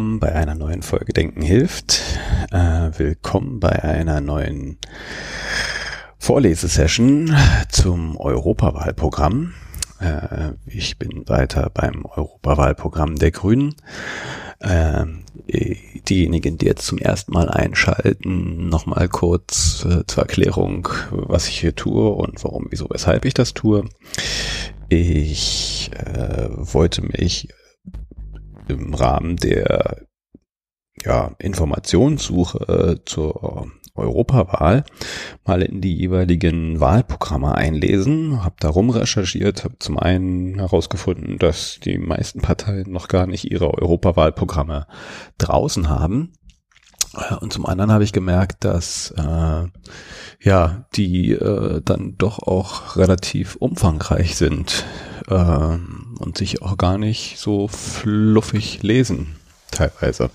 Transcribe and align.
Willkommen 0.00 0.18
bei 0.18 0.34
einer 0.34 0.54
neuen 0.54 0.80
Folge 0.80 1.12
Denken 1.12 1.42
hilft. 1.42 2.00
Äh, 2.50 2.90
willkommen 2.96 3.60
bei 3.60 3.84
einer 3.84 4.22
neuen 4.22 4.78
Vorlesesession 6.18 7.36
zum 7.68 8.16
Europawahlprogramm. 8.16 9.52
Äh, 10.00 10.52
ich 10.64 10.98
bin 10.98 11.28
weiter 11.28 11.70
beim 11.74 12.06
Europawahlprogramm 12.06 13.16
der 13.16 13.30
Grünen. 13.30 13.74
Äh, 14.60 15.04
diejenigen, 16.08 16.56
die 16.56 16.64
jetzt 16.64 16.86
zum 16.86 16.96
ersten 16.96 17.34
Mal 17.34 17.50
einschalten, 17.50 18.70
nochmal 18.70 19.06
kurz 19.10 19.84
äh, 19.84 20.06
zur 20.06 20.22
Erklärung, 20.22 20.88
was 21.10 21.46
ich 21.46 21.60
hier 21.60 21.76
tue 21.76 22.08
und 22.08 22.42
warum, 22.42 22.68
wieso, 22.70 22.86
weshalb 22.88 23.26
ich 23.26 23.34
das 23.34 23.52
tue. 23.52 23.84
Ich 24.88 25.90
äh, 25.92 26.48
wollte 26.56 27.02
mich 27.02 27.48
im 28.72 28.94
Rahmen 28.94 29.36
der 29.36 30.06
ja, 31.04 31.32
Informationssuche 31.38 32.98
äh, 32.98 33.04
zur 33.04 33.70
Europawahl 33.94 34.84
mal 35.44 35.62
in 35.62 35.80
die 35.80 35.94
jeweiligen 35.94 36.80
Wahlprogramme 36.80 37.54
einlesen, 37.54 38.42
habe 38.44 38.56
darum 38.60 38.90
recherchiert, 38.90 39.64
habe 39.64 39.78
zum 39.78 39.98
einen 39.98 40.58
herausgefunden, 40.58 41.38
dass 41.38 41.80
die 41.80 41.98
meisten 41.98 42.40
Parteien 42.40 42.90
noch 42.90 43.08
gar 43.08 43.26
nicht 43.26 43.50
ihre 43.50 43.74
Europawahlprogramme 43.74 44.86
draußen 45.38 45.88
haben. 45.88 46.32
Äh, 47.16 47.34
und 47.36 47.52
zum 47.52 47.66
anderen 47.66 47.92
habe 47.92 48.04
ich 48.04 48.12
gemerkt, 48.12 48.64
dass 48.64 49.12
äh, 49.16 49.66
ja 50.42 50.86
die 50.94 51.32
äh, 51.32 51.82
dann 51.84 52.16
doch 52.16 52.38
auch 52.40 52.96
relativ 52.96 53.56
umfangreich 53.56 54.36
sind 54.36 54.84
äh, 55.28 55.78
und 56.20 56.38
sich 56.38 56.62
auch 56.62 56.76
gar 56.76 56.98
nicht 56.98 57.38
so 57.38 57.68
fluffig 57.68 58.82
lesen 58.82 59.36
teilweise. 59.70 60.30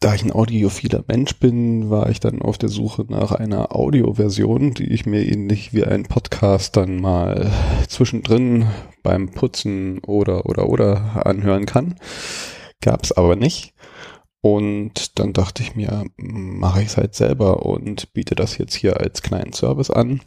Da 0.00 0.14
ich 0.14 0.22
ein 0.22 0.32
audiophiler 0.32 1.04
Mensch 1.08 1.36
bin, 1.38 1.88
war 1.88 2.10
ich 2.10 2.20
dann 2.20 2.42
auf 2.42 2.58
der 2.58 2.68
Suche 2.68 3.06
nach 3.08 3.32
einer 3.32 3.74
Audioversion, 3.74 4.74
die 4.74 4.92
ich 4.92 5.06
mir 5.06 5.26
ähnlich 5.26 5.72
wie 5.72 5.84
ein 5.84 6.04
Podcast 6.04 6.76
dann 6.76 7.00
mal 7.00 7.50
zwischendrin 7.88 8.66
beim 9.02 9.30
Putzen 9.30 10.00
oder 10.00 10.46
oder 10.46 10.68
oder 10.68 11.26
anhören 11.26 11.64
kann. 11.64 11.96
Gab's 12.82 13.12
aber 13.12 13.36
nicht. 13.36 13.72
Und 14.42 15.18
dann 15.18 15.32
dachte 15.32 15.62
ich 15.62 15.74
mir, 15.74 16.04
mache 16.16 16.82
ich 16.82 16.88
es 16.88 16.96
halt 16.96 17.14
selber 17.14 17.64
und 17.64 18.12
biete 18.12 18.34
das 18.34 18.58
jetzt 18.58 18.74
hier 18.74 19.00
als 19.00 19.22
kleinen 19.22 19.54
Service 19.54 19.90
an. 19.90 20.20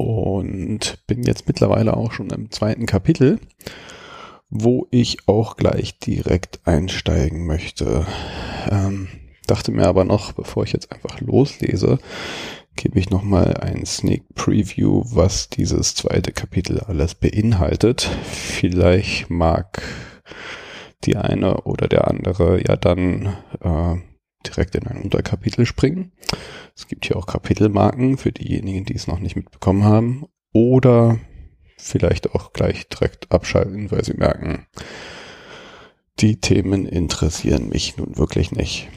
Und 0.00 0.98
bin 1.06 1.22
jetzt 1.22 1.46
mittlerweile 1.46 1.96
auch 1.96 2.12
schon 2.12 2.30
im 2.30 2.50
zweiten 2.50 2.86
Kapitel 2.86 3.38
wo 4.50 4.88
ich 4.90 5.28
auch 5.28 5.56
gleich 5.56 5.98
direkt 5.98 6.60
einsteigen 6.64 7.46
möchte. 7.46 8.04
Ähm, 8.68 9.08
dachte 9.46 9.70
mir 9.70 9.86
aber 9.86 10.04
noch, 10.04 10.32
bevor 10.32 10.64
ich 10.64 10.72
jetzt 10.72 10.92
einfach 10.92 11.20
loslese, 11.20 11.98
gebe 12.76 12.98
ich 12.98 13.10
nochmal 13.10 13.54
ein 13.58 13.86
Sneak 13.86 14.34
Preview, 14.34 15.04
was 15.06 15.48
dieses 15.48 15.94
zweite 15.94 16.32
Kapitel 16.32 16.80
alles 16.80 17.14
beinhaltet. 17.14 18.10
Vielleicht 18.24 19.30
mag 19.30 19.82
die 21.04 21.16
eine 21.16 21.62
oder 21.62 21.88
der 21.88 22.08
andere 22.08 22.60
ja 22.66 22.76
dann 22.76 23.36
äh, 23.60 23.96
direkt 24.46 24.74
in 24.74 24.86
ein 24.86 25.02
Unterkapitel 25.02 25.66
springen. 25.66 26.12
Es 26.76 26.88
gibt 26.88 27.06
hier 27.06 27.16
auch 27.16 27.26
Kapitelmarken 27.26 28.16
für 28.16 28.32
diejenigen, 28.32 28.84
die 28.84 28.94
es 28.94 29.06
noch 29.06 29.18
nicht 29.18 29.36
mitbekommen 29.36 29.84
haben. 29.84 30.26
Oder 30.52 31.18
vielleicht 31.76 32.34
auch 32.34 32.52
gleich 32.52 32.88
direkt 32.88 33.30
abschalten, 33.30 33.90
weil 33.90 34.04
sie 34.04 34.14
merken, 34.14 34.66
die 36.18 36.40
Themen 36.40 36.86
interessieren 36.86 37.68
mich 37.68 37.96
nun 37.96 38.16
wirklich 38.18 38.52
nicht. 38.52 38.88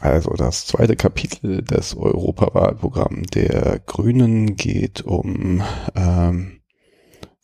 Also 0.00 0.30
das 0.30 0.66
zweite 0.66 0.96
Kapitel 0.96 1.62
des 1.62 1.94
Europawahlprogramms 1.94 3.28
der 3.34 3.80
Grünen 3.86 4.56
geht 4.56 5.02
um 5.02 5.62
ähm, 5.94 6.60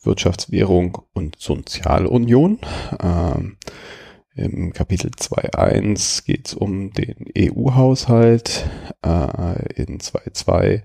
Wirtschaftswährung 0.01 0.97
und 1.13 1.35
Sozialunion. 1.37 2.59
Ähm, 3.01 3.57
Im 4.39 4.71
Kapitel 4.71 5.11
2.1 5.11 6.23
geht 6.23 6.47
es 6.47 6.53
um 6.53 6.93
den 6.93 7.25
EU-Haushalt. 7.37 8.69
Äh, 9.05 9.73
in 9.75 9.99
2.2 9.99 10.81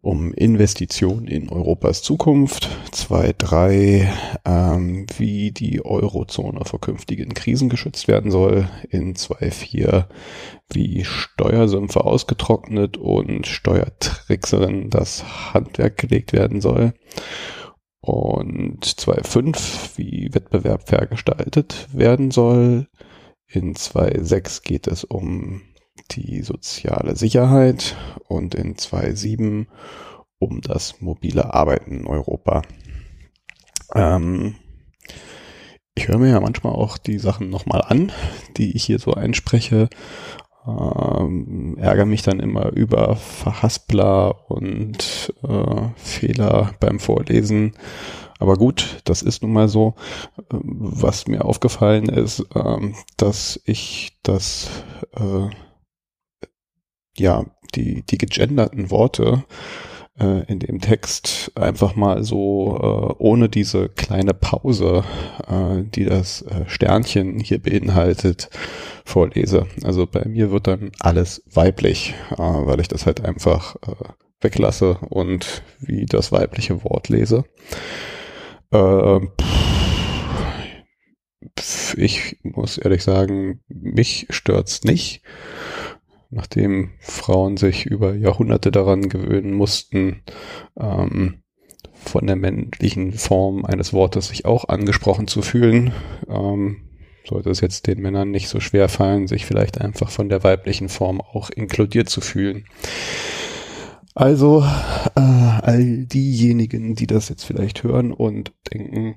um 0.00 0.32
Investitionen 0.32 1.26
in 1.26 1.48
Europas 1.48 2.02
Zukunft. 2.02 2.68
2.3, 2.92 4.06
ähm, 4.44 5.06
wie 5.18 5.50
die 5.50 5.84
Eurozone 5.84 6.64
vor 6.64 6.80
künftigen 6.80 7.34
Krisen 7.34 7.68
geschützt 7.68 8.06
werden 8.06 8.30
soll. 8.30 8.68
In 8.90 9.16
2.4, 9.16 10.04
wie 10.70 11.04
Steuersümpfe 11.04 12.04
ausgetrocknet 12.04 12.96
und 12.96 13.48
Steuertrickserin 13.48 14.90
das 14.90 15.52
Handwerk 15.52 15.96
gelegt 15.96 16.32
werden 16.32 16.60
soll. 16.60 16.94
Und 18.06 18.86
2.5, 18.86 19.98
wie 19.98 20.32
Wettbewerb 20.32 20.88
fair 20.88 21.06
gestaltet 21.06 21.88
werden 21.92 22.30
soll. 22.30 22.86
In 23.48 23.74
2.6 23.74 24.62
geht 24.62 24.86
es 24.86 25.02
um 25.02 25.62
die 26.12 26.42
soziale 26.42 27.16
Sicherheit 27.16 27.96
und 28.28 28.54
in 28.54 28.76
2.7 28.76 29.66
um 30.38 30.60
das 30.60 31.00
mobile 31.00 31.52
Arbeiten 31.52 31.98
in 31.98 32.06
Europa. 32.06 32.62
Ähm, 33.92 34.54
ich 35.96 36.06
höre 36.06 36.18
mir 36.18 36.30
ja 36.30 36.40
manchmal 36.40 36.74
auch 36.74 36.98
die 36.98 37.18
Sachen 37.18 37.50
nochmal 37.50 37.82
an, 37.82 38.12
die 38.56 38.76
ich 38.76 38.84
hier 38.84 39.00
so 39.00 39.14
einspreche. 39.14 39.88
Ähm, 40.66 41.76
ärgere 41.78 42.06
mich 42.06 42.22
dann 42.22 42.40
immer 42.40 42.72
über 42.72 43.16
Verhaspler 43.16 44.50
und 44.50 45.32
äh, 45.42 45.88
Fehler 45.96 46.72
beim 46.80 46.98
Vorlesen. 46.98 47.74
Aber 48.38 48.56
gut, 48.56 49.00
das 49.04 49.22
ist 49.22 49.42
nun 49.42 49.52
mal 49.52 49.68
so. 49.68 49.94
Was 50.50 51.26
mir 51.26 51.44
aufgefallen 51.44 52.08
ist, 52.08 52.44
ähm, 52.54 52.94
dass 53.16 53.60
ich 53.64 54.18
das 54.22 54.68
äh, 55.14 55.48
ja, 57.18 57.46
die, 57.74 58.02
die 58.02 58.18
gegenderten 58.18 58.90
Worte 58.90 59.44
äh, 60.18 60.44
in 60.50 60.58
dem 60.58 60.80
Text 60.80 61.52
einfach 61.54 61.96
mal 61.96 62.24
so 62.24 62.76
äh, 62.76 63.14
ohne 63.22 63.48
diese 63.48 63.88
kleine 63.88 64.34
Pause, 64.34 65.04
äh, 65.46 65.82
die 65.82 66.04
das 66.04 66.42
äh, 66.42 66.64
Sternchen 66.66 67.38
hier 67.38 67.60
beinhaltet, 67.60 68.50
vorlese. 69.04 69.66
Also 69.84 70.06
bei 70.06 70.24
mir 70.26 70.50
wird 70.50 70.66
dann 70.66 70.92
alles 71.00 71.42
weiblich, 71.52 72.14
äh, 72.32 72.36
weil 72.38 72.80
ich 72.80 72.88
das 72.88 73.06
halt 73.06 73.24
einfach 73.24 73.76
äh, 73.86 74.12
weglasse 74.40 74.98
und 75.08 75.62
wie 75.80 76.06
das 76.06 76.32
weibliche 76.32 76.82
Wort 76.84 77.08
lese. 77.08 77.44
Äh, 78.72 79.20
ich 81.96 82.38
muss 82.42 82.78
ehrlich 82.78 83.02
sagen, 83.02 83.60
mich 83.68 84.26
stört's 84.30 84.84
nicht 84.84 85.22
nachdem 86.30 86.90
Frauen 87.00 87.56
sich 87.56 87.86
über 87.86 88.14
Jahrhunderte 88.14 88.70
daran 88.70 89.08
gewöhnen 89.08 89.52
mussten, 89.52 90.22
ähm, 90.78 91.42
von 91.92 92.26
der 92.26 92.36
männlichen 92.36 93.12
Form 93.12 93.64
eines 93.64 93.92
Wortes 93.92 94.28
sich 94.28 94.44
auch 94.44 94.68
angesprochen 94.68 95.26
zu 95.26 95.42
fühlen, 95.42 95.92
ähm, 96.28 96.86
sollte 97.28 97.50
es 97.50 97.60
jetzt 97.60 97.86
den 97.86 98.00
Männern 98.00 98.30
nicht 98.30 98.48
so 98.48 98.60
schwer 98.60 98.88
fallen, 98.88 99.26
sich 99.26 99.46
vielleicht 99.46 99.80
einfach 99.80 100.10
von 100.10 100.28
der 100.28 100.44
weiblichen 100.44 100.88
Form 100.88 101.20
auch 101.20 101.50
inkludiert 101.50 102.08
zu 102.08 102.20
fühlen. 102.20 102.64
Also 104.14 104.64
äh, 105.14 105.20
all 105.20 106.06
diejenigen, 106.06 106.94
die 106.94 107.06
das 107.06 107.28
jetzt 107.28 107.44
vielleicht 107.44 107.82
hören 107.82 108.12
und 108.12 108.52
denken, 108.72 109.16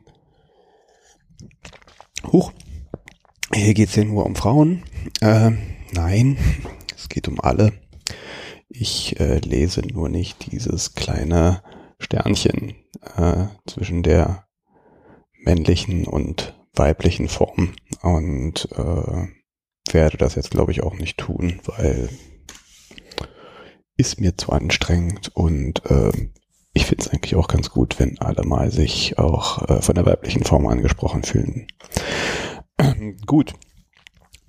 huch, 2.32 2.52
hier 3.54 3.74
geht's 3.74 3.96
ja 3.96 4.04
nur 4.04 4.26
um 4.26 4.36
Frauen. 4.36 4.84
Äh, 5.22 5.52
nein, 5.94 6.38
es 7.00 7.10
geht 7.10 7.28
um 7.28 7.40
alle. 7.40 7.72
Ich 8.68 9.19
äh, 9.19 9.40
lese 9.40 9.81
nur 9.81 10.10
nicht 10.10 10.51
dieses 10.51 10.94
kleine 10.94 11.63
Sternchen 11.98 12.75
äh, 13.16 13.48
zwischen 13.66 14.04
der 14.04 14.46
männlichen 15.44 16.06
und 16.06 16.56
weiblichen 16.74 17.30
Form 17.30 17.74
und 18.01 18.69
äh, 18.74 19.28
werde 19.92 20.18
das 20.18 20.36
jetzt 20.36 20.51
glaube 20.51 20.72
ich 20.72 20.84
auch 20.84 20.96
nicht 20.96 21.18
tun, 21.18 21.62
weil 21.66 22.10
ist 23.98 24.19
mir 24.19 24.38
zu 24.38 24.51
anstrengend 24.51 25.30
und 25.34 25.84
äh, 25.90 26.12
ich 26.74 26.86
finde 26.86 27.04
es 27.04 27.10
eigentlich 27.10 27.36
auch 27.36 27.48
ganz 27.48 27.69
gut, 27.69 28.00
wenn 28.00 28.19
alle 28.19 28.44
mal 28.46 28.72
sich 28.72 29.18
auch 29.18 29.68
äh, 29.68 29.81
von 29.81 29.96
der 29.96 30.06
weiblichen 30.06 30.44
Form 30.44 30.68
angesprochen 30.68 31.24
fühlen. 31.24 31.68
gut, 33.25 33.54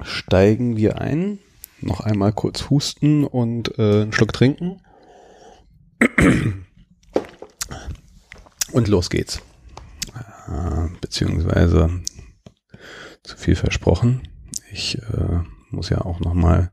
steigen 0.02 0.76
wir 0.76 1.00
ein 1.00 1.38
noch 1.82 2.00
einmal 2.00 2.32
kurz 2.32 2.71
husten 2.71 3.25
und 3.25 3.79
äh, 3.79 4.03
einen 4.03 4.12
Schluck 4.12 4.32
trinken. 4.32 4.81
Und 8.73 8.88
los 8.88 9.11
geht's. 9.11 9.43
Äh, 10.49 10.88
beziehungsweise 11.00 12.00
zu 13.23 13.37
viel 13.37 13.56
versprochen. 13.56 14.23
Ich 14.73 14.99
äh, 14.99 15.41
muss 15.71 15.91
ja 15.91 16.00
auch 16.03 16.21
noch 16.21 16.35
mal 16.35 16.73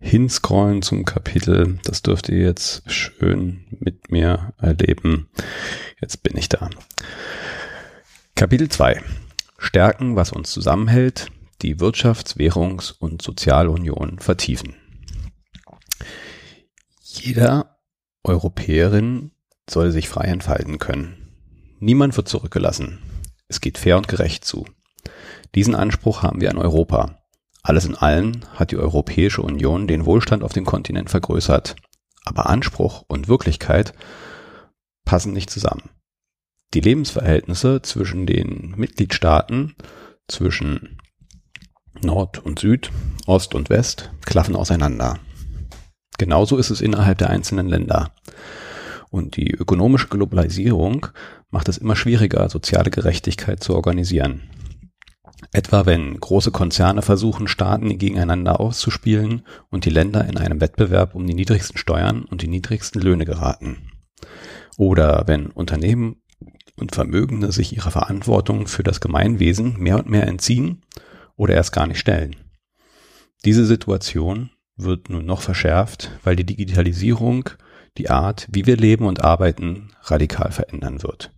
hinscrollen 0.00 0.82
zum 0.82 1.04
Kapitel. 1.04 1.78
Das 1.84 2.02
dürft 2.02 2.28
ihr 2.28 2.38
jetzt 2.38 2.90
schön 2.90 3.64
mit 3.70 4.10
mir 4.10 4.52
erleben. 4.58 5.28
Jetzt 6.00 6.22
bin 6.22 6.36
ich 6.36 6.48
da. 6.48 6.70
Kapitel 8.34 8.68
2. 8.68 9.02
Stärken, 9.58 10.14
was 10.14 10.30
uns 10.32 10.52
zusammenhält, 10.52 11.28
die 11.62 11.76
Wirtschafts-, 11.76 12.36
Währungs- 12.36 12.92
und 12.92 13.22
Sozialunion 13.22 14.18
vertiefen. 14.18 14.74
Jeder 17.02 17.78
Europäerin 18.24 19.32
soll 19.68 19.90
sich 19.90 20.08
frei 20.08 20.24
entfalten 20.24 20.78
können. 20.78 21.28
Niemand 21.80 22.16
wird 22.16 22.28
zurückgelassen. 22.28 23.00
Es 23.48 23.60
geht 23.60 23.78
fair 23.78 23.96
und 23.96 24.08
gerecht 24.08 24.44
zu. 24.44 24.66
Diesen 25.54 25.74
Anspruch 25.74 26.22
haben 26.22 26.40
wir 26.40 26.50
an 26.50 26.58
Europa. 26.58 27.22
Alles 27.62 27.84
in 27.84 27.94
allem 27.94 28.40
hat 28.54 28.70
die 28.70 28.76
Europäische 28.76 29.42
Union 29.42 29.86
den 29.86 30.06
Wohlstand 30.06 30.42
auf 30.42 30.52
dem 30.52 30.64
Kontinent 30.64 31.10
vergrößert. 31.10 31.76
Aber 32.24 32.48
Anspruch 32.48 33.04
und 33.08 33.28
Wirklichkeit 33.28 33.94
passen 35.04 35.32
nicht 35.32 35.50
zusammen. 35.50 35.90
Die 36.74 36.80
Lebensverhältnisse 36.80 37.80
zwischen 37.82 38.26
den 38.26 38.74
Mitgliedstaaten, 38.76 39.74
zwischen 40.28 40.97
Nord 42.02 42.44
und 42.44 42.58
Süd, 42.58 42.90
Ost 43.26 43.54
und 43.54 43.70
West, 43.70 44.10
klaffen 44.24 44.56
auseinander. 44.56 45.18
Genauso 46.18 46.56
ist 46.56 46.70
es 46.70 46.80
innerhalb 46.80 47.18
der 47.18 47.30
einzelnen 47.30 47.68
Länder. 47.68 48.12
Und 49.10 49.36
die 49.36 49.50
ökonomische 49.52 50.08
Globalisierung 50.08 51.06
macht 51.50 51.68
es 51.68 51.78
immer 51.78 51.96
schwieriger, 51.96 52.48
soziale 52.48 52.90
Gerechtigkeit 52.90 53.62
zu 53.62 53.74
organisieren. 53.74 54.50
Etwa 55.52 55.86
wenn 55.86 56.18
große 56.18 56.50
Konzerne 56.50 57.02
versuchen, 57.02 57.48
Staaten 57.48 57.96
gegeneinander 57.98 58.60
auszuspielen 58.60 59.42
und 59.70 59.84
die 59.84 59.90
Länder 59.90 60.26
in 60.26 60.36
einem 60.36 60.60
Wettbewerb 60.60 61.14
um 61.14 61.26
die 61.26 61.34
niedrigsten 61.34 61.78
Steuern 61.78 62.24
und 62.24 62.42
die 62.42 62.48
niedrigsten 62.48 63.00
Löhne 63.00 63.24
geraten. 63.24 63.90
Oder 64.76 65.24
wenn 65.26 65.46
Unternehmen 65.46 66.16
und 66.76 66.94
Vermögende 66.94 67.52
sich 67.52 67.74
ihrer 67.76 67.90
Verantwortung 67.90 68.66
für 68.66 68.82
das 68.82 69.00
Gemeinwesen 69.00 69.78
mehr 69.78 69.98
und 69.98 70.08
mehr 70.08 70.26
entziehen 70.26 70.82
oder 71.38 71.54
erst 71.54 71.72
gar 71.72 71.86
nicht 71.86 71.98
stellen. 72.00 72.36
Diese 73.46 73.64
Situation 73.64 74.50
wird 74.76 75.08
nun 75.08 75.24
noch 75.24 75.40
verschärft, 75.40 76.10
weil 76.22 76.36
die 76.36 76.44
Digitalisierung 76.44 77.48
die 77.96 78.10
Art, 78.10 78.46
wie 78.50 78.66
wir 78.66 78.76
leben 78.76 79.06
und 79.06 79.24
arbeiten, 79.24 79.90
radikal 80.02 80.52
verändern 80.52 81.02
wird. 81.02 81.32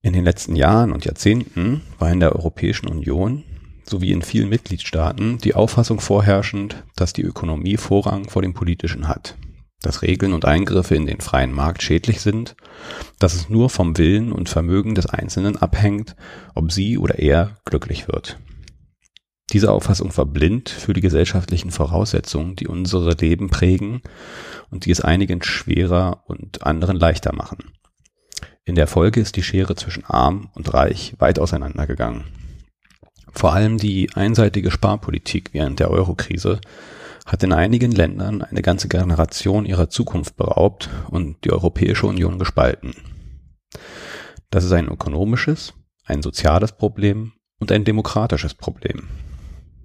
In 0.00 0.12
den 0.12 0.24
letzten 0.24 0.56
Jahren 0.56 0.92
und 0.92 1.04
Jahrzehnten 1.04 1.82
war 1.98 2.10
in 2.10 2.20
der 2.20 2.34
Europäischen 2.34 2.88
Union 2.88 3.44
sowie 3.84 4.12
in 4.12 4.22
vielen 4.22 4.48
Mitgliedstaaten 4.48 5.38
die 5.38 5.54
Auffassung 5.54 6.00
vorherrschend, 6.00 6.84
dass 6.96 7.12
die 7.12 7.22
Ökonomie 7.22 7.76
Vorrang 7.76 8.28
vor 8.28 8.42
dem 8.42 8.52
Politischen 8.52 9.08
hat, 9.08 9.36
dass 9.82 10.02
Regeln 10.02 10.32
und 10.32 10.44
Eingriffe 10.44 10.94
in 10.94 11.06
den 11.06 11.20
freien 11.20 11.52
Markt 11.52 11.82
schädlich 11.82 12.20
sind, 12.20 12.56
dass 13.18 13.34
es 13.34 13.48
nur 13.48 13.70
vom 13.70 13.96
Willen 13.96 14.32
und 14.32 14.48
Vermögen 14.48 14.94
des 14.94 15.06
Einzelnen 15.06 15.56
abhängt, 15.56 16.16
ob 16.54 16.72
sie 16.72 16.98
oder 16.98 17.18
er 17.18 17.56
glücklich 17.64 18.08
wird. 18.08 18.38
Diese 19.52 19.72
Auffassung 19.72 20.14
war 20.16 20.26
blind 20.26 20.68
für 20.68 20.92
die 20.92 21.00
gesellschaftlichen 21.00 21.70
Voraussetzungen, 21.70 22.54
die 22.54 22.66
unsere 22.66 23.14
Leben 23.14 23.48
prägen 23.48 24.02
und 24.70 24.84
die 24.84 24.90
es 24.90 25.00
einigen 25.00 25.42
schwerer 25.42 26.24
und 26.26 26.66
anderen 26.66 26.96
leichter 26.96 27.34
machen. 27.34 27.72
In 28.64 28.74
der 28.74 28.86
Folge 28.86 29.20
ist 29.20 29.36
die 29.36 29.42
Schere 29.42 29.74
zwischen 29.76 30.04
arm 30.04 30.50
und 30.54 30.74
reich 30.74 31.14
weit 31.18 31.38
auseinandergegangen. 31.38 32.24
Vor 33.32 33.54
allem 33.54 33.78
die 33.78 34.10
einseitige 34.14 34.70
Sparpolitik 34.70 35.50
während 35.52 35.80
der 35.80 35.90
Eurokrise 35.90 36.60
hat 37.28 37.42
in 37.42 37.52
einigen 37.52 37.92
Ländern 37.92 38.40
eine 38.40 38.62
ganze 38.62 38.88
Generation 38.88 39.66
ihrer 39.66 39.90
Zukunft 39.90 40.36
beraubt 40.36 40.88
und 41.10 41.44
die 41.44 41.52
Europäische 41.52 42.06
Union 42.06 42.38
gespalten. 42.38 42.94
Das 44.50 44.64
ist 44.64 44.72
ein 44.72 44.88
ökonomisches, 44.88 45.74
ein 46.06 46.22
soziales 46.22 46.72
Problem 46.72 47.32
und 47.60 47.70
ein 47.70 47.84
demokratisches 47.84 48.54
Problem. 48.54 49.08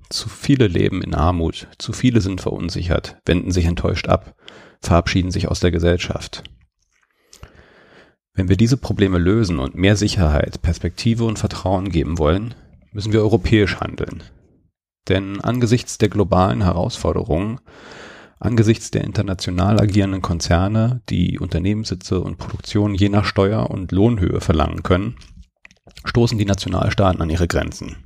Zu 0.10 0.30
viele 0.30 0.68
leben 0.68 1.02
in 1.02 1.14
Armut, 1.14 1.68
zu 1.80 1.92
viele 1.92 2.22
sind 2.22 2.40
verunsichert, 2.40 3.18
wenden 3.26 3.52
sich 3.52 3.66
enttäuscht 3.66 4.08
ab, 4.08 4.36
verabschieden 4.80 5.32
sich 5.32 5.50
aus 5.50 5.60
der 5.60 5.72
Gesellschaft. 5.72 6.44
Wenn 8.34 8.48
wir 8.48 8.56
diese 8.56 8.78
Probleme 8.78 9.18
lösen 9.18 9.60
und 9.60 9.76
mehr 9.76 9.98
Sicherheit, 9.98 10.62
Perspektive 10.62 11.26
und 11.26 11.40
Vertrauen 11.40 11.90
geben 11.90 12.18
wollen, 12.20 12.56
müssen 12.94 13.12
wir 13.12 13.22
europäisch 13.22 13.82
handeln. 13.82 14.24
Denn 15.10 15.42
angesichts 15.42 15.98
der 15.98 16.10
globalen 16.10 16.64
Herausforderungen, 16.64 17.60
angesichts 18.40 18.92
der 18.92 19.04
international 19.04 19.80
agierenden 19.80 20.22
Konzerne, 20.22 21.02
die 21.10 21.40
Unternehmenssitze 21.40 22.20
und 22.20 22.38
Produktion 22.38 22.96
je 22.96 23.10
nach 23.10 23.26
Steuer- 23.26 23.70
und 23.70 23.92
Lohnhöhe 23.92 24.42
verlangen 24.42 24.84
können, 24.84 25.16
stoßen 26.06 26.38
die 26.38 26.46
Nationalstaaten 26.46 27.22
an 27.22 27.30
ihre 27.30 27.48
Grenzen. 27.48 27.98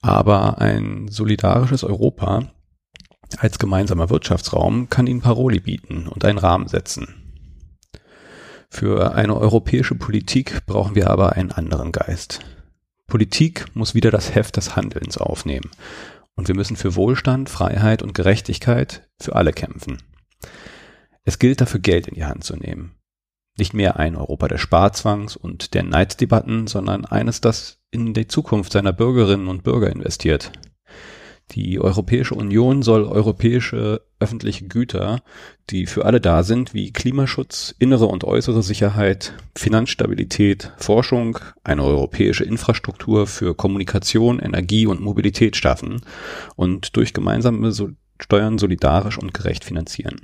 Aber 0.00 0.58
ein 0.60 1.08
solidarisches 1.08 1.84
Europa 1.84 2.50
als 3.38 3.58
gemeinsamer 3.58 4.10
Wirtschaftsraum 4.10 4.88
kann 4.88 5.06
ihnen 5.06 5.20
Paroli 5.20 5.60
bieten 5.60 6.08
und 6.08 6.24
einen 6.24 6.38
Rahmen 6.38 6.68
setzen. 6.68 7.20
Für 8.70 9.14
eine 9.14 9.36
europäische 9.36 9.94
Politik 9.94 10.64
brauchen 10.66 10.94
wir 10.94 11.10
aber 11.10 11.32
einen 11.32 11.52
anderen 11.52 11.92
Geist. 11.92 12.40
Politik 13.10 13.66
muss 13.74 13.94
wieder 13.94 14.10
das 14.10 14.34
Heft 14.34 14.56
des 14.56 14.74
Handelns 14.74 15.18
aufnehmen. 15.18 15.70
Und 16.34 16.48
wir 16.48 16.54
müssen 16.54 16.76
für 16.76 16.96
Wohlstand, 16.96 17.50
Freiheit 17.50 18.02
und 18.02 18.14
Gerechtigkeit 18.14 19.06
für 19.20 19.36
alle 19.36 19.52
kämpfen. 19.52 19.98
Es 21.24 21.38
gilt 21.38 21.60
dafür 21.60 21.80
Geld 21.80 22.08
in 22.08 22.14
die 22.14 22.24
Hand 22.24 22.44
zu 22.44 22.56
nehmen. 22.56 22.94
Nicht 23.58 23.74
mehr 23.74 23.98
ein 23.98 24.16
Europa 24.16 24.48
des 24.48 24.62
Sparzwangs 24.62 25.36
und 25.36 25.74
der 25.74 25.82
Neiddebatten, 25.82 26.66
sondern 26.66 27.04
eines, 27.04 27.42
das 27.42 27.78
in 27.90 28.14
die 28.14 28.26
Zukunft 28.26 28.72
seiner 28.72 28.94
Bürgerinnen 28.94 29.48
und 29.48 29.64
Bürger 29.64 29.90
investiert. 29.90 30.52
Die 31.52 31.80
Europäische 31.80 32.34
Union 32.34 32.82
soll 32.82 33.04
europäische 33.04 34.02
öffentliche 34.20 34.66
Güter, 34.68 35.22
die 35.70 35.86
für 35.86 36.04
alle 36.04 36.20
da 36.20 36.42
sind, 36.44 36.74
wie 36.74 36.92
Klimaschutz, 36.92 37.74
innere 37.78 38.06
und 38.06 38.22
äußere 38.22 38.62
Sicherheit, 38.62 39.32
Finanzstabilität, 39.56 40.72
Forschung, 40.76 41.38
eine 41.64 41.82
europäische 41.82 42.44
Infrastruktur 42.44 43.26
für 43.26 43.54
Kommunikation, 43.54 44.38
Energie 44.38 44.86
und 44.86 45.00
Mobilität 45.00 45.56
schaffen 45.56 46.02
und 46.54 46.96
durch 46.96 47.14
gemeinsame 47.14 47.72
Steuern 48.20 48.58
solidarisch 48.58 49.18
und 49.18 49.34
gerecht 49.34 49.64
finanzieren. 49.64 50.20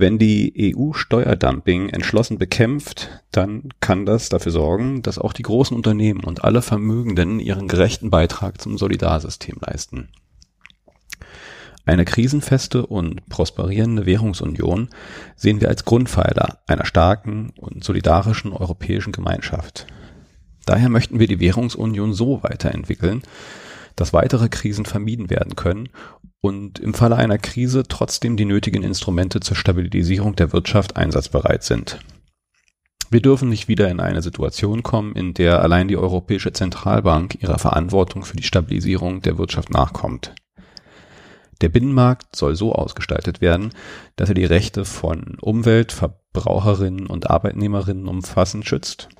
Wenn 0.00 0.16
die 0.16 0.74
EU 0.74 0.94
Steuerdumping 0.94 1.90
entschlossen 1.90 2.38
bekämpft, 2.38 3.22
dann 3.32 3.68
kann 3.80 4.06
das 4.06 4.30
dafür 4.30 4.50
sorgen, 4.50 5.02
dass 5.02 5.18
auch 5.18 5.34
die 5.34 5.42
großen 5.42 5.76
Unternehmen 5.76 6.24
und 6.24 6.42
alle 6.42 6.62
Vermögenden 6.62 7.38
ihren 7.38 7.68
gerechten 7.68 8.08
Beitrag 8.08 8.62
zum 8.62 8.78
Solidarsystem 8.78 9.58
leisten. 9.60 10.08
Eine 11.84 12.06
krisenfeste 12.06 12.86
und 12.86 13.28
prosperierende 13.28 14.06
Währungsunion 14.06 14.88
sehen 15.36 15.60
wir 15.60 15.68
als 15.68 15.84
Grundpfeiler 15.84 16.60
einer 16.66 16.86
starken 16.86 17.52
und 17.58 17.84
solidarischen 17.84 18.54
europäischen 18.54 19.12
Gemeinschaft. 19.12 19.86
Daher 20.64 20.88
möchten 20.88 21.20
wir 21.20 21.26
die 21.26 21.40
Währungsunion 21.40 22.14
so 22.14 22.42
weiterentwickeln, 22.42 23.20
dass 24.00 24.14
weitere 24.14 24.48
Krisen 24.48 24.86
vermieden 24.86 25.28
werden 25.28 25.56
können 25.56 25.90
und 26.40 26.78
im 26.78 26.94
Falle 26.94 27.16
einer 27.16 27.36
Krise 27.36 27.82
trotzdem 27.86 28.38
die 28.38 28.46
nötigen 28.46 28.82
Instrumente 28.82 29.40
zur 29.40 29.56
Stabilisierung 29.56 30.34
der 30.36 30.54
Wirtschaft 30.54 30.96
einsatzbereit 30.96 31.62
sind. 31.62 32.00
Wir 33.10 33.20
dürfen 33.20 33.50
nicht 33.50 33.68
wieder 33.68 33.90
in 33.90 34.00
eine 34.00 34.22
Situation 34.22 34.82
kommen, 34.82 35.14
in 35.14 35.34
der 35.34 35.62
allein 35.62 35.88
die 35.88 35.98
Europäische 35.98 36.52
Zentralbank 36.52 37.42
ihrer 37.42 37.58
Verantwortung 37.58 38.24
für 38.24 38.36
die 38.36 38.42
Stabilisierung 38.42 39.20
der 39.20 39.36
Wirtschaft 39.36 39.68
nachkommt. 39.68 40.34
Der 41.60 41.68
Binnenmarkt 41.68 42.34
soll 42.34 42.56
so 42.56 42.72
ausgestaltet 42.72 43.42
werden, 43.42 43.70
dass 44.16 44.30
er 44.30 44.34
die 44.34 44.46
Rechte 44.46 44.86
von 44.86 45.36
Umwelt, 45.42 45.92
Verbraucherinnen 45.92 47.06
und 47.06 47.28
Arbeitnehmerinnen 47.28 48.08
umfassend 48.08 48.64
schützt. 48.64 49.10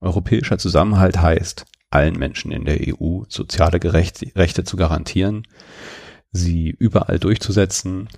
Europäischer 0.00 0.58
Zusammenhalt 0.58 1.20
heißt, 1.20 1.64
allen 1.90 2.18
Menschen 2.18 2.52
in 2.52 2.64
der 2.64 2.78
EU 2.80 3.22
soziale 3.28 3.80
Rechte 3.82 4.64
zu 4.64 4.76
garantieren, 4.76 5.46
sie 6.32 6.70
überall 6.70 7.18
durchzusetzen 7.18 8.08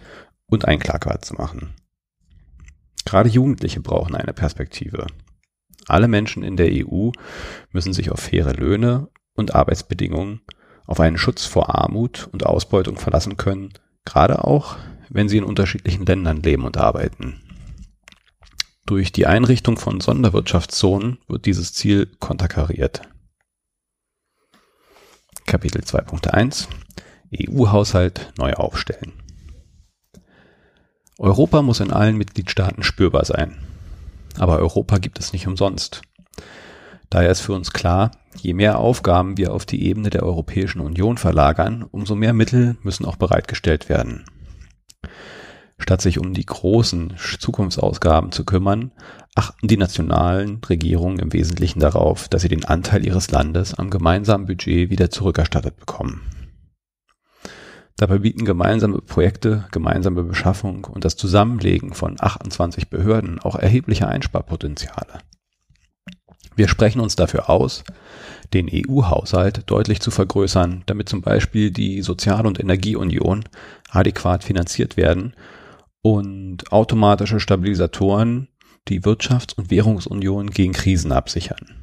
und 0.46 0.66
einklagbar 0.66 1.22
zu 1.22 1.34
machen. 1.34 1.74
Gerade 3.04 3.28
Jugendliche 3.28 3.80
brauchen 3.80 4.14
eine 4.14 4.32
Perspektive. 4.32 5.06
Alle 5.88 6.08
Menschen 6.08 6.42
in 6.42 6.56
der 6.56 6.70
EU 6.70 7.10
müssen 7.70 7.92
sich 7.92 8.10
auf 8.10 8.20
faire 8.20 8.52
Löhne 8.52 9.08
und 9.34 9.54
Arbeitsbedingungen, 9.54 10.42
auf 10.86 11.00
einen 11.00 11.18
Schutz 11.18 11.44
vor 11.46 11.74
Armut 11.74 12.28
und 12.32 12.46
Ausbeutung 12.46 12.96
verlassen 12.96 13.36
können, 13.36 13.72
gerade 14.04 14.44
auch, 14.44 14.76
wenn 15.08 15.28
sie 15.28 15.38
in 15.38 15.44
unterschiedlichen 15.44 16.06
Ländern 16.06 16.42
leben 16.42 16.64
und 16.64 16.76
arbeiten. 16.76 17.40
Durch 18.86 19.12
die 19.12 19.26
Einrichtung 19.26 19.78
von 19.78 20.00
Sonderwirtschaftszonen 20.00 21.18
wird 21.28 21.46
dieses 21.46 21.72
Ziel 21.72 22.06
konterkariert. 22.18 23.02
Kapitel 25.46 25.82
2.1 25.82 26.68
EU-Haushalt 27.34 28.32
neu 28.38 28.52
aufstellen. 28.54 29.12
Europa 31.18 31.62
muss 31.62 31.80
in 31.80 31.92
allen 31.92 32.16
Mitgliedstaaten 32.16 32.82
spürbar 32.82 33.24
sein. 33.24 33.56
Aber 34.38 34.58
Europa 34.58 34.98
gibt 34.98 35.18
es 35.18 35.32
nicht 35.32 35.46
umsonst. 35.46 36.02
Daher 37.10 37.30
ist 37.30 37.40
für 37.40 37.52
uns 37.52 37.72
klar, 37.72 38.12
je 38.38 38.54
mehr 38.54 38.78
Aufgaben 38.78 39.36
wir 39.36 39.52
auf 39.52 39.66
die 39.66 39.84
Ebene 39.84 40.08
der 40.08 40.22
Europäischen 40.22 40.80
Union 40.80 41.18
verlagern, 41.18 41.84
umso 41.90 42.14
mehr 42.14 42.32
Mittel 42.32 42.76
müssen 42.82 43.04
auch 43.04 43.16
bereitgestellt 43.16 43.88
werden. 43.88 44.24
Statt 45.82 46.00
sich 46.00 46.20
um 46.20 46.32
die 46.32 46.46
großen 46.46 47.14
Zukunftsausgaben 47.40 48.30
zu 48.30 48.44
kümmern, 48.44 48.92
achten 49.34 49.66
die 49.66 49.76
nationalen 49.76 50.60
Regierungen 50.68 51.18
im 51.18 51.32
Wesentlichen 51.32 51.80
darauf, 51.80 52.28
dass 52.28 52.42
sie 52.42 52.48
den 52.48 52.64
Anteil 52.64 53.04
ihres 53.04 53.32
Landes 53.32 53.74
am 53.74 53.90
gemeinsamen 53.90 54.46
Budget 54.46 54.90
wieder 54.90 55.10
zurückerstattet 55.10 55.76
bekommen. 55.76 56.22
Dabei 57.96 58.18
bieten 58.18 58.44
gemeinsame 58.44 58.98
Projekte, 58.98 59.64
gemeinsame 59.72 60.22
Beschaffung 60.22 60.84
und 60.84 61.04
das 61.04 61.16
Zusammenlegen 61.16 61.94
von 61.94 62.14
28 62.16 62.88
Behörden 62.88 63.40
auch 63.40 63.56
erhebliche 63.56 64.06
Einsparpotenziale. 64.06 65.18
Wir 66.54 66.68
sprechen 66.68 67.00
uns 67.00 67.16
dafür 67.16 67.50
aus, 67.50 67.82
den 68.54 68.70
EU-Haushalt 68.72 69.64
deutlich 69.66 70.00
zu 70.00 70.12
vergrößern, 70.12 70.84
damit 70.86 71.08
zum 71.08 71.22
Beispiel 71.22 71.72
die 71.72 72.02
Sozial- 72.02 72.46
und 72.46 72.60
Energieunion 72.60 73.44
adäquat 73.90 74.44
finanziert 74.44 74.96
werden 74.96 75.34
und 76.02 76.70
automatische 76.72 77.40
Stabilisatoren 77.40 78.48
die 78.88 79.02
Wirtschafts- 79.02 79.54
und 79.56 79.70
Währungsunion 79.70 80.50
gegen 80.50 80.72
Krisen 80.72 81.12
absichern. 81.12 81.78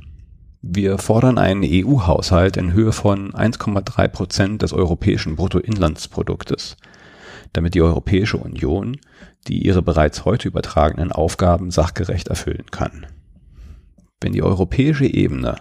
Wir 0.61 0.97
fordern 0.97 1.37
einen 1.37 1.63
EU-Haushalt 1.63 2.57
in 2.57 2.73
Höhe 2.73 2.91
von 2.91 3.31
1,3 3.31 4.07
Prozent 4.09 4.61
des 4.61 4.73
europäischen 4.73 5.37
Bruttoinlandsproduktes, 5.37 6.75
damit 7.53 7.75
die 7.75 7.81
Europäische 7.81 8.37
Union 8.37 8.97
die 9.47 9.65
ihre 9.65 9.81
bereits 9.81 10.25
heute 10.25 10.47
übertragenen 10.47 11.11
Aufgaben 11.11 11.71
sachgerecht 11.71 12.27
erfüllen 12.27 12.65
kann. 12.71 13.05
Wenn 14.21 14.33
die 14.33 14.43
europäische 14.43 15.05
Ebene 15.05 15.55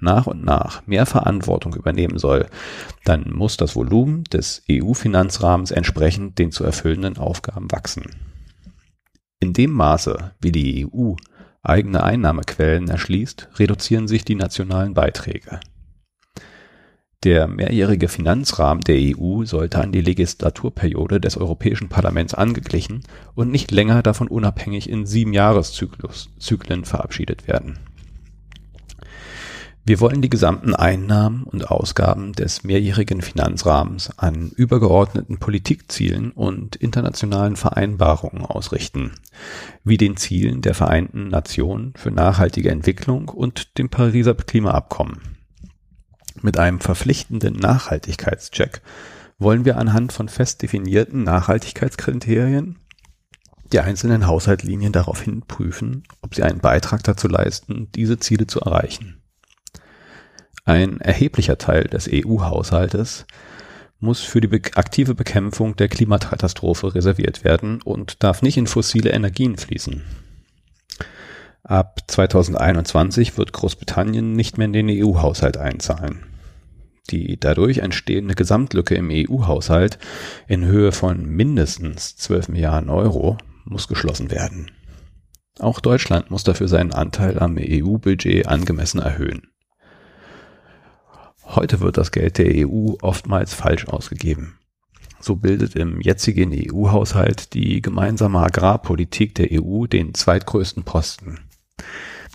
nach 0.00 0.26
und 0.26 0.44
nach 0.44 0.86
mehr 0.86 1.06
Verantwortung 1.06 1.74
übernehmen 1.74 2.18
soll, 2.18 2.46
dann 3.04 3.32
muss 3.32 3.56
das 3.56 3.76
Volumen 3.76 4.24
des 4.24 4.62
EU-Finanzrahmens 4.70 5.70
entsprechend 5.70 6.38
den 6.38 6.52
zu 6.52 6.64
erfüllenden 6.64 7.18
Aufgaben 7.18 7.70
wachsen. 7.70 8.04
In 9.40 9.52
dem 9.52 9.70
Maße, 9.70 10.32
wie 10.40 10.52
die 10.52 10.86
EU 10.86 11.14
eigene 11.62 12.02
Einnahmequellen 12.02 12.88
erschließt, 12.88 13.48
reduzieren 13.58 14.08
sich 14.08 14.24
die 14.24 14.34
nationalen 14.34 14.94
Beiträge. 14.94 15.60
Der 17.24 17.48
mehrjährige 17.48 18.08
Finanzrahmen 18.08 18.82
der 18.82 18.96
EU 18.96 19.44
sollte 19.44 19.80
an 19.80 19.90
die 19.90 20.00
Legislaturperiode 20.00 21.20
des 21.20 21.36
Europäischen 21.36 21.88
Parlaments 21.88 22.34
angeglichen 22.34 23.02
und 23.34 23.50
nicht 23.50 23.72
länger 23.72 24.02
davon 24.02 24.28
unabhängig 24.28 24.88
in 24.88 25.06
sieben 25.06 25.32
Jahreszyklen 25.32 26.84
verabschiedet 26.84 27.48
werden. 27.48 27.78
Wir 29.88 30.00
wollen 30.00 30.20
die 30.20 30.28
gesamten 30.28 30.74
Einnahmen 30.74 31.44
und 31.44 31.70
Ausgaben 31.70 32.32
des 32.32 32.64
mehrjährigen 32.64 33.22
Finanzrahmens 33.22 34.10
an 34.18 34.50
übergeordneten 34.50 35.38
Politikzielen 35.38 36.32
und 36.32 36.74
internationalen 36.74 37.54
Vereinbarungen 37.54 38.44
ausrichten, 38.44 39.12
wie 39.84 39.96
den 39.96 40.16
Zielen 40.16 40.60
der 40.60 40.74
Vereinten 40.74 41.28
Nationen 41.28 41.94
für 41.96 42.10
nachhaltige 42.10 42.72
Entwicklung 42.72 43.28
und 43.28 43.78
dem 43.78 43.88
Pariser 43.88 44.34
Klimaabkommen. 44.34 45.20
Mit 46.42 46.58
einem 46.58 46.80
verpflichtenden 46.80 47.54
Nachhaltigkeitscheck 47.54 48.82
wollen 49.38 49.64
wir 49.64 49.76
anhand 49.76 50.12
von 50.12 50.28
fest 50.28 50.62
definierten 50.62 51.22
Nachhaltigkeitskriterien 51.22 52.80
die 53.72 53.78
einzelnen 53.78 54.26
Haushaltlinien 54.26 54.90
daraufhin 54.90 55.42
prüfen, 55.42 56.02
ob 56.22 56.34
sie 56.34 56.42
einen 56.42 56.58
Beitrag 56.58 57.04
dazu 57.04 57.28
leisten, 57.28 57.88
diese 57.94 58.18
Ziele 58.18 58.48
zu 58.48 58.60
erreichen. 58.60 59.22
Ein 60.66 61.00
erheblicher 61.00 61.58
Teil 61.58 61.84
des 61.84 62.10
EU-Haushaltes 62.12 63.24
muss 64.00 64.20
für 64.20 64.40
die 64.40 64.50
aktive 64.74 65.14
Bekämpfung 65.14 65.76
der 65.76 65.86
Klimakatastrophe 65.86 66.92
reserviert 66.92 67.44
werden 67.44 67.80
und 67.82 68.24
darf 68.24 68.42
nicht 68.42 68.56
in 68.56 68.66
fossile 68.66 69.10
Energien 69.10 69.56
fließen. 69.56 70.02
Ab 71.62 72.00
2021 72.08 73.38
wird 73.38 73.52
Großbritannien 73.52 74.32
nicht 74.32 74.58
mehr 74.58 74.66
in 74.66 74.72
den 74.72 74.90
EU-Haushalt 74.90 75.56
einzahlen. 75.56 76.26
Die 77.10 77.38
dadurch 77.38 77.78
entstehende 77.78 78.34
Gesamtlücke 78.34 78.96
im 78.96 79.10
EU-Haushalt 79.12 79.98
in 80.48 80.64
Höhe 80.64 80.90
von 80.90 81.24
mindestens 81.26 82.16
12 82.16 82.48
Milliarden 82.48 82.90
Euro 82.90 83.38
muss 83.64 83.86
geschlossen 83.86 84.32
werden. 84.32 84.72
Auch 85.60 85.78
Deutschland 85.78 86.32
muss 86.32 86.42
dafür 86.42 86.66
seinen 86.66 86.92
Anteil 86.92 87.38
am 87.38 87.56
EU-Budget 87.56 88.48
angemessen 88.48 89.00
erhöhen. 89.00 89.48
Heute 91.46 91.80
wird 91.80 91.96
das 91.96 92.10
Geld 92.10 92.38
der 92.38 92.68
EU 92.68 92.94
oftmals 93.00 93.54
falsch 93.54 93.86
ausgegeben. 93.86 94.58
So 95.20 95.36
bildet 95.36 95.74
im 95.74 96.00
jetzigen 96.00 96.52
EU-Haushalt 96.52 97.54
die 97.54 97.80
gemeinsame 97.80 98.40
Agrarpolitik 98.40 99.34
der 99.34 99.48
EU 99.52 99.86
den 99.86 100.14
zweitgrößten 100.14 100.82
Posten. 100.82 101.38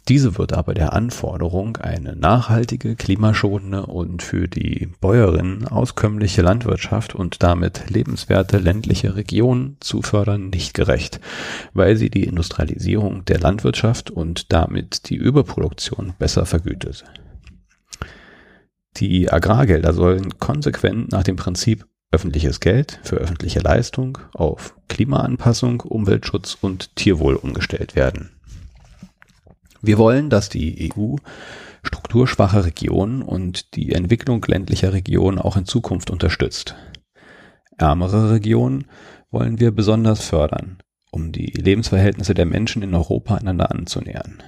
Diese 0.08 0.38
wird 0.38 0.54
aber 0.54 0.74
der 0.74 0.94
Anforderung, 0.94 1.78
eine 1.78 2.16
nachhaltige, 2.16 2.96
klimaschonende 2.96 3.86
und 3.86 4.24
für 4.24 4.48
die 4.48 4.90
Bäuerinnen 5.00 5.68
auskömmliche 5.68 6.42
Landwirtschaft 6.42 7.14
und 7.14 7.44
damit 7.44 7.90
lebenswerte 7.90 8.58
ländliche 8.58 9.16
Regionen 9.16 9.78
zu 9.80 10.02
fördern, 10.02 10.50
nicht 10.50 10.74
gerecht, 10.74 11.22
weil 11.74 11.98
sie 11.98 12.10
die 12.10 12.24
Industrialisierung 12.24 13.26
der 13.26 13.40
Landwirtschaft 13.40 14.10
und 14.10 14.52
damit 14.52 15.10
die 15.10 15.16
Überproduktion 15.16 16.14
besser 16.18 16.48
vergütet. 16.48 17.04
Die 18.98 19.32
Agrargelder 19.32 19.94
sollen 19.94 20.38
konsequent 20.40 21.12
nach 21.12 21.24
dem 21.24 21.36
Prinzip 21.36 21.86
öffentliches 22.12 22.60
Geld 22.60 23.00
für 23.04 23.16
öffentliche 23.16 23.60
Leistung 23.60 24.18
auf 24.34 24.76
Klimaanpassung, 24.90 25.80
Umweltschutz 25.82 26.58
und 26.60 26.96
Tierwohl 26.96 27.36
umgestellt 27.36 27.96
werden. 27.96 28.32
Wir 29.82 29.98
wollen, 29.98 30.30
dass 30.30 30.50
die 30.50 30.92
EU 30.94 31.16
strukturschwache 31.84 32.66
Regionen 32.66 33.24
und 33.24 33.76
die 33.76 33.94
Entwicklung 33.94 34.44
ländlicher 34.46 34.94
Regionen 34.94 35.40
auch 35.40 35.58
in 35.58 35.66
Zukunft 35.66 36.12
unterstützt. 36.12 36.76
Ärmere 37.78 38.32
Regionen 38.32 38.86
wollen 39.32 39.60
wir 39.60 39.72
besonders 39.72 40.24
fördern, 40.24 40.78
um 41.10 41.32
die 41.32 41.48
Lebensverhältnisse 41.48 42.36
der 42.36 42.46
Menschen 42.46 42.84
in 42.84 42.94
Europa 42.94 43.36
einander 43.36 43.72
anzunähern. 43.72 44.44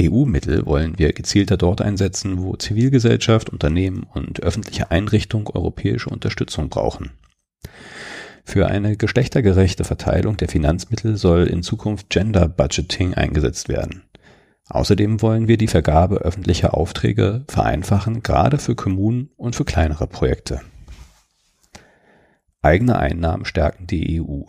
EU-Mittel 0.00 0.66
wollen 0.66 0.98
wir 0.98 1.12
gezielter 1.12 1.56
dort 1.56 1.80
einsetzen, 1.80 2.42
wo 2.42 2.54
Zivilgesellschaft, 2.56 3.48
Unternehmen 3.48 4.06
und 4.12 4.42
öffentliche 4.42 4.90
Einrichtungen 4.90 5.46
europäische 5.46 6.10
Unterstützung 6.10 6.68
brauchen. 6.68 7.12
Für 8.44 8.66
eine 8.66 8.96
geschlechtergerechte 8.96 9.84
Verteilung 9.84 10.36
der 10.36 10.48
Finanzmittel 10.48 11.16
soll 11.16 11.46
in 11.46 11.62
Zukunft 11.62 12.10
Gender 12.10 12.46
Budgeting 12.46 13.14
eingesetzt 13.14 13.68
werden. 13.68 14.02
Außerdem 14.68 15.22
wollen 15.22 15.48
wir 15.48 15.56
die 15.56 15.68
Vergabe 15.68 16.16
öffentlicher 16.16 16.74
Aufträge 16.74 17.44
vereinfachen, 17.48 18.22
gerade 18.22 18.58
für 18.58 18.74
Kommunen 18.74 19.30
und 19.36 19.56
für 19.56 19.64
kleinere 19.64 20.06
Projekte. 20.06 20.60
Eigene 22.62 22.98
Einnahmen 22.98 23.44
stärken 23.44 23.86
die 23.86 24.20
EU. 24.20 24.42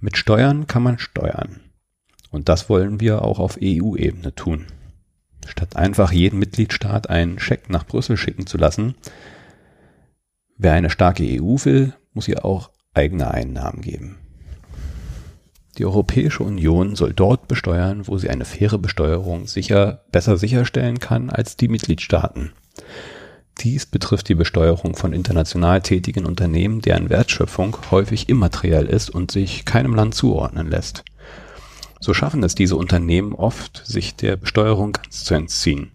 Mit 0.00 0.16
Steuern 0.16 0.66
kann 0.66 0.82
man 0.82 0.98
steuern. 0.98 1.63
Und 2.34 2.48
das 2.48 2.68
wollen 2.68 2.98
wir 2.98 3.22
auch 3.22 3.38
auf 3.38 3.58
EU-Ebene 3.62 4.34
tun. 4.34 4.66
Statt 5.46 5.76
einfach 5.76 6.10
jeden 6.10 6.40
Mitgliedstaat 6.40 7.08
einen 7.08 7.38
Scheck 7.38 7.70
nach 7.70 7.86
Brüssel 7.86 8.16
schicken 8.16 8.44
zu 8.48 8.58
lassen, 8.58 8.96
wer 10.58 10.72
eine 10.72 10.90
starke 10.90 11.22
EU 11.22 11.54
will, 11.64 11.92
muss 12.12 12.26
ihr 12.26 12.44
auch 12.44 12.70
eigene 12.92 13.30
Einnahmen 13.30 13.82
geben. 13.82 14.16
Die 15.78 15.84
Europäische 15.84 16.42
Union 16.42 16.96
soll 16.96 17.12
dort 17.12 17.46
besteuern, 17.46 18.08
wo 18.08 18.18
sie 18.18 18.30
eine 18.30 18.44
faire 18.44 18.78
Besteuerung 18.78 19.46
sicher, 19.46 20.02
besser 20.10 20.36
sicherstellen 20.36 20.98
kann 20.98 21.30
als 21.30 21.56
die 21.56 21.68
Mitgliedstaaten. 21.68 22.50
Dies 23.60 23.86
betrifft 23.86 24.28
die 24.28 24.34
Besteuerung 24.34 24.96
von 24.96 25.12
international 25.12 25.82
tätigen 25.82 26.26
Unternehmen, 26.26 26.80
deren 26.80 27.10
Wertschöpfung 27.10 27.76
häufig 27.92 28.28
immateriell 28.28 28.86
ist 28.86 29.08
und 29.08 29.30
sich 29.30 29.64
keinem 29.64 29.94
Land 29.94 30.16
zuordnen 30.16 30.68
lässt. 30.68 31.04
So 32.04 32.12
schaffen 32.12 32.42
es 32.42 32.54
diese 32.54 32.76
Unternehmen 32.76 33.32
oft, 33.32 33.80
sich 33.86 34.14
der 34.14 34.36
Besteuerung 34.36 34.92
ganz 34.92 35.24
zu 35.24 35.32
entziehen. 35.32 35.90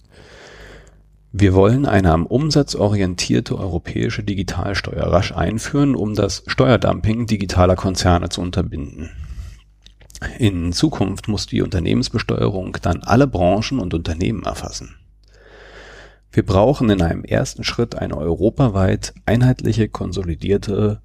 Wir 1.31 1.53
wollen 1.53 1.85
eine 1.85 2.11
am 2.11 2.25
Umsatz 2.25 2.73
orientierte 2.73 3.55
europäische 3.55 4.23
Digitalsteuer 4.23 5.03
rasch 5.03 5.33
einführen, 5.33 5.93
um 5.93 6.15
das 6.15 6.41
Steuerdumping 6.47 7.27
digitaler 7.27 7.75
Konzerne 7.75 8.29
zu 8.29 8.41
unterbinden. 8.41 9.11
In 10.39 10.73
Zukunft 10.73 11.27
muss 11.27 11.45
die 11.45 11.61
Unternehmensbesteuerung 11.61 12.75
dann 12.81 13.03
alle 13.03 13.27
Branchen 13.27 13.77
und 13.77 13.93
Unternehmen 13.93 14.41
erfassen. 14.41 14.95
Wir 16.31 16.43
brauchen 16.43 16.89
in 16.89 17.03
einem 17.03 17.23
ersten 17.23 17.63
Schritt 17.63 17.93
eine 17.93 18.17
europaweit 18.17 19.13
einheitliche, 19.27 19.89
konsolidierte 19.89 21.01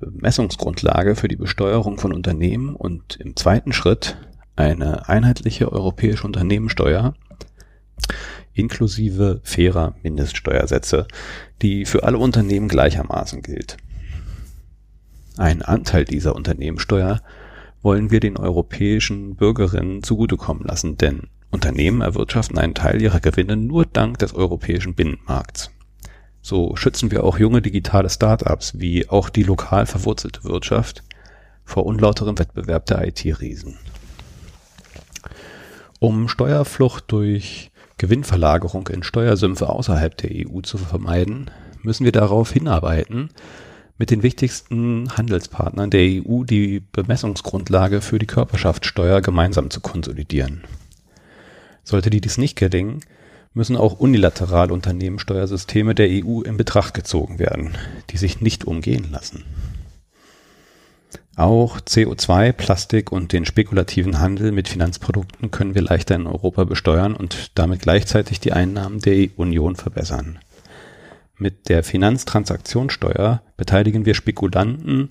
Bemessungsgrundlage 0.00 1.16
für 1.16 1.28
die 1.28 1.36
Besteuerung 1.36 1.96
von 1.96 2.12
Unternehmen 2.12 2.76
und 2.76 3.16
im 3.16 3.36
zweiten 3.36 3.72
Schritt 3.72 4.18
eine 4.56 5.08
einheitliche 5.08 5.72
europäische 5.72 6.26
Unternehmenssteuer 6.26 7.14
inklusive 8.54 9.40
fairer 9.42 9.94
Mindeststeuersätze, 10.02 11.06
die 11.60 11.84
für 11.84 12.04
alle 12.04 12.18
Unternehmen 12.18 12.68
gleichermaßen 12.68 13.42
gilt. 13.42 13.76
Ein 15.36 15.62
Anteil 15.62 16.04
dieser 16.04 16.36
Unternehmenssteuer 16.36 17.20
wollen 17.82 18.10
wir 18.10 18.20
den 18.20 18.36
europäischen 18.36 19.34
Bürgerinnen 19.34 20.02
zugutekommen 20.02 20.64
lassen, 20.64 20.96
denn 20.96 21.28
Unternehmen 21.50 22.00
erwirtschaften 22.00 22.58
einen 22.58 22.74
Teil 22.74 23.02
ihrer 23.02 23.20
Gewinne 23.20 23.56
nur 23.56 23.84
dank 23.84 24.18
des 24.18 24.34
europäischen 24.34 24.94
Binnenmarkts. 24.94 25.70
So 26.40 26.76
schützen 26.76 27.10
wir 27.10 27.24
auch 27.24 27.38
junge 27.38 27.62
digitale 27.62 28.10
Startups 28.10 28.78
wie 28.78 29.08
auch 29.08 29.28
die 29.28 29.42
lokal 29.42 29.86
verwurzelte 29.86 30.44
Wirtschaft 30.44 31.02
vor 31.64 31.86
unlauterem 31.86 32.38
Wettbewerb 32.38 32.86
der 32.86 33.06
IT-Riesen. 33.06 33.78
Um 36.00 36.28
Steuerflucht 36.28 37.04
durch 37.08 37.70
Gewinnverlagerung 37.98 38.88
in 38.88 39.02
Steuersümpfe 39.02 39.68
außerhalb 39.68 40.16
der 40.16 40.30
EU 40.32 40.60
zu 40.60 40.78
vermeiden, 40.78 41.50
müssen 41.82 42.04
wir 42.04 42.12
darauf 42.12 42.52
hinarbeiten, 42.52 43.30
mit 43.96 44.10
den 44.10 44.22
wichtigsten 44.22 45.16
Handelspartnern 45.16 45.90
der 45.90 46.02
EU 46.02 46.42
die 46.42 46.80
Bemessungsgrundlage 46.80 48.00
für 48.00 48.18
die 48.18 48.26
Körperschaftssteuer 48.26 49.20
gemeinsam 49.20 49.70
zu 49.70 49.80
konsolidieren. 49.80 50.64
Sollte 51.84 52.10
dies 52.10 52.38
nicht 52.38 52.56
gelingen, 52.56 53.00
müssen 53.52 53.76
auch 53.76 54.00
unilaterale 54.00 54.72
Unternehmenssteuersysteme 54.72 55.94
der 55.94 56.08
EU 56.08 56.40
in 56.40 56.56
Betracht 56.56 56.94
gezogen 56.94 57.38
werden, 57.38 57.78
die 58.10 58.16
sich 58.16 58.40
nicht 58.40 58.64
umgehen 58.64 59.06
lassen. 59.12 59.44
Auch 61.36 61.80
CO2, 61.80 62.52
Plastik 62.52 63.10
und 63.10 63.32
den 63.32 63.44
spekulativen 63.44 64.20
Handel 64.20 64.52
mit 64.52 64.68
Finanzprodukten 64.68 65.50
können 65.50 65.74
wir 65.74 65.82
leichter 65.82 66.14
in 66.14 66.28
Europa 66.28 66.62
besteuern 66.62 67.16
und 67.16 67.58
damit 67.58 67.80
gleichzeitig 67.80 68.38
die 68.38 68.52
Einnahmen 68.52 69.00
der 69.00 69.30
Union 69.36 69.74
verbessern. 69.74 70.38
Mit 71.36 71.68
der 71.68 71.82
Finanztransaktionssteuer 71.82 73.42
beteiligen 73.56 74.06
wir 74.06 74.14
Spekulanten 74.14 75.10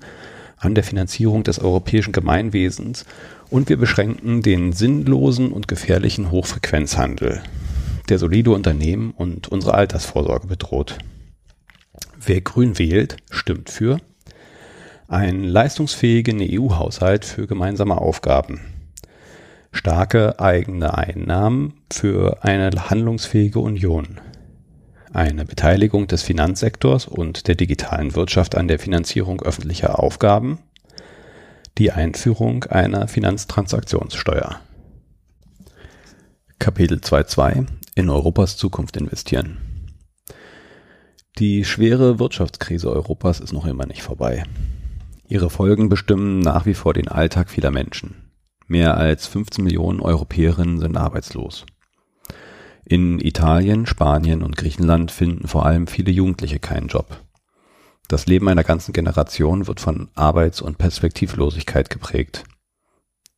an 0.57 0.75
der 0.75 0.85
Finanzierung 0.85 1.43
des 1.43 1.59
europäischen 1.59 2.13
Gemeinwesens 2.13 3.05
und 3.49 3.67
wir 3.67 3.75
beschränken 3.75 4.41
den 4.41 4.71
sinnlosen 4.71 5.51
und 5.51 5.67
gefährlichen 5.67 6.31
Hochfrequenzhandel, 6.31 7.43
der 8.07 8.17
solide 8.17 8.51
Unternehmen 8.51 9.11
und 9.11 9.49
unsere 9.49 9.73
Altersvorsorge 9.73 10.47
bedroht. 10.47 10.97
Wer 12.25 12.39
grün 12.39 12.79
wählt, 12.79 13.17
stimmt 13.29 13.69
für 13.69 13.97
einen 15.13 15.43
leistungsfähigen 15.43 16.39
EU-Haushalt 16.41 17.23
für 17.23 17.47
gemeinsame 17.47 17.97
Aufgaben, 17.97 18.61
starke 19.71 20.39
eigene 20.39 20.97
Einnahmen 20.97 21.75
für 21.91 22.43
eine 22.43 22.71
handlungsfähige 22.89 23.59
Union, 23.59 24.19
eine 25.13 25.45
Beteiligung 25.45 26.07
des 26.07 26.23
Finanzsektors 26.23 27.05
und 27.07 27.47
der 27.47 27.55
digitalen 27.55 28.15
Wirtschaft 28.15 28.55
an 28.55 28.67
der 28.67 28.79
Finanzierung 28.79 29.41
öffentlicher 29.41 29.99
Aufgaben, 29.99 30.59
die 31.77 31.91
Einführung 31.91 32.63
einer 32.65 33.07
Finanztransaktionssteuer. 33.07 34.59
Kapitel 36.57 36.97
2.2 36.97 37.67
In 37.95 38.09
Europas 38.09 38.57
Zukunft 38.57 38.97
investieren. 38.97 39.57
Die 41.39 41.65
schwere 41.65 42.19
Wirtschaftskrise 42.19 42.91
Europas 42.91 43.39
ist 43.39 43.53
noch 43.53 43.65
immer 43.65 43.85
nicht 43.85 44.03
vorbei. 44.03 44.43
Ihre 45.33 45.49
Folgen 45.49 45.89
bestimmen 45.89 46.41
nach 46.41 46.67
wie 46.67 46.75
vor 46.75 46.93
den 46.93 47.07
Alltag 47.07 47.49
vieler 47.49 47.71
Menschen. 47.71 48.31
Mehr 48.67 48.97
als 48.97 49.25
15 49.25 49.63
Millionen 49.63 49.99
Europäerinnen 49.99 50.77
sind 50.77 50.95
arbeitslos. 50.95 51.65
In 52.85 53.19
Italien, 53.19 53.87
Spanien 53.87 54.43
und 54.43 54.57
Griechenland 54.57 55.09
finden 55.09 55.47
vor 55.47 55.65
allem 55.65 55.87
viele 55.87 56.11
Jugendliche 56.11 56.59
keinen 56.59 56.87
Job. 56.87 57.19
Das 58.07 58.27
Leben 58.27 58.47
einer 58.47 58.63
ganzen 58.63 58.93
Generation 58.93 59.65
wird 59.65 59.79
von 59.79 60.09
Arbeits- 60.13 60.61
und 60.61 60.77
Perspektivlosigkeit 60.77 61.89
geprägt. 61.89 62.43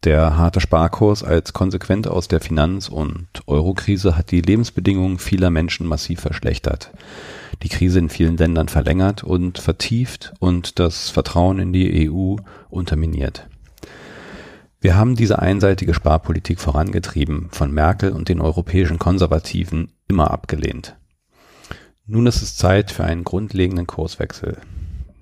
Der 0.03 0.35
harte 0.35 0.59
Sparkurs 0.59 1.23
als 1.23 1.53
Konsequent 1.53 2.09
aus 2.09 2.27
der 2.27 2.41
Finanz- 2.41 2.89
und 2.89 3.27
Eurokrise 3.47 4.17
hat 4.17 4.31
die 4.31 4.41
Lebensbedingungen 4.41 5.17
vieler 5.17 5.49
Menschen 5.49 5.87
massiv 5.87 6.19
verschlechtert, 6.19 6.91
die 7.63 7.69
Krise 7.69 7.99
in 7.99 8.09
vielen 8.09 8.37
Ländern 8.37 8.67
verlängert 8.67 9.23
und 9.23 9.57
vertieft 9.57 10.33
und 10.39 10.79
das 10.79 11.09
Vertrauen 11.09 11.59
in 11.59 11.73
die 11.73 12.09
EU 12.09 12.35
unterminiert. 12.69 13.47
Wir 14.81 14.95
haben 14.95 15.15
diese 15.15 15.39
einseitige 15.39 15.93
Sparpolitik 15.93 16.59
vorangetrieben, 16.59 17.49
von 17.51 17.71
Merkel 17.71 18.11
und 18.11 18.29
den 18.29 18.39
europäischen 18.39 18.99
Konservativen 18.99 19.91
immer 20.07 20.31
abgelehnt. 20.31 20.95
Nun 22.05 22.27
ist 22.27 22.43
es 22.43 22.55
Zeit 22.55 22.91
für 22.91 23.03
einen 23.03 23.23
grundlegenden 23.23 23.87
Kurswechsel. 23.87 24.57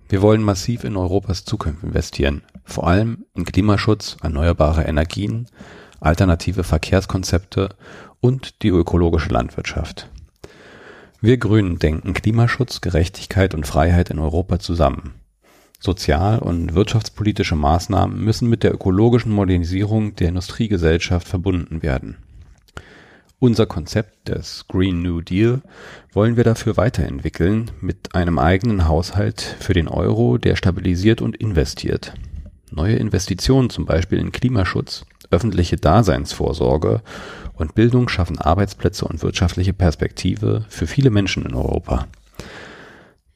Wir 0.09 0.21
wollen 0.21 0.43
massiv 0.43 0.83
in 0.83 0.97
Europas 0.97 1.45
Zukunft 1.45 1.83
investieren, 1.83 2.43
vor 2.65 2.87
allem 2.87 3.25
in 3.35 3.45
Klimaschutz, 3.45 4.17
erneuerbare 4.21 4.83
Energien, 4.83 5.47
alternative 6.01 6.63
Verkehrskonzepte 6.63 7.69
und 8.19 8.61
die 8.63 8.69
ökologische 8.69 9.29
Landwirtschaft. 9.29 10.09
Wir 11.25 11.37
Grünen 11.37 11.79
denken 11.79 12.13
Klimaschutz, 12.13 12.81
Gerechtigkeit 12.81 13.53
und 13.55 13.65
Freiheit 13.65 14.09
in 14.09 14.19
Europa 14.19 14.59
zusammen. 14.59 15.13
Sozial- 15.79 16.39
und 16.39 16.75
wirtschaftspolitische 16.75 17.55
Maßnahmen 17.55 18.21
müssen 18.21 18.49
mit 18.49 18.61
der 18.61 18.73
ökologischen 18.73 19.31
Modernisierung 19.31 20.17
der 20.17 20.27
Industriegesellschaft 20.27 21.25
verbunden 21.25 21.81
werden. 21.81 22.17
Unser 23.39 23.67
Konzept 23.67 24.27
des 24.27 24.67
Green 24.67 25.01
New 25.01 25.21
Deal 25.21 25.61
wollen 26.11 26.35
wir 26.35 26.43
dafür 26.43 26.75
weiterentwickeln 26.75 27.71
mit 27.79 28.15
einem 28.15 28.37
eigenen 28.37 28.89
Haushalt 28.89 29.39
für 29.61 29.73
den 29.73 29.87
Euro, 29.87 30.37
der 30.37 30.57
stabilisiert 30.57 31.21
und 31.21 31.37
investiert. 31.37 32.15
Neue 32.69 32.97
Investitionen 32.97 33.69
zum 33.69 33.85
Beispiel 33.85 34.19
in 34.19 34.33
Klimaschutz, 34.33 35.05
öffentliche 35.31 35.77
Daseinsvorsorge 35.77 37.01
und 37.53 37.75
Bildung 37.75 38.09
schaffen 38.09 38.39
Arbeitsplätze 38.39 39.05
und 39.05 39.21
wirtschaftliche 39.21 39.73
Perspektive 39.73 40.65
für 40.69 40.87
viele 40.87 41.09
Menschen 41.09 41.45
in 41.45 41.55
Europa. 41.55 42.07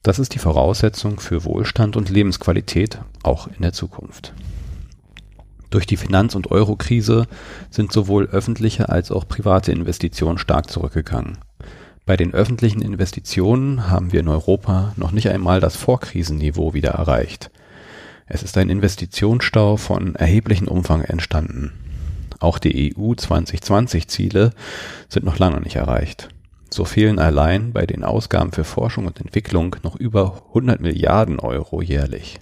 Das 0.04 0.20
ist 0.20 0.34
die 0.34 0.40
Voraussetzung 0.40 1.20
für 1.20 1.44
Wohlstand 1.44 1.98
und 1.98 2.10
Lebensqualität 2.10 3.00
auch 3.24 3.48
in 3.48 3.62
der 3.62 3.74
Zukunft. 3.74 4.34
Durch 5.70 5.86
die 5.86 5.98
Finanz- 5.98 6.36
und 6.36 6.50
Eurokrise 6.50 7.28
sind 7.70 7.92
sowohl 7.92 8.28
öffentliche 8.28 8.90
als 8.90 9.12
auch 9.12 9.28
private 9.28 9.72
Investitionen 9.72 10.38
stark 10.38 10.70
zurückgegangen. 10.70 11.40
Bei 12.06 12.16
den 12.16 12.34
öffentlichen 12.34 12.82
Investitionen 12.82 13.90
haben 13.90 14.14
wir 14.14 14.22
in 14.22 14.30
Europa 14.30 14.94
noch 14.96 15.12
nicht 15.12 15.30
einmal 15.30 15.60
das 15.60 15.76
Vorkrisenniveau 15.76 16.74
wieder 16.74 16.92
erreicht. 16.92 17.52
Es 18.28 18.44
ist 18.44 18.58
ein 18.58 18.70
Investitionsstau 18.70 19.76
von 19.76 20.16
erheblichem 20.16 20.70
Umfang 20.70 21.02
entstanden. 21.02 21.74
Auch 22.39 22.60
die 22.60 22.95
EU 22.95 23.13
2020 23.15 24.08
Ziele 24.08 24.52
sind 25.10 25.26
noch 25.26 25.39
lange 25.39 25.62
nicht 25.62 25.76
erreicht. 25.76 26.30
So 26.69 26.86
fehlen 26.86 27.19
allein 27.19 27.71
bei 27.71 27.86
den 27.86 28.04
Ausgaben 28.04 28.52
für 28.52 28.63
Forschung 28.63 29.08
und 29.08 29.19
Entwicklung 29.19 29.76
noch 29.84 29.95
über 29.95 30.43
100 30.50 30.82
Milliarden 30.82 31.39
Euro 31.39 31.82
jährlich. 31.82 32.39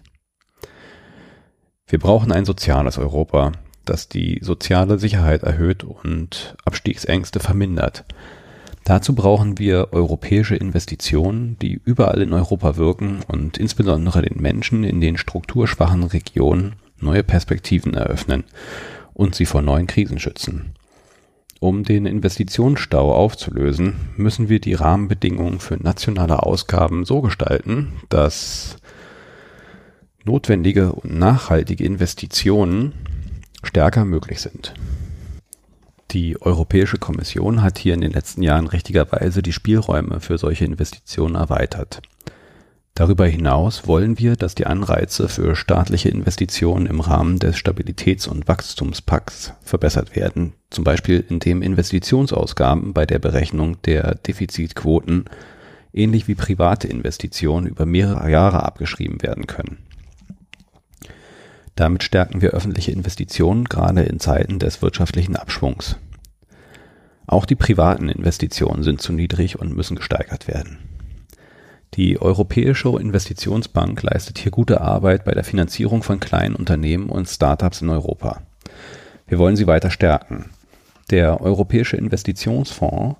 Wir 1.87 1.99
brauchen 1.99 2.31
ein 2.31 2.45
soziales 2.45 2.97
Europa, 2.97 3.51
das 3.85 4.09
die 4.09 4.39
soziale 4.41 4.97
Sicherheit 4.97 5.43
erhöht 5.43 5.83
und 5.83 6.55
Abstiegsängste 6.65 7.39
vermindert. 7.39 8.03
Dazu 8.83 9.15
brauchen 9.15 9.57
wir 9.59 9.93
europäische 9.93 10.55
Investitionen, 10.55 11.57
die 11.59 11.79
überall 11.85 12.21
in 12.21 12.33
Europa 12.33 12.75
wirken 12.77 13.19
und 13.27 13.57
insbesondere 13.57 14.23
den 14.23 14.41
Menschen 14.41 14.83
in 14.83 15.01
den 15.01 15.17
strukturschwachen 15.17 16.03
Regionen 16.03 16.75
neue 16.99 17.23
Perspektiven 17.23 17.93
eröffnen 17.93 18.43
und 19.15 19.33
sie 19.33 19.47
vor 19.47 19.63
neuen 19.63 19.87
Krisen 19.87 20.19
schützen. 20.19 20.75
Um 21.59 21.83
den 21.83 22.05
Investitionsstau 22.05 23.15
aufzulösen, 23.15 23.95
müssen 24.17 24.49
wir 24.49 24.59
die 24.59 24.73
Rahmenbedingungen 24.75 25.59
für 25.59 25.77
nationale 25.77 26.43
Ausgaben 26.43 27.05
so 27.05 27.21
gestalten, 27.21 27.93
dass 28.09 28.75
notwendige 30.25 30.91
und 30.91 31.17
nachhaltige 31.17 31.83
Investitionen 31.83 32.93
stärker 33.63 34.05
möglich 34.05 34.41
sind. 34.41 34.73
Die 36.11 36.39
Europäische 36.41 36.97
Kommission 36.97 37.61
hat 37.61 37.77
hier 37.77 37.93
in 37.93 38.01
den 38.01 38.11
letzten 38.11 38.43
Jahren 38.43 38.67
richtigerweise 38.67 39.41
die 39.41 39.53
Spielräume 39.53 40.19
für 40.19 40.37
solche 40.37 40.65
Investitionen 40.65 41.35
erweitert. 41.35 42.01
Darüber 42.97 43.27
hinaus 43.27 43.87
wollen 43.87 44.17
wir, 44.19 44.37
dass 44.37 44.55
die 44.55 44.67
Anreize 44.67 45.27
für 45.27 45.57
staatliche 45.57 46.07
Investitionen 46.07 46.85
im 46.85 47.01
Rahmen 47.01 47.39
des 47.39 47.57
Stabilitäts- 47.57 48.29
und 48.29 48.47
Wachstumspakts 48.47 49.51
verbessert 49.61 50.15
werden, 50.15 50.53
zum 50.69 50.85
Beispiel 50.85 51.23
indem 51.27 51.61
Investitionsausgaben 51.61 52.93
bei 52.93 53.05
der 53.05 53.19
Berechnung 53.19 53.81
der 53.81 54.15
Defizitquoten 54.15 55.25
ähnlich 55.91 56.29
wie 56.29 56.35
private 56.35 56.87
Investitionen 56.87 57.67
über 57.67 57.85
mehrere 57.85 58.31
Jahre 58.31 58.63
abgeschrieben 58.63 59.21
werden 59.21 59.45
können. 59.45 59.79
Damit 61.75 62.03
stärken 62.03 62.41
wir 62.41 62.51
öffentliche 62.51 62.93
Investitionen 62.93 63.65
gerade 63.65 64.03
in 64.03 64.21
Zeiten 64.21 64.57
des 64.57 64.81
wirtschaftlichen 64.81 65.35
Abschwungs. 65.35 65.97
Auch 67.27 67.45
die 67.45 67.55
privaten 67.55 68.07
Investitionen 68.07 68.83
sind 68.83 69.01
zu 69.01 69.11
niedrig 69.11 69.59
und 69.59 69.75
müssen 69.75 69.97
gesteigert 69.97 70.47
werden. 70.47 70.94
Die 71.95 72.21
Europäische 72.21 72.89
Investitionsbank 72.89 74.03
leistet 74.03 74.37
hier 74.37 74.51
gute 74.51 74.81
Arbeit 74.81 75.23
bei 75.23 75.31
der 75.31 75.45
Finanzierung 75.45 76.03
von 76.03 76.19
kleinen 76.19 76.55
Unternehmen 76.55 77.07
und 77.07 77.29
Startups 77.29 77.81
in 77.81 77.89
Europa. 77.89 78.41
Wir 79.27 79.39
wollen 79.39 79.55
sie 79.55 79.65
weiter 79.65 79.89
stärken. 79.89 80.49
Der 81.09 81.39
Europäische 81.39 81.95
Investitionsfonds 81.95 83.17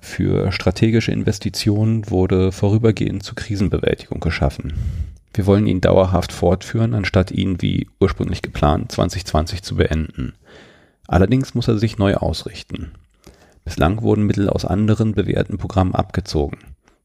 für 0.00 0.52
strategische 0.52 1.10
Investitionen 1.10 2.10
wurde 2.10 2.52
vorübergehend 2.52 3.22
zur 3.22 3.34
Krisenbewältigung 3.34 4.20
geschaffen. 4.20 4.74
Wir 5.32 5.46
wollen 5.46 5.66
ihn 5.66 5.80
dauerhaft 5.80 6.32
fortführen, 6.32 6.92
anstatt 6.92 7.30
ihn 7.30 7.62
wie 7.62 7.88
ursprünglich 7.98 8.42
geplant 8.42 8.92
2020 8.92 9.62
zu 9.62 9.76
beenden. 9.76 10.34
Allerdings 11.06 11.54
muss 11.54 11.68
er 11.68 11.78
sich 11.78 11.96
neu 11.96 12.14
ausrichten. 12.16 12.92
Bislang 13.64 14.02
wurden 14.02 14.26
Mittel 14.26 14.50
aus 14.50 14.66
anderen 14.66 15.14
bewährten 15.14 15.56
Programmen 15.56 15.94
abgezogen. 15.94 16.58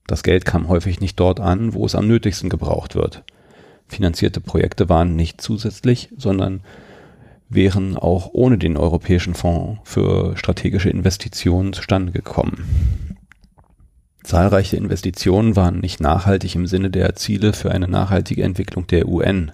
Das 0.08 0.24
Geld 0.24 0.46
kam 0.46 0.68
häufig 0.68 1.00
nicht 1.00 1.20
dort 1.20 1.39
an, 1.39 1.74
wo 1.74 1.86
es 1.86 1.96
am 1.96 2.08
nötigsten 2.08 2.50
gebraucht 2.50 2.96
wird. 2.96 3.24
Finanzierte 3.88 4.42
Projekte 4.42 4.89
waren 4.89 5.16
nicht 5.16 5.42
zusätzlich, 5.42 6.10
sondern 6.18 6.62
wären 7.50 7.98
auch 7.98 8.30
ohne 8.34 8.58
den 8.58 8.78
Europäischen 8.78 9.36
Fonds 9.36 9.80
für 9.84 10.36
strategische 10.36 10.89
Investitionen 10.89 11.74
zustande 11.74 12.12
gekommen. 12.12 13.18
Zahlreiche 14.24 14.78
Investitionen 14.78 15.56
waren 15.56 15.80
nicht 15.80 16.00
nachhaltig 16.00 16.56
im 16.56 16.66
Sinne 16.66 16.89
der 16.89 17.16
Ziele 17.16 17.54
für 17.54 17.72
eine 17.72 17.88
nachhaltige 17.88 18.44
Entwicklung 18.44 18.88
der 18.88 19.08
UN. 19.08 19.52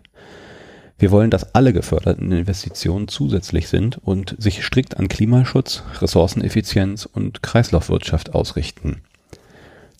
Wir 1.00 1.12
wollen, 1.12 1.32
dass 1.32 1.56
alle 1.56 1.74
geförderten 1.74 2.32
Investitionen 2.32 3.08
zusätzlich 3.08 3.68
sind 3.68 3.98
und 3.98 4.36
sich 4.38 4.64
strikt 4.64 4.98
an 4.98 5.08
Klimaschutz, 5.08 5.84
Ressourceneffizienz 6.02 7.06
und 7.06 7.42
Kreislaufwirtschaft 7.42 8.36
ausrichten. 8.36 9.02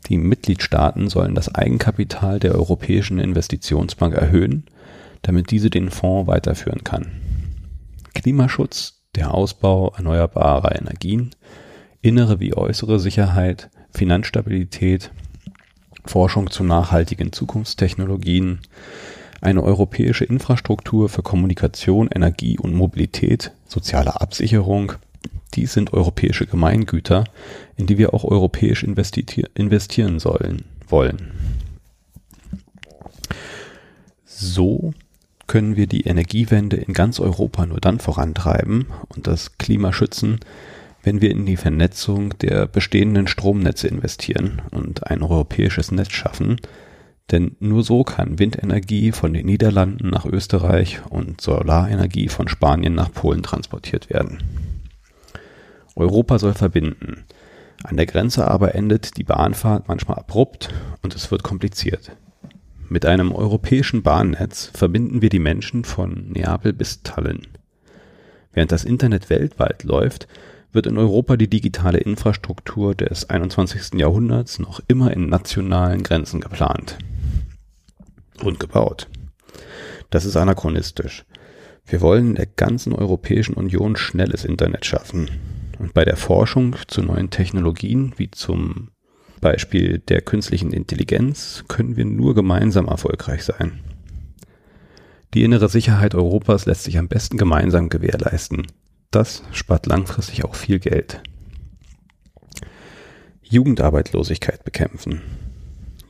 Die 0.08 0.18
Mitgliedstaaten 0.18 1.10
sollen 1.10 1.36
das 1.36 1.54
Eigenkapital 1.54 2.40
der 2.40 2.56
Europäischen 2.56 3.20
Investitionsbank 3.20 4.16
erhöhen, 4.16 4.66
damit 5.22 5.52
diese 5.52 5.70
den 5.70 5.92
Fonds 5.92 6.28
weiterführen 6.28 6.84
kann. 6.84 7.12
Klimaschutz, 8.14 9.02
der 9.16 9.34
Ausbau 9.34 9.94
erneuerbarer 9.96 10.76
Energien, 10.76 11.32
innere 12.02 12.40
wie 12.40 12.56
äußere 12.56 13.00
Sicherheit, 13.00 13.70
Finanzstabilität, 13.92 15.12
Forschung 16.06 16.50
zu 16.50 16.64
nachhaltigen 16.64 17.32
Zukunftstechnologien, 17.32 18.60
eine 19.42 19.64
europäische 19.64 20.26
Infrastruktur 20.26 21.10
für 21.10 21.24
Kommunikation, 21.24 22.10
Energie 22.14 22.58
und 22.58 22.74
Mobilität, 22.74 23.52
soziale 23.68 24.20
Absicherung, 24.20 24.94
dies 25.54 25.74
sind 25.74 25.94
europäische 25.94 26.46
Gemeingüter, 26.46 27.24
in 27.80 27.88
die 27.88 27.98
wir 27.98 28.14
auch 28.14 28.26
europäisch 28.26 28.84
investieren 28.84 30.20
sollen, 30.20 30.66
wollen. 30.90 31.32
So 34.26 34.94
können 35.48 35.78
wir 35.78 35.88
die 35.88 36.02
Energiewende 36.02 36.76
in 36.76 36.94
ganz 36.94 37.22
Europa 37.22 37.66
nur 37.66 37.80
dann 37.80 38.00
vorantreiben 38.00 38.88
und 39.08 39.28
das 39.28 39.58
Klima 39.58 39.94
schützen, 39.94 40.42
wenn 41.04 41.22
wir 41.22 41.32
in 41.32 41.46
die 41.46 41.56
Vernetzung 41.56 42.38
der 42.40 42.68
bestehenden 42.68 43.28
Stromnetze 43.28 43.88
investieren 43.88 44.62
und 44.72 45.08
ein 45.08 45.24
europäisches 45.24 45.94
Netz 45.94 46.12
schaffen, 46.12 46.58
denn 47.32 47.56
nur 47.62 47.84
so 47.84 48.04
kann 48.04 48.40
Windenergie 48.40 49.14
von 49.14 49.34
den 49.34 49.46
Niederlanden 49.46 50.10
nach 50.10 50.26
Österreich 50.26 51.00
und 51.10 51.40
Solarenergie 51.40 52.28
von 52.28 52.50
Spanien 52.50 52.94
nach 52.94 53.14
Polen 53.14 53.42
transportiert 53.42 54.10
werden. 54.10 54.44
Europa 55.96 56.40
soll 56.40 56.54
verbinden. 56.54 57.24
An 57.84 57.98
der 57.98 58.06
Grenze 58.06 58.48
aber 58.48 58.76
endet 58.76 59.18
die 59.18 59.24
Bahnfahrt 59.24 59.88
manchmal 59.88 60.18
abrupt 60.18 60.70
und 61.02 61.16
es 61.16 61.32
wird 61.32 61.44
kompliziert. 61.44 62.12
Mit 62.90 63.06
einem 63.06 63.32
europäischen 63.32 64.04
Bahnnetz 64.04 64.72
verbinden 64.74 65.22
wir 65.22 65.30
die 65.30 65.40
Menschen 65.40 65.84
von 65.86 66.32
Neapel 66.32 66.74
bis 66.74 67.04
Tallinn. 67.04 67.48
Während 68.52 68.72
das 68.72 68.84
Internet 68.84 69.30
weltweit 69.30 69.84
läuft, 69.84 70.28
wird 70.72 70.88
in 70.88 70.98
Europa 70.98 71.38
die 71.38 71.50
digitale 71.50 72.00
Infrastruktur 72.00 72.96
des 72.96 73.30
21. 73.30 74.00
Jahrhunderts 74.00 74.60
noch 74.60 74.82
immer 74.88 75.14
in 75.14 75.30
nationalen 75.30 76.04
Grenzen 76.04 76.42
geplant 76.42 76.98
und 78.44 78.60
gebaut. 78.60 79.08
Das 80.10 80.26
ist 80.26 80.36
anachronistisch. 80.36 81.26
Wir 81.86 82.02
wollen 82.02 82.30
in 82.30 82.36
der 82.36 82.46
ganzen 82.48 82.94
Europäischen 82.94 83.54
Union 83.54 83.96
schnelles 83.96 84.46
Internet 84.46 84.86
schaffen. 84.86 85.30
Und 85.80 85.94
bei 85.94 86.04
der 86.04 86.18
Forschung 86.18 86.76
zu 86.88 87.02
neuen 87.02 87.30
Technologien, 87.30 88.14
wie 88.18 88.30
zum 88.30 88.92
Beispiel 89.40 90.00
der 90.00 90.22
künstlichen 90.22 90.74
Intelligenz, 90.74 91.64
können 91.70 91.96
wir 91.96 92.06
nur 92.06 92.36
gemeinsam 92.36 92.88
erfolgreich 92.88 93.44
sein. 93.44 93.80
Die 95.34 95.44
innere 95.44 95.70
Sicherheit 95.70 96.16
Europas 96.16 96.66
lässt 96.66 96.84
sich 96.84 96.98
am 96.98 97.08
besten 97.08 97.38
gemeinsam 97.38 97.88
gewährleisten. 97.88 98.68
Das 99.10 99.44
spart 99.52 99.86
langfristig 99.86 100.44
auch 100.44 100.56
viel 100.56 100.80
Geld. 100.80 101.22
Jugendarbeitslosigkeit 103.42 104.64
bekämpfen. 104.66 105.22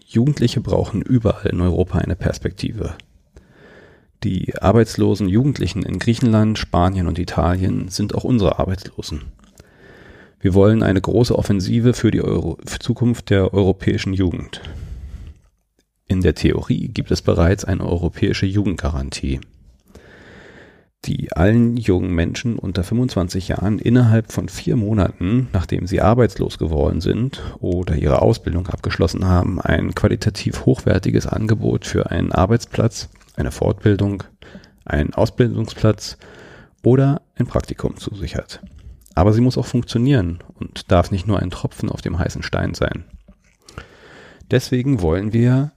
Jugendliche 0.06 0.62
brauchen 0.62 1.02
überall 1.04 1.48
in 1.48 1.62
Europa 1.62 2.00
eine 2.00 2.16
Perspektive. 2.16 2.96
Die 4.24 4.56
arbeitslosen 4.60 5.30
Jugendlichen 5.30 5.84
in 5.84 6.00
Griechenland, 6.00 6.58
Spanien 6.58 7.08
und 7.08 7.20
Italien 7.20 7.90
sind 7.90 8.16
auch 8.16 8.24
unsere 8.24 8.58
Arbeitslosen. 8.58 9.32
Wir 10.42 10.54
wollen 10.54 10.84
eine 10.84 11.02
große 11.02 11.38
Offensive 11.38 11.94
für 11.94 12.12
die 12.12 12.22
Euro 12.22 12.58
für 12.66 12.80
Zukunft 12.80 13.30
der 13.30 13.54
europäischen 13.54 14.14
Jugend. 14.14 14.62
In 16.08 16.22
der 16.22 16.34
Theorie 16.34 16.88
gibt 16.88 17.12
es 17.12 17.22
bereits 17.22 17.66
eine 17.66 17.86
europäische 17.86 18.46
Jugendgarantie, 18.46 19.42
die 21.06 21.34
allen 21.34 21.76
jungen 21.76 22.16
Menschen 22.16 22.58
unter 22.58 22.86
25 22.86 23.50
Jahren 23.50 23.80
innerhalb 23.80 24.32
von 24.32 24.48
vier 24.48 24.78
Monaten, 24.78 25.50
nachdem 25.52 25.88
sie 25.88 26.02
arbeitslos 26.02 26.58
geworden 26.58 27.02
sind 27.02 27.42
oder 27.60 27.96
ihre 27.96 28.22
Ausbildung 28.22 28.68
abgeschlossen 28.68 29.26
haben, 29.26 29.60
ein 29.60 29.94
qualitativ 29.94 30.66
hochwertiges 30.66 31.28
Angebot 31.28 31.86
für 31.86 32.12
einen 32.12 32.32
Arbeitsplatz, 32.32 33.10
eine 33.36 33.52
Fortbildung, 33.52 34.24
einen 34.86 35.14
Ausbildungsplatz 35.14 36.18
oder 36.82 37.22
ein 37.36 37.46
Praktikum 37.46 37.98
zusichert. 37.98 38.62
Aber 39.20 39.34
sie 39.34 39.42
muss 39.42 39.58
auch 39.58 39.66
funktionieren 39.66 40.40
und 40.54 40.94
darf 40.94 41.12
nicht 41.12 41.28
nur 41.28 41.40
ein 41.40 41.50
Tropfen 41.50 41.90
auf 41.90 42.02
dem 42.02 42.18
heißen 42.18 42.42
Stein 42.42 42.74
sein. 42.74 43.04
Deswegen 44.50 45.02
wollen 45.02 45.34
wir 45.34 45.74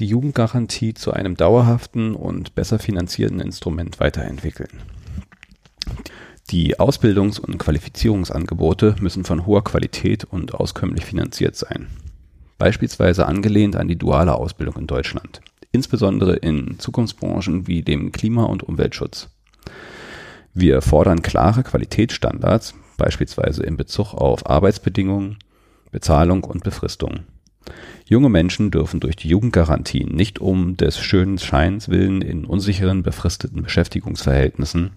die 0.00 0.06
Jugendgarantie 0.06 0.92
zu 0.92 1.12
einem 1.12 1.36
dauerhaften 1.36 2.16
und 2.16 2.56
besser 2.56 2.80
finanzierten 2.80 3.38
Instrument 3.38 4.00
weiterentwickeln. 4.00 4.80
Die 6.50 6.80
Ausbildungs- 6.80 7.38
und 7.38 7.58
Qualifizierungsangebote 7.58 8.96
müssen 8.98 9.22
von 9.22 9.46
hoher 9.46 9.62
Qualität 9.62 10.24
und 10.24 10.54
auskömmlich 10.54 11.04
finanziert 11.04 11.54
sein. 11.54 11.86
Beispielsweise 12.58 13.26
angelehnt 13.26 13.76
an 13.76 13.86
die 13.86 13.98
duale 13.98 14.34
Ausbildung 14.34 14.78
in 14.78 14.88
Deutschland, 14.88 15.42
insbesondere 15.70 16.34
in 16.34 16.80
Zukunftsbranchen 16.80 17.68
wie 17.68 17.82
dem 17.82 18.10
Klima- 18.10 18.46
und 18.46 18.64
Umweltschutz. 18.64 19.28
Wir 20.56 20.82
fordern 20.82 21.20
klare 21.20 21.64
Qualitätsstandards, 21.64 22.74
beispielsweise 22.96 23.64
in 23.64 23.76
Bezug 23.76 24.14
auf 24.14 24.48
Arbeitsbedingungen, 24.48 25.38
Bezahlung 25.90 26.44
und 26.44 26.62
Befristung. 26.62 27.24
Junge 28.06 28.28
Menschen 28.28 28.70
dürfen 28.70 29.00
durch 29.00 29.16
die 29.16 29.28
Jugendgarantie 29.28 30.04
nicht 30.04 30.38
um 30.38 30.76
des 30.76 31.00
schönen 31.00 31.38
Scheins 31.38 31.88
willen 31.88 32.22
in 32.22 32.44
unsicheren 32.44 33.02
befristeten 33.02 33.62
Beschäftigungsverhältnissen 33.62 34.92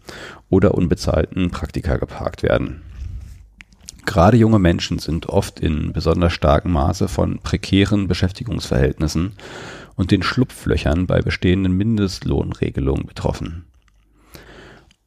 oder 0.50 0.76
unbezahlten 0.76 1.50
Praktika 1.50 1.98
geparkt 1.98 2.44
werden. 2.44 2.84
Gerade 4.06 4.38
junge 4.38 4.60
Menschen 4.60 5.00
sind 5.00 5.28
oft 5.28 5.60
in 5.60 5.92
besonders 5.92 6.34
starkem 6.34 6.74
Maße 6.74 7.08
von 7.08 7.40
prekären 7.40 8.08
Beschäftigungsverhältnissen 8.08 9.34
und 9.96 10.12
den 10.12 10.22
Schlupflöchern 10.22 11.08
bei 11.08 11.22
bestehenden 11.22 11.74
Mindestlohnregelungen 11.74 13.08
betroffen. 13.08 13.66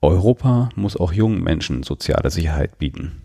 Europa 0.03 0.71
muss 0.77 0.97
auch 0.97 1.13
jungen 1.13 1.43
Menschen 1.43 1.83
soziale 1.83 2.31
Sicherheit 2.31 2.79
bieten. 2.79 3.21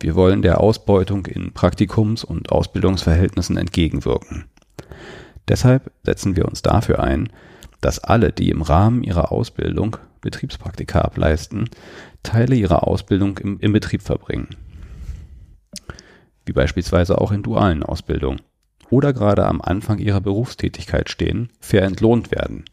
Wir 0.00 0.16
wollen 0.16 0.42
der 0.42 0.60
Ausbeutung 0.60 1.24
in 1.26 1.52
Praktikums- 1.52 2.24
und 2.24 2.50
Ausbildungsverhältnissen 2.50 3.56
entgegenwirken. 3.56 4.46
Deshalb 5.46 5.92
setzen 6.02 6.34
wir 6.34 6.46
uns 6.46 6.62
dafür 6.62 7.00
ein, 7.00 7.28
dass 7.80 8.00
alle, 8.00 8.32
die 8.32 8.50
im 8.50 8.62
Rahmen 8.62 9.04
ihrer 9.04 9.30
Ausbildung 9.30 9.96
Betriebspraktika 10.20 11.02
ableisten, 11.02 11.70
Teile 12.24 12.56
ihrer 12.56 12.88
Ausbildung 12.88 13.38
im, 13.38 13.60
im 13.60 13.72
Betrieb 13.72 14.02
verbringen. 14.02 14.48
Wie 16.44 16.52
beispielsweise 16.52 17.20
auch 17.20 17.30
in 17.30 17.42
dualen 17.44 17.84
Ausbildungen. 17.84 18.40
Oder 18.90 19.12
gerade 19.12 19.46
am 19.46 19.60
Anfang 19.60 19.98
ihrer 19.98 20.20
Berufstätigkeit 20.20 21.08
stehen, 21.08 21.50
fair 21.60 21.84
entlohnt 21.84 22.32
werden. 22.32 22.64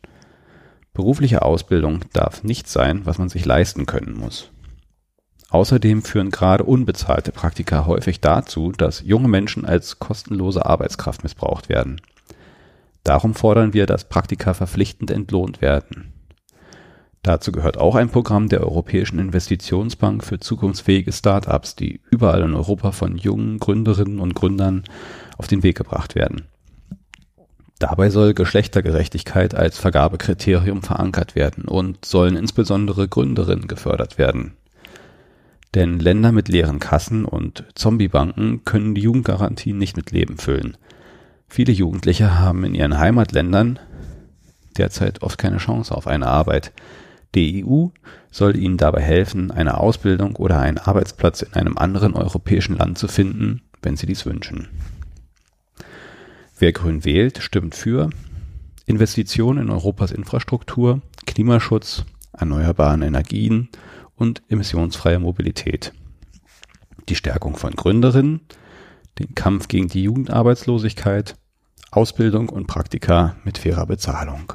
Berufliche 0.93 1.41
Ausbildung 1.43 2.01
darf 2.11 2.43
nicht 2.43 2.67
sein, 2.67 3.05
was 3.05 3.17
man 3.17 3.29
sich 3.29 3.45
leisten 3.45 3.85
können 3.85 4.13
muss. 4.13 4.51
Außerdem 5.49 6.01
führen 6.01 6.31
gerade 6.31 6.63
unbezahlte 6.63 7.31
Praktika 7.31 7.85
häufig 7.85 8.21
dazu, 8.21 8.71
dass 8.71 9.01
junge 9.01 9.27
Menschen 9.27 9.65
als 9.65 9.99
kostenlose 9.99 10.65
Arbeitskraft 10.65 11.23
missbraucht 11.23 11.69
werden. 11.69 12.01
Darum 13.03 13.33
fordern 13.33 13.73
wir, 13.73 13.85
dass 13.85 14.07
Praktika 14.07 14.53
verpflichtend 14.53 15.11
entlohnt 15.11 15.61
werden. 15.61 16.13
Dazu 17.23 17.51
gehört 17.51 17.77
auch 17.77 17.95
ein 17.95 18.09
Programm 18.09 18.49
der 18.49 18.61
Europäischen 18.61 19.19
Investitionsbank 19.19 20.23
für 20.23 20.39
zukunftsfähige 20.39 21.11
Start-ups, 21.11 21.75
die 21.75 22.01
überall 22.09 22.41
in 22.41 22.55
Europa 22.55 22.91
von 22.91 23.17
jungen 23.17 23.59
Gründerinnen 23.59 24.19
und 24.19 24.33
Gründern 24.33 24.83
auf 25.37 25.47
den 25.47 25.63
Weg 25.63 25.77
gebracht 25.77 26.15
werden. 26.15 26.47
Dabei 27.81 28.11
soll 28.11 28.35
Geschlechtergerechtigkeit 28.35 29.55
als 29.55 29.79
Vergabekriterium 29.79 30.83
verankert 30.83 31.33
werden 31.33 31.65
und 31.65 32.05
sollen 32.05 32.35
insbesondere 32.35 33.07
Gründerinnen 33.07 33.67
gefördert 33.67 34.19
werden. 34.19 34.53
Denn 35.73 35.97
Länder 35.97 36.31
mit 36.31 36.47
leeren 36.47 36.77
Kassen 36.77 37.25
und 37.25 37.63
Zombiebanken 37.73 38.63
können 38.65 38.93
die 38.93 39.01
Jugendgarantien 39.01 39.79
nicht 39.79 39.97
mit 39.97 40.11
Leben 40.11 40.37
füllen. 40.37 40.77
Viele 41.47 41.73
Jugendliche 41.73 42.37
haben 42.37 42.63
in 42.65 42.75
ihren 42.75 42.99
Heimatländern 42.99 43.79
derzeit 44.77 45.23
oft 45.23 45.39
keine 45.39 45.57
Chance 45.57 45.95
auf 45.95 46.05
eine 46.05 46.27
Arbeit. 46.27 46.73
Die 47.33 47.65
EU 47.65 47.87
soll 48.29 48.57
ihnen 48.57 48.77
dabei 48.77 49.01
helfen, 49.01 49.49
eine 49.49 49.79
Ausbildung 49.79 50.35
oder 50.35 50.59
einen 50.59 50.77
Arbeitsplatz 50.77 51.41
in 51.41 51.55
einem 51.55 51.79
anderen 51.79 52.13
europäischen 52.13 52.77
Land 52.77 52.99
zu 52.99 53.07
finden, 53.07 53.63
wenn 53.81 53.97
sie 53.97 54.05
dies 54.05 54.27
wünschen. 54.27 54.67
Wer 56.61 56.73
grün 56.73 57.03
wählt, 57.05 57.39
stimmt 57.39 57.73
für 57.73 58.11
Investitionen 58.85 59.63
in 59.63 59.71
Europas 59.71 60.11
Infrastruktur, 60.11 61.01
Klimaschutz, 61.25 62.05
erneuerbaren 62.33 63.01
Energien 63.01 63.69
und 64.15 64.43
emissionsfreie 64.47 65.17
Mobilität. 65.17 65.91
Die 67.09 67.15
Stärkung 67.15 67.55
von 67.55 67.71
Gründerinnen, 67.71 68.41
den 69.17 69.33
Kampf 69.33 69.69
gegen 69.69 69.87
die 69.87 70.03
Jugendarbeitslosigkeit, 70.03 71.35
Ausbildung 71.89 72.49
und 72.49 72.67
Praktika 72.67 73.37
mit 73.43 73.57
fairer 73.57 73.87
Bezahlung. 73.87 74.53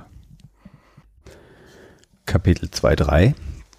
Kapitel 2.24 2.68
2.3 2.68 3.34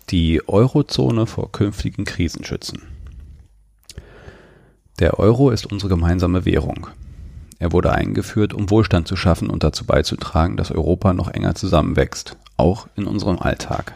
Die 0.10 0.46
Eurozone 0.50 1.28
vor 1.28 1.54
künftigen 1.54 2.04
Krisen 2.04 2.44
schützen. 2.44 2.82
Der 5.00 5.18
Euro 5.18 5.50
ist 5.50 5.66
unsere 5.66 5.88
gemeinsame 5.88 6.44
Währung. 6.44 6.90
Er 7.60 7.72
wurde 7.72 7.92
eingeführt, 7.92 8.54
um 8.54 8.70
Wohlstand 8.70 9.08
zu 9.08 9.16
schaffen 9.16 9.50
und 9.50 9.64
dazu 9.64 9.86
beizutragen, 9.86 10.58
dass 10.58 10.72
Europa 10.72 11.14
noch 11.14 11.30
enger 11.30 11.56
zusammenwächst, 11.56 12.38
auch 12.56 12.88
in 12.96 13.06
unserem 13.06 13.40
Alltag. 13.40 13.96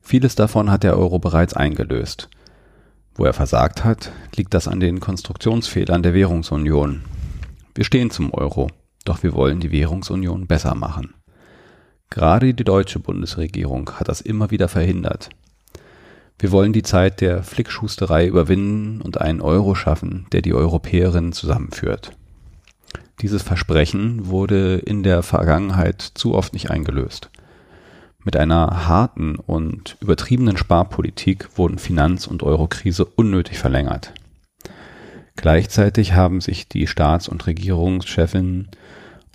Vieles 0.00 0.34
davon 0.34 0.70
hat 0.70 0.82
der 0.82 0.98
Euro 0.98 1.18
bereits 1.20 1.54
eingelöst. 1.54 2.28
Wo 3.14 3.24
er 3.24 3.32
versagt 3.32 3.84
hat, 3.84 4.10
liegt 4.34 4.54
das 4.54 4.66
an 4.66 4.80
den 4.80 4.98
Konstruktionsfehlern 4.98 6.02
der 6.02 6.14
Währungsunion. 6.14 7.02
Wir 7.74 7.84
stehen 7.84 8.10
zum 8.10 8.34
Euro, 8.34 8.68
doch 9.04 9.22
wir 9.22 9.34
wollen 9.34 9.60
die 9.60 9.70
Währungsunion 9.70 10.46
besser 10.46 10.74
machen. 10.74 11.14
Gerade 12.10 12.52
die 12.52 12.64
deutsche 12.64 12.98
Bundesregierung 12.98 13.90
hat 13.92 14.08
das 14.08 14.20
immer 14.20 14.50
wieder 14.50 14.68
verhindert. 14.68 15.30
Wir 16.38 16.50
wollen 16.50 16.72
die 16.72 16.82
Zeit 16.82 17.20
der 17.20 17.42
Flickschusterei 17.42 18.26
überwinden 18.26 19.00
und 19.00 19.20
einen 19.20 19.40
Euro 19.40 19.74
schaffen, 19.74 20.26
der 20.32 20.42
die 20.42 20.54
Europäerinnen 20.54 21.32
zusammenführt. 21.32 22.12
Dieses 23.22 23.42
Versprechen 23.42 24.26
wurde 24.26 24.78
in 24.78 25.04
der 25.04 25.22
Vergangenheit 25.22 26.02
zu 26.02 26.34
oft 26.34 26.52
nicht 26.52 26.72
eingelöst. 26.72 27.30
Mit 28.24 28.36
einer 28.36 28.88
harten 28.88 29.36
und 29.36 29.96
übertriebenen 30.00 30.56
Sparpolitik 30.56 31.48
wurden 31.56 31.78
Finanz- 31.78 32.26
und 32.26 32.42
Eurokrise 32.42 33.04
unnötig 33.04 33.58
verlängert. 33.58 34.12
Gleichzeitig 35.36 36.14
haben 36.14 36.40
sich 36.40 36.68
die 36.68 36.88
Staats- 36.88 37.28
und 37.28 37.46
Regierungschefinnen 37.46 38.68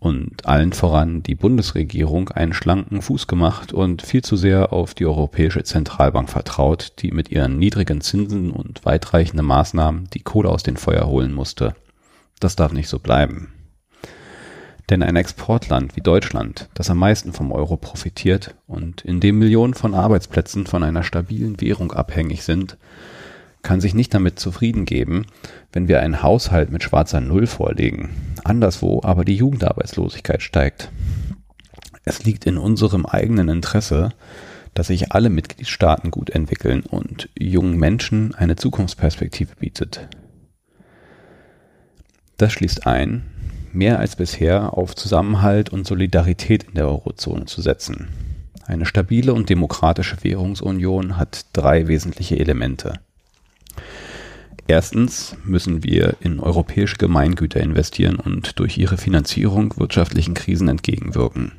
und 0.01 0.45
allen 0.45 0.73
voran 0.73 1.23
die 1.23 1.35
Bundesregierung 1.35 2.29
einen 2.29 2.53
schlanken 2.53 3.01
Fuß 3.01 3.27
gemacht 3.27 3.71
und 3.73 4.01
viel 4.01 4.21
zu 4.21 4.35
sehr 4.35 4.73
auf 4.73 4.93
die 4.95 5.05
Europäische 5.05 5.63
Zentralbank 5.63 6.29
vertraut, 6.29 6.93
die 6.99 7.11
mit 7.11 7.31
ihren 7.31 7.57
niedrigen 7.57 8.01
Zinsen 8.01 8.51
und 8.51 8.85
weitreichenden 8.85 9.45
Maßnahmen 9.45 10.09
die 10.13 10.21
Kohle 10.21 10.49
aus 10.49 10.63
den 10.63 10.77
Feuer 10.77 11.07
holen 11.07 11.33
musste. 11.33 11.73
Das 12.39 12.55
darf 12.55 12.73
nicht 12.73 12.89
so 12.89 12.99
bleiben. 12.99 13.53
Denn 14.89 15.03
ein 15.03 15.17
Exportland 15.17 15.97
wie 15.97 16.01
Deutschland, 16.01 16.69
das 16.73 16.89
am 16.89 16.97
meisten 16.97 17.33
vom 17.33 17.51
Euro 17.51 17.75
profitiert 17.75 18.55
und 18.67 19.01
in 19.01 19.19
dem 19.19 19.37
Millionen 19.37 19.73
von 19.73 19.93
Arbeitsplätzen 19.93 20.65
von 20.65 20.83
einer 20.83 21.03
stabilen 21.03 21.59
Währung 21.59 21.91
abhängig 21.91 22.43
sind, 22.43 22.77
kann 23.63 23.81
sich 23.81 23.93
nicht 23.93 24.13
damit 24.13 24.39
zufrieden 24.39 24.85
geben, 24.85 25.25
wenn 25.73 25.89
wir 25.89 25.99
einen 25.99 26.23
Haushalt 26.23 26.71
mit 26.71 26.83
schwarzer 26.83 27.19
Null 27.19 27.47
vorlegen, 27.47 28.11
anderswo 28.45 29.01
aber 29.03 29.25
die 29.25 29.35
Jugendarbeitslosigkeit 29.35 30.41
steigt. 30.41 30.89
Es 32.05 32.23
liegt 32.23 32.45
in 32.45 32.57
unserem 32.57 33.05
eigenen 33.05 33.49
Interesse, 33.49 34.13
dass 34.73 34.87
sich 34.87 35.11
alle 35.11 35.29
Mitgliedstaaten 35.29 36.11
gut 36.11 36.29
entwickeln 36.29 36.81
und 36.81 37.27
jungen 37.37 37.77
Menschen 37.77 38.33
eine 38.35 38.55
Zukunftsperspektive 38.55 39.55
bietet. 39.59 40.07
Das 42.37 42.53
schließt 42.53 42.87
ein, 42.87 43.23
mehr 43.77 43.99
als 43.99 44.15
bisher 44.15 44.77
auf 44.77 44.95
Zusammenhalt 44.95 45.69
und 45.69 45.85
Solidarität 45.85 46.63
in 46.63 46.73
der 46.73 46.87
Eurozone 46.87 47.45
zu 47.45 47.61
setzen. 47.61 48.07
Eine 48.65 48.85
stabile 48.85 49.33
und 49.33 49.49
demokratische 49.49 50.17
Währungsunion 50.23 51.17
hat 51.17 51.45
drei 51.53 51.87
wesentliche 51.87 52.37
Elemente. 52.37 52.95
Erstens 54.67 55.37
müssen 55.45 55.83
wir 55.83 56.17
in 56.19 56.41
europäische 56.41 56.97
Gemeingüter 56.97 57.61
investieren 57.61 58.17
und 58.17 58.59
durch 58.59 58.77
ihre 58.77 58.97
Finanzierung 58.97 59.73
wirtschaftlichen 59.77 60.33
Krisen 60.33 60.67
entgegenwirken. 60.67 61.53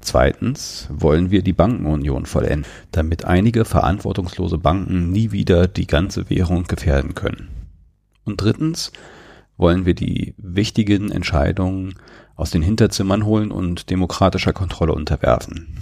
Zweitens 0.00 0.86
wollen 0.90 1.30
wir 1.32 1.42
die 1.42 1.54
Bankenunion 1.54 2.26
vollenden, 2.26 2.70
damit 2.92 3.24
einige 3.24 3.64
verantwortungslose 3.64 4.58
Banken 4.58 5.10
nie 5.10 5.32
wieder 5.32 5.66
die 5.66 5.86
ganze 5.86 6.28
Währung 6.30 6.64
gefährden 6.64 7.14
können. 7.14 7.48
Und 8.24 8.40
drittens 8.40 8.92
wollen 9.56 9.86
wir 9.86 9.94
die 9.94 10.34
wichtigen 10.36 11.10
Entscheidungen 11.10 11.94
aus 12.36 12.50
den 12.50 12.62
Hinterzimmern 12.62 13.24
holen 13.24 13.50
und 13.50 13.90
demokratischer 13.90 14.52
Kontrolle 14.52 14.92
unterwerfen. 14.92 15.76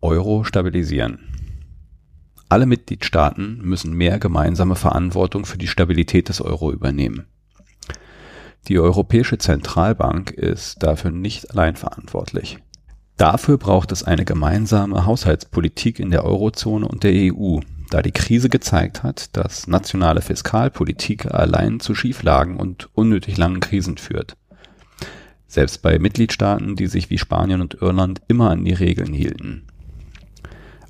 Euro 0.00 0.44
stabilisieren. 0.44 1.18
Alle 2.48 2.66
Mitgliedstaaten 2.66 3.60
müssen 3.62 3.92
mehr 3.92 4.18
gemeinsame 4.18 4.76
Verantwortung 4.76 5.46
für 5.46 5.58
die 5.58 5.66
Stabilität 5.66 6.28
des 6.28 6.40
Euro 6.40 6.70
übernehmen. 6.70 7.26
Die 8.68 8.78
Europäische 8.78 9.38
Zentralbank 9.38 10.30
ist 10.30 10.82
dafür 10.82 11.10
nicht 11.10 11.50
allein 11.50 11.76
verantwortlich. 11.76 12.58
Dafür 13.16 13.58
braucht 13.58 13.92
es 13.92 14.02
eine 14.02 14.24
gemeinsame 14.24 15.06
Haushaltspolitik 15.06 15.98
in 15.98 16.10
der 16.10 16.24
Eurozone 16.24 16.86
und 16.86 17.02
der 17.02 17.12
EU, 17.32 17.60
da 17.90 18.02
die 18.02 18.12
Krise 18.12 18.48
gezeigt 18.48 19.02
hat, 19.02 19.36
dass 19.36 19.66
nationale 19.66 20.20
Fiskalpolitik 20.20 21.26
allein 21.26 21.80
zu 21.80 21.94
Schieflagen 21.94 22.56
und 22.56 22.88
unnötig 22.94 23.36
langen 23.36 23.60
Krisen 23.60 23.96
führt. 23.96 24.36
Selbst 25.46 25.82
bei 25.82 25.98
Mitgliedstaaten, 25.98 26.76
die 26.76 26.88
sich 26.88 27.10
wie 27.10 27.18
Spanien 27.18 27.60
und 27.60 27.74
Irland 27.80 28.20
immer 28.28 28.50
an 28.50 28.64
die 28.64 28.74
Regeln 28.74 29.12
hielten. 29.12 29.64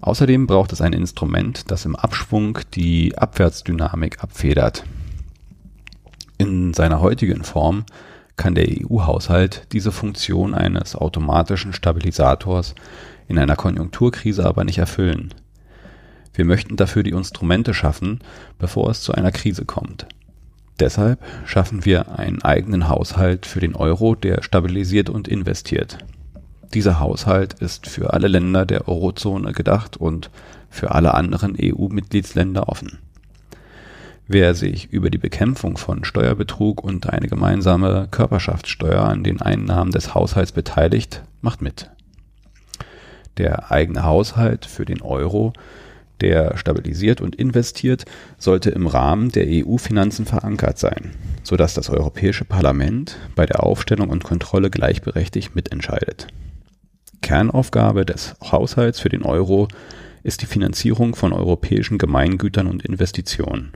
Außerdem 0.00 0.46
braucht 0.46 0.72
es 0.72 0.80
ein 0.80 0.92
Instrument, 0.92 1.70
das 1.70 1.84
im 1.84 1.96
Abschwung 1.96 2.58
die 2.74 3.16
Abwärtsdynamik 3.18 4.22
abfedert. 4.22 4.84
In 6.38 6.74
seiner 6.74 7.00
heutigen 7.00 7.44
Form 7.44 7.84
kann 8.36 8.54
der 8.54 8.68
EU-Haushalt 8.68 9.68
diese 9.72 9.92
Funktion 9.92 10.54
eines 10.54 10.94
automatischen 10.94 11.72
Stabilisators 11.72 12.74
in 13.28 13.38
einer 13.38 13.56
Konjunkturkrise 13.56 14.44
aber 14.44 14.64
nicht 14.64 14.78
erfüllen. 14.78 15.34
Wir 16.36 16.44
möchten 16.44 16.76
dafür 16.76 17.02
die 17.02 17.10
Instrumente 17.10 17.72
schaffen, 17.72 18.20
bevor 18.58 18.90
es 18.90 19.00
zu 19.00 19.12
einer 19.12 19.32
Krise 19.32 19.64
kommt. 19.64 20.06
Deshalb 20.78 21.18
schaffen 21.46 21.86
wir 21.86 22.18
einen 22.18 22.42
eigenen 22.42 22.88
Haushalt 22.88 23.46
für 23.46 23.60
den 23.60 23.74
Euro, 23.74 24.14
der 24.14 24.42
stabilisiert 24.42 25.08
und 25.08 25.26
investiert. 25.26 25.96
Dieser 26.74 27.00
Haushalt 27.00 27.54
ist 27.54 27.88
für 27.88 28.12
alle 28.12 28.28
Länder 28.28 28.66
der 28.66 28.86
Eurozone 28.86 29.52
gedacht 29.52 29.96
und 29.96 30.30
für 30.68 30.90
alle 30.90 31.14
anderen 31.14 31.56
EU-Mitgliedsländer 31.58 32.68
offen. 32.68 32.98
Wer 34.28 34.54
sich 34.54 34.92
über 34.92 35.08
die 35.08 35.18
Bekämpfung 35.18 35.78
von 35.78 36.04
Steuerbetrug 36.04 36.84
und 36.84 37.08
eine 37.08 37.28
gemeinsame 37.28 38.08
Körperschaftssteuer 38.10 39.02
an 39.02 39.24
den 39.24 39.40
Einnahmen 39.40 39.92
des 39.92 40.14
Haushalts 40.14 40.52
beteiligt, 40.52 41.22
macht 41.40 41.62
mit. 41.62 41.90
Der 43.38 43.70
eigene 43.70 44.02
Haushalt 44.02 44.66
für 44.66 44.84
den 44.84 45.00
Euro, 45.00 45.54
der 46.20 46.56
stabilisiert 46.56 47.20
und 47.20 47.36
investiert, 47.36 48.04
sollte 48.38 48.70
im 48.70 48.86
Rahmen 48.86 49.30
der 49.30 49.46
EU-Finanzen 49.48 50.26
verankert 50.26 50.78
sein, 50.78 51.12
sodass 51.42 51.74
das 51.74 51.90
Europäische 51.90 52.44
Parlament 52.44 53.16
bei 53.34 53.46
der 53.46 53.62
Aufstellung 53.62 54.10
und 54.10 54.24
Kontrolle 54.24 54.70
gleichberechtigt 54.70 55.54
mitentscheidet. 55.54 56.28
Kernaufgabe 57.22 58.04
des 58.04 58.36
Haushalts 58.40 59.00
für 59.00 59.08
den 59.08 59.22
Euro 59.22 59.68
ist 60.22 60.42
die 60.42 60.46
Finanzierung 60.46 61.14
von 61.14 61.32
europäischen 61.32 61.98
Gemeingütern 61.98 62.66
und 62.66 62.84
Investitionen. 62.84 63.72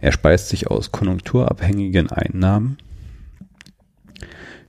Er 0.00 0.12
speist 0.12 0.48
sich 0.48 0.66
aus 0.68 0.92
konjunkturabhängigen 0.92 2.10
Einnahmen, 2.10 2.78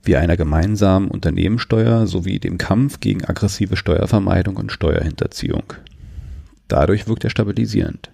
wie 0.02 0.16
einer 0.16 0.36
gemeinsamen 0.36 1.08
Unternehmenssteuer 1.08 2.06
sowie 2.06 2.38
dem 2.38 2.58
Kampf 2.58 3.00
gegen 3.00 3.24
aggressive 3.24 3.76
Steuervermeidung 3.76 4.56
und 4.56 4.72
Steuerhinterziehung. 4.72 5.64
Dadurch 6.68 7.06
wirkt 7.06 7.24
er 7.24 7.30
stabilisierend. 7.30 8.10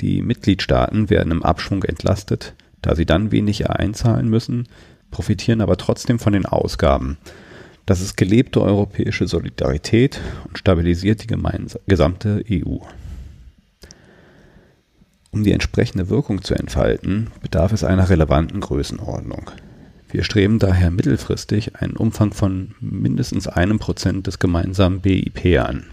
Die 0.00 0.22
Mitgliedstaaten 0.22 1.10
werden 1.10 1.32
im 1.32 1.42
Abschwung 1.42 1.84
entlastet, 1.84 2.54
da 2.80 2.96
sie 2.96 3.06
dann 3.06 3.30
weniger 3.30 3.78
einzahlen 3.78 4.28
müssen, 4.28 4.68
profitieren 5.10 5.60
aber 5.60 5.76
trotzdem 5.76 6.18
von 6.18 6.32
den 6.32 6.46
Ausgaben. 6.46 7.18
Das 7.86 8.00
ist 8.00 8.16
gelebte 8.16 8.60
europäische 8.60 9.26
Solidarität 9.26 10.20
und 10.48 10.58
stabilisiert 10.58 11.22
die 11.22 11.36
gesamte 11.86 12.44
EU. 12.50 12.78
Um 15.30 15.44
die 15.44 15.52
entsprechende 15.52 16.10
Wirkung 16.10 16.42
zu 16.42 16.54
entfalten, 16.54 17.30
bedarf 17.40 17.72
es 17.72 17.84
einer 17.84 18.10
relevanten 18.10 18.60
Größenordnung. 18.60 19.50
Wir 20.10 20.24
streben 20.24 20.58
daher 20.58 20.90
mittelfristig 20.90 21.76
einen 21.76 21.96
Umfang 21.96 22.34
von 22.34 22.74
mindestens 22.80 23.48
einem 23.48 23.78
Prozent 23.78 24.26
des 24.26 24.38
gemeinsamen 24.38 25.00
BIP 25.00 25.58
an. 25.58 25.86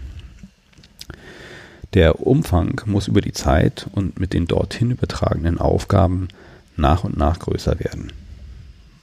Der 1.94 2.24
Umfang 2.24 2.82
muss 2.86 3.08
über 3.08 3.20
die 3.20 3.32
Zeit 3.32 3.88
und 3.92 4.20
mit 4.20 4.32
den 4.32 4.46
dorthin 4.46 4.92
übertragenen 4.92 5.58
Aufgaben 5.58 6.28
nach 6.76 7.02
und 7.02 7.16
nach 7.16 7.40
größer 7.40 7.80
werden. 7.80 8.12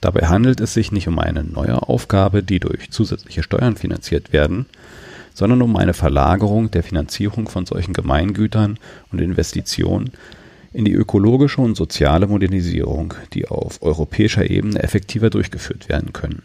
Dabei 0.00 0.28
handelt 0.28 0.60
es 0.60 0.74
sich 0.74 0.90
nicht 0.90 1.06
um 1.08 1.18
eine 1.18 1.44
neue 1.44 1.82
Aufgabe, 1.82 2.42
die 2.42 2.60
durch 2.60 2.90
zusätzliche 2.90 3.42
Steuern 3.42 3.76
finanziert 3.76 4.32
werden, 4.32 4.66
sondern 5.34 5.60
um 5.60 5.76
eine 5.76 5.92
Verlagerung 5.92 6.70
der 6.70 6.82
Finanzierung 6.82 7.48
von 7.48 7.66
solchen 7.66 7.92
Gemeingütern 7.92 8.78
und 9.12 9.20
Investitionen 9.20 10.10
in 10.72 10.84
die 10.84 10.92
ökologische 10.92 11.60
und 11.60 11.76
soziale 11.76 12.26
Modernisierung, 12.26 13.14
die 13.34 13.48
auf 13.48 13.82
europäischer 13.82 14.48
Ebene 14.48 14.82
effektiver 14.82 15.30
durchgeführt 15.30 15.88
werden 15.88 16.12
können. 16.12 16.42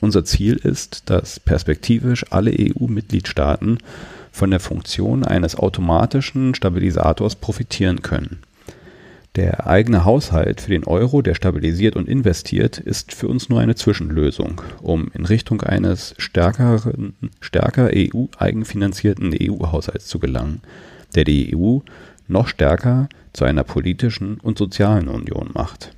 Unser 0.00 0.24
Ziel 0.24 0.56
ist, 0.56 1.08
dass 1.10 1.38
perspektivisch 1.38 2.26
alle 2.30 2.50
EU-Mitgliedstaaten 2.50 3.78
von 4.32 4.50
der 4.50 4.60
Funktion 4.60 5.24
eines 5.24 5.54
automatischen 5.54 6.54
Stabilisators 6.54 7.36
profitieren 7.36 8.02
können. 8.02 8.40
Der 9.36 9.66
eigene 9.66 10.04
Haushalt 10.04 10.60
für 10.60 10.70
den 10.70 10.84
Euro, 10.84 11.22
der 11.22 11.34
stabilisiert 11.34 11.96
und 11.96 12.06
investiert, 12.06 12.78
ist 12.78 13.14
für 13.14 13.28
uns 13.28 13.48
nur 13.48 13.60
eine 13.60 13.74
Zwischenlösung, 13.74 14.60
um 14.82 15.10
in 15.14 15.24
Richtung 15.24 15.62
eines 15.62 16.14
stärkeren, 16.18 17.14
stärker 17.40 17.90
EU-eigenfinanzierten 17.94 19.34
EU-Haushalts 19.40 20.06
zu 20.06 20.18
gelangen, 20.18 20.60
der 21.14 21.24
die 21.24 21.56
EU 21.56 21.78
noch 22.28 22.48
stärker 22.48 23.08
zu 23.32 23.44
einer 23.44 23.64
politischen 23.64 24.38
und 24.40 24.58
sozialen 24.58 25.08
Union 25.08 25.50
macht. 25.54 25.94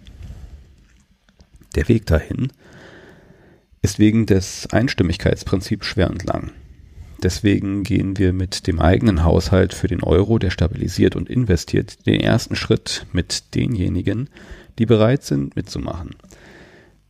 Der 1.75 1.89
Weg 1.89 2.07
dahin 2.07 2.53
ist 3.83 3.99
wegen 3.99 4.27
des 4.27 4.69
Einstimmigkeitsprinzips 4.71 5.87
schwer 5.87 6.09
und 6.09 6.25
lang. 6.25 6.53
Deswegen 7.25 7.83
gehen 7.83 8.19
wir 8.19 8.35
mit 8.35 8.67
dem 8.67 8.79
eigenen 8.79 9.25
Haushalt 9.25 9.73
für 9.73 9.89
den 9.89 10.03
Euro, 10.03 10.39
der 10.39 10.51
stabilisiert 10.51 11.17
und 11.17 11.31
investiert, 11.31 12.07
den 12.07 12.21
ersten 12.21 12.55
Schritt 12.55 13.07
mit 13.13 13.55
denjenigen, 13.55 14.29
die 14.79 14.85
bereit 14.85 15.25
sind, 15.25 15.57
mitzumachen. 15.57 16.11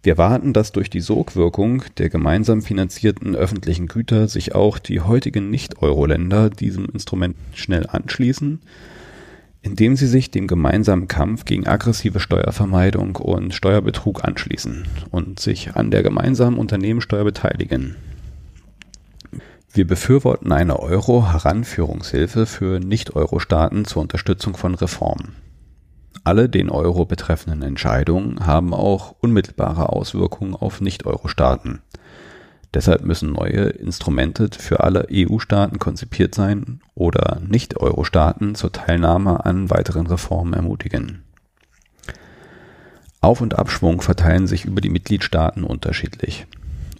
Wir 0.04 0.16
warten, 0.16 0.52
dass 0.52 0.70
durch 0.70 0.88
die 0.88 1.00
Sogwirkung 1.00 1.82
der 1.98 2.10
gemeinsam 2.10 2.62
finanzierten 2.62 3.34
öffentlichen 3.34 3.88
Güter 3.88 4.28
sich 4.28 4.54
auch 4.54 4.78
die 4.78 5.00
heutigen 5.00 5.50
Nicht-Euro-Länder 5.50 6.48
diesem 6.48 6.86
Instrument 6.86 7.36
schnell 7.52 7.86
anschließen 7.88 8.60
indem 9.64 9.96
sie 9.96 10.06
sich 10.06 10.30
dem 10.30 10.46
gemeinsamen 10.46 11.08
Kampf 11.08 11.46
gegen 11.46 11.66
aggressive 11.66 12.20
Steuervermeidung 12.20 13.16
und 13.16 13.54
Steuerbetrug 13.54 14.22
anschließen 14.22 14.84
und 15.10 15.40
sich 15.40 15.74
an 15.74 15.90
der 15.90 16.02
gemeinsamen 16.02 16.58
Unternehmenssteuer 16.58 17.24
beteiligen. 17.24 17.96
Wir 19.76 19.88
befürworten 19.88 20.52
eine 20.52 20.78
Euro-Heranführungshilfe 20.78 22.46
für 22.46 22.78
Nicht-Euro-Staaten 22.78 23.84
zur 23.84 24.02
Unterstützung 24.02 24.56
von 24.56 24.76
Reformen. 24.76 25.34
Alle 26.22 26.48
den 26.48 26.70
Euro 26.70 27.04
betreffenden 27.06 27.62
Entscheidungen 27.62 28.46
haben 28.46 28.72
auch 28.72 29.16
unmittelbare 29.18 29.88
Auswirkungen 29.88 30.54
auf 30.54 30.80
Nicht-Euro-Staaten. 30.80 31.82
Deshalb 32.72 33.04
müssen 33.04 33.32
neue 33.32 33.64
Instrumente 33.64 34.48
für 34.56 34.78
alle 34.78 35.08
EU-Staaten 35.10 35.80
konzipiert 35.80 36.36
sein 36.36 36.80
oder 36.94 37.40
Nicht-Euro-Staaten 37.44 38.54
zur 38.54 38.70
Teilnahme 38.70 39.44
an 39.44 39.70
weiteren 39.70 40.06
Reformen 40.06 40.52
ermutigen. 40.52 41.24
Auf- 43.20 43.40
und 43.40 43.58
Abschwung 43.58 44.02
verteilen 44.02 44.46
sich 44.46 44.66
über 44.66 44.80
die 44.80 44.90
Mitgliedstaaten 44.90 45.64
unterschiedlich. 45.64 46.46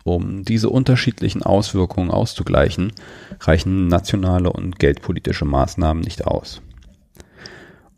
Um 0.05 0.45
diese 0.45 0.69
unterschiedlichen 0.69 1.43
Auswirkungen 1.43 2.11
auszugleichen, 2.11 2.93
reichen 3.41 3.89
nationale 3.89 4.53
und 4.53 4.79
geldpolitische 4.79 5.47
Maßnahmen 5.47 6.03
nicht 6.03 6.27
aus. 6.27 6.61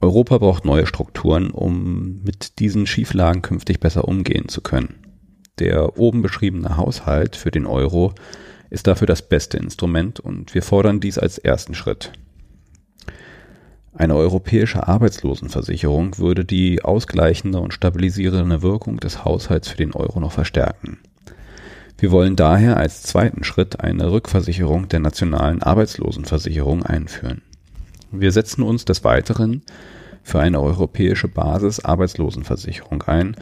Europa 0.00 0.38
braucht 0.38 0.64
neue 0.64 0.86
Strukturen, 0.86 1.50
um 1.50 2.22
mit 2.22 2.60
diesen 2.60 2.86
Schieflagen 2.86 3.42
künftig 3.42 3.80
besser 3.80 4.06
umgehen 4.06 4.48
zu 4.48 4.60
können. 4.60 4.94
Der 5.58 5.98
oben 5.98 6.22
beschriebene 6.22 6.76
Haushalt 6.76 7.34
für 7.34 7.50
den 7.50 7.66
Euro 7.66 8.14
ist 8.70 8.86
dafür 8.86 9.08
das 9.08 9.22
beste 9.22 9.56
Instrument 9.56 10.20
und 10.20 10.54
wir 10.54 10.62
fordern 10.62 11.00
dies 11.00 11.18
als 11.18 11.38
ersten 11.38 11.74
Schritt. 11.74 12.12
Eine 13.94 14.14
europäische 14.14 14.86
Arbeitslosenversicherung 14.86 16.18
würde 16.18 16.44
die 16.44 16.84
ausgleichende 16.84 17.58
und 17.58 17.72
stabilisierende 17.72 18.62
Wirkung 18.62 18.98
des 18.98 19.24
Haushalts 19.24 19.68
für 19.68 19.78
den 19.78 19.92
Euro 19.92 20.20
noch 20.20 20.32
verstärken. 20.32 20.98
Wir 21.98 22.10
wollen 22.10 22.36
daher 22.36 22.76
als 22.76 23.02
zweiten 23.02 23.42
Schritt 23.42 23.80
eine 23.80 24.12
Rückversicherung 24.12 24.88
der 24.88 25.00
nationalen 25.00 25.62
Arbeitslosenversicherung 25.62 26.82
einführen. 26.82 27.40
Wir 28.10 28.32
setzen 28.32 28.62
uns 28.62 28.84
des 28.84 29.02
Weiteren 29.02 29.62
für 30.22 30.40
eine 30.40 30.60
europäische 30.60 31.28
Basis-Arbeitslosenversicherung 31.28 33.02
ein, 33.02 33.36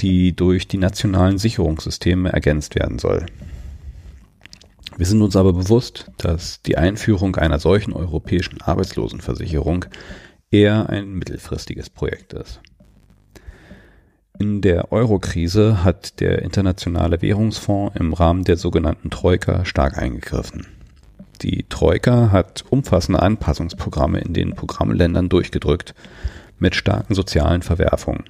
die 0.00 0.36
durch 0.36 0.68
die 0.68 0.76
nationalen 0.76 1.38
Sicherungssysteme 1.38 2.30
ergänzt 2.30 2.74
werden 2.74 2.98
soll. 2.98 3.24
Wir 4.96 5.06
sind 5.06 5.22
uns 5.22 5.34
aber 5.34 5.52
bewusst, 5.52 6.10
dass 6.18 6.60
die 6.62 6.76
Einführung 6.76 7.36
einer 7.36 7.58
solchen 7.58 7.92
europäischen 7.92 8.60
Arbeitslosenversicherung 8.60 9.86
eher 10.50 10.88
ein 10.88 11.14
mittelfristiges 11.14 11.90
Projekt 11.90 12.32
ist. 12.32 12.60
In 14.40 14.62
der 14.62 14.90
Eurokrise 14.90 15.84
hat 15.84 16.18
der 16.18 16.42
Internationale 16.42 17.22
Währungsfonds 17.22 17.94
im 17.96 18.12
Rahmen 18.12 18.42
der 18.42 18.56
sogenannten 18.56 19.08
Troika 19.08 19.64
stark 19.64 19.96
eingegriffen. 19.96 20.66
Die 21.42 21.64
Troika 21.68 22.32
hat 22.32 22.64
umfassende 22.68 23.22
Anpassungsprogramme 23.22 24.18
in 24.18 24.34
den 24.34 24.54
Programmländern 24.54 25.28
durchgedrückt 25.28 25.94
mit 26.58 26.74
starken 26.74 27.14
sozialen 27.14 27.62
Verwerfungen. 27.62 28.24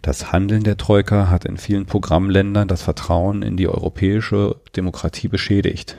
Das 0.00 0.32
Handeln 0.32 0.62
der 0.62 0.78
Troika 0.78 1.28
hat 1.28 1.44
in 1.44 1.58
vielen 1.58 1.84
Programmländern 1.84 2.66
das 2.66 2.80
Vertrauen 2.80 3.42
in 3.42 3.58
die 3.58 3.68
europäische 3.68 4.56
Demokratie 4.76 5.28
beschädigt. 5.28 5.98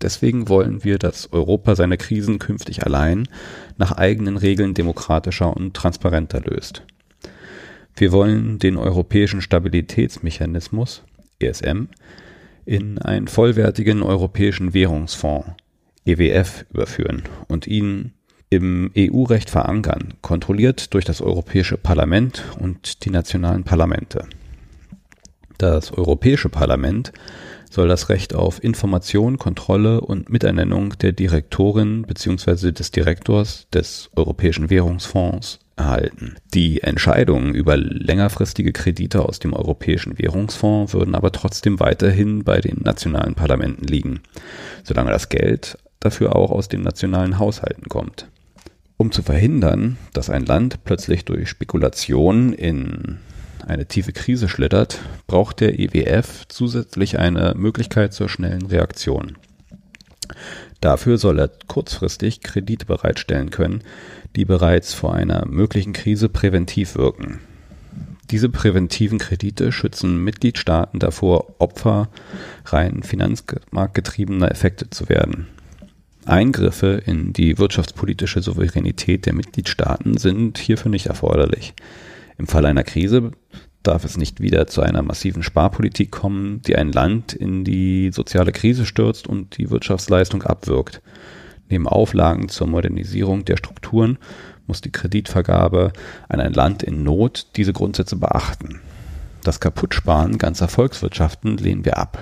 Deswegen 0.00 0.48
wollen 0.48 0.84
wir, 0.84 0.98
dass 0.98 1.32
Europa 1.32 1.74
seine 1.74 1.96
Krisen 1.96 2.38
künftig 2.38 2.86
allein 2.86 3.26
nach 3.78 3.92
eigenen 3.92 4.36
Regeln 4.36 4.74
demokratischer 4.74 5.56
und 5.56 5.74
transparenter 5.74 6.40
löst. 6.40 6.84
Wir 7.98 8.12
wollen 8.12 8.60
den 8.60 8.76
europäischen 8.76 9.42
Stabilitätsmechanismus 9.42 11.02
ESM 11.40 11.88
in 12.64 12.98
einen 12.98 13.26
vollwertigen 13.26 14.04
europäischen 14.04 14.72
Währungsfonds 14.72 15.48
EWF 16.04 16.64
überführen 16.72 17.24
und 17.48 17.66
ihn 17.66 18.12
im 18.50 18.92
EU-Recht 18.96 19.50
verankern, 19.50 20.14
kontrolliert 20.22 20.94
durch 20.94 21.04
das 21.04 21.20
Europäische 21.20 21.76
Parlament 21.76 22.44
und 22.60 23.04
die 23.04 23.10
nationalen 23.10 23.64
Parlamente. 23.64 24.26
Das 25.58 25.92
Europäische 25.92 26.48
Parlament 26.48 27.12
soll 27.68 27.88
das 27.88 28.10
Recht 28.10 28.32
auf 28.32 28.62
Information, 28.62 29.38
Kontrolle 29.38 30.00
und 30.00 30.30
Miternennung 30.30 30.96
der 30.98 31.10
Direktorin 31.10 32.02
bzw. 32.02 32.70
des 32.70 32.92
Direktors 32.92 33.66
des 33.70 34.08
Europäischen 34.14 34.70
Währungsfonds 34.70 35.58
erhalten. 35.78 36.36
Die 36.54 36.82
Entscheidungen 36.82 37.54
über 37.54 37.76
längerfristige 37.76 38.72
Kredite 38.72 39.24
aus 39.24 39.38
dem 39.38 39.52
Europäischen 39.52 40.18
Währungsfonds 40.18 40.94
würden 40.94 41.14
aber 41.14 41.32
trotzdem 41.32 41.80
weiterhin 41.80 42.44
bei 42.44 42.60
den 42.60 42.82
nationalen 42.82 43.34
Parlamenten 43.34 43.86
liegen, 43.86 44.20
solange 44.84 45.10
das 45.10 45.28
Geld 45.28 45.78
dafür 46.00 46.36
auch 46.36 46.50
aus 46.50 46.68
den 46.68 46.82
nationalen 46.82 47.38
Haushalten 47.38 47.88
kommt. 47.88 48.28
Um 48.96 49.12
zu 49.12 49.22
verhindern, 49.22 49.96
dass 50.12 50.28
ein 50.28 50.44
Land 50.44 50.84
plötzlich 50.84 51.24
durch 51.24 51.48
Spekulation 51.48 52.52
in 52.52 53.18
eine 53.66 53.86
tiefe 53.86 54.12
Krise 54.12 54.48
schlittert, 54.48 54.98
braucht 55.26 55.60
der 55.60 55.78
EWF 55.78 56.46
zusätzlich 56.48 57.18
eine 57.18 57.54
Möglichkeit 57.56 58.12
zur 58.12 58.28
schnellen 58.28 58.66
Reaktion. 58.66 59.36
Dafür 60.80 61.18
soll 61.18 61.38
er 61.38 61.50
kurzfristig 61.66 62.40
Kredite 62.40 62.86
bereitstellen 62.86 63.50
können, 63.50 63.82
die 64.36 64.44
bereits 64.44 64.94
vor 64.94 65.14
einer 65.14 65.46
möglichen 65.46 65.92
Krise 65.92 66.28
präventiv 66.28 66.96
wirken. 66.96 67.40
Diese 68.30 68.50
präventiven 68.50 69.18
Kredite 69.18 69.72
schützen 69.72 70.22
Mitgliedstaaten 70.22 70.98
davor, 70.98 71.54
Opfer 71.58 72.08
rein 72.66 73.02
finanzmarktgetriebener 73.02 74.50
Effekte 74.50 74.90
zu 74.90 75.08
werden. 75.08 75.46
Eingriffe 76.26 77.02
in 77.06 77.32
die 77.32 77.56
wirtschaftspolitische 77.56 78.42
Souveränität 78.42 79.24
der 79.24 79.32
Mitgliedstaaten 79.32 80.18
sind 80.18 80.58
hierfür 80.58 80.90
nicht 80.90 81.06
erforderlich. 81.06 81.72
Im 82.36 82.46
Fall 82.46 82.66
einer 82.66 82.84
Krise 82.84 83.32
darf 83.82 84.04
es 84.04 84.18
nicht 84.18 84.40
wieder 84.40 84.66
zu 84.66 84.82
einer 84.82 85.02
massiven 85.02 85.42
Sparpolitik 85.42 86.10
kommen, 86.10 86.60
die 86.62 86.76
ein 86.76 86.92
Land 86.92 87.32
in 87.32 87.64
die 87.64 88.10
soziale 88.12 88.52
Krise 88.52 88.84
stürzt 88.84 89.26
und 89.26 89.56
die 89.56 89.70
Wirtschaftsleistung 89.70 90.42
abwirkt. 90.42 91.00
Neben 91.68 91.86
Auflagen 91.86 92.48
zur 92.48 92.66
Modernisierung 92.66 93.44
der 93.44 93.56
Strukturen 93.56 94.18
muss 94.66 94.80
die 94.80 94.92
Kreditvergabe 94.92 95.92
an 96.28 96.40
ein 96.40 96.52
Land 96.52 96.82
in 96.82 97.02
Not 97.02 97.46
diese 97.56 97.72
Grundsätze 97.72 98.16
beachten. 98.16 98.80
Das 99.42 99.60
Kaputtsparen 99.60 100.38
ganzer 100.38 100.68
Volkswirtschaften 100.68 101.56
lehnen 101.58 101.84
wir 101.84 101.98
ab. 101.98 102.18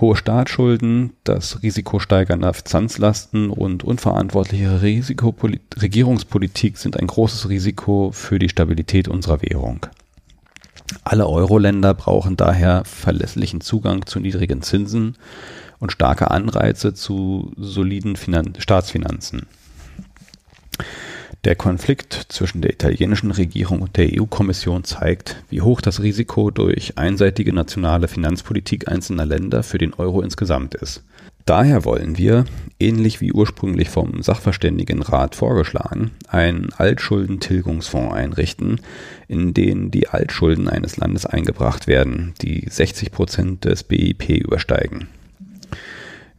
Hohe 0.00 0.16
Staatsschulden, 0.16 1.12
das 1.22 1.62
Risiko 1.62 2.00
steigender 2.00 2.52
Finanzlasten 2.52 3.50
und 3.50 3.84
unverantwortliche 3.84 4.82
Regierungspolitik 4.82 6.78
sind 6.78 6.98
ein 6.98 7.06
großes 7.06 7.48
Risiko 7.48 8.10
für 8.12 8.40
die 8.40 8.48
Stabilität 8.48 9.06
unserer 9.06 9.40
Währung. 9.42 9.86
Alle 11.04 11.28
Euro-Länder 11.28 11.94
brauchen 11.94 12.36
daher 12.36 12.84
verlässlichen 12.84 13.60
Zugang 13.60 14.04
zu 14.06 14.18
niedrigen 14.20 14.62
Zinsen 14.62 15.16
und 15.84 15.92
starke 15.92 16.30
Anreize 16.30 16.94
zu 16.94 17.52
soliden 17.58 18.16
Finan 18.16 18.54
Staatsfinanzen. 18.58 19.46
Der 21.44 21.56
Konflikt 21.56 22.26
zwischen 22.30 22.62
der 22.62 22.72
italienischen 22.72 23.30
Regierung 23.30 23.82
und 23.82 23.98
der 23.98 24.08
EU-Kommission 24.18 24.82
zeigt, 24.84 25.36
wie 25.50 25.60
hoch 25.60 25.82
das 25.82 26.00
Risiko 26.00 26.50
durch 26.50 26.96
einseitige 26.96 27.52
nationale 27.52 28.08
Finanzpolitik 28.08 28.88
einzelner 28.88 29.26
Länder 29.26 29.62
für 29.62 29.76
den 29.76 29.92
Euro 29.92 30.22
insgesamt 30.22 30.74
ist. 30.74 31.04
Daher 31.44 31.84
wollen 31.84 32.16
wir, 32.16 32.46
ähnlich 32.80 33.20
wie 33.20 33.32
ursprünglich 33.32 33.90
vom 33.90 34.22
Sachverständigenrat 34.22 35.34
vorgeschlagen, 35.34 36.12
einen 36.28 36.72
Altschuldentilgungsfonds 36.72 38.14
einrichten, 38.14 38.80
in 39.28 39.52
den 39.52 39.90
die 39.90 40.08
Altschulden 40.08 40.70
eines 40.70 40.96
Landes 40.96 41.26
eingebracht 41.26 41.86
werden, 41.86 42.32
die 42.40 42.66
60 42.70 43.12
Prozent 43.12 43.66
des 43.66 43.82
BIP 43.82 44.30
übersteigen. 44.30 45.08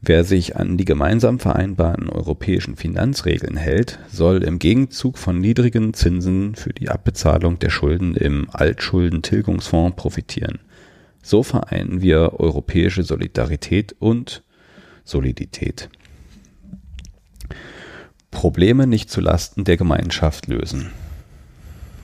Wer 0.07 0.23
sich 0.23 0.55
an 0.55 0.77
die 0.77 0.85
gemeinsam 0.85 1.39
vereinbarten 1.39 2.09
europäischen 2.09 2.75
Finanzregeln 2.75 3.57
hält, 3.57 3.97
soll 4.11 4.43
im 4.43 4.59
Gegenzug 4.59 5.17
von 5.17 5.39
niedrigen 5.39 5.95
Zinsen 5.95 6.53
für 6.53 6.73
die 6.73 6.89
Abbezahlung 6.89 7.57
der 7.57 7.71
Schulden 7.71 8.13
im 8.13 8.47
Altschuldentilgungsfonds 8.51 9.95
profitieren. 9.95 10.59
So 11.23 11.41
vereinen 11.41 12.03
wir 12.03 12.39
europäische 12.39 13.01
Solidarität 13.01 13.95
und 13.97 14.43
Solidität. 15.03 15.89
Probleme 18.29 18.85
nicht 18.85 19.09
zu 19.09 19.21
Lasten 19.21 19.63
der 19.63 19.77
Gemeinschaft 19.77 20.45
lösen. 20.45 20.91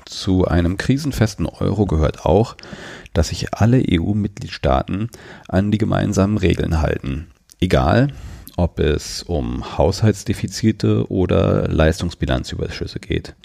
Zu 0.06 0.46
einem 0.46 0.78
krisenfesten 0.78 1.46
Euro 1.46 1.86
gehört 1.86 2.26
auch, 2.26 2.58
dass 3.14 3.28
sich 3.28 3.54
alle 3.54 3.84
EU-Mitgliedstaaten 3.88 5.12
an 5.48 5.70
die 5.70 5.78
gemeinsamen 5.78 6.40
Regeln 6.40 6.82
halten 6.82 7.31
Egal, 7.64 8.08
ob 8.58 8.80
es 8.80 9.22
um 9.22 9.78
Haushaltsdefizite 9.78 11.12
oder 11.12 11.68
Leistungsbilanzüberschüsse 11.68 13.00
geht. 13.00 13.36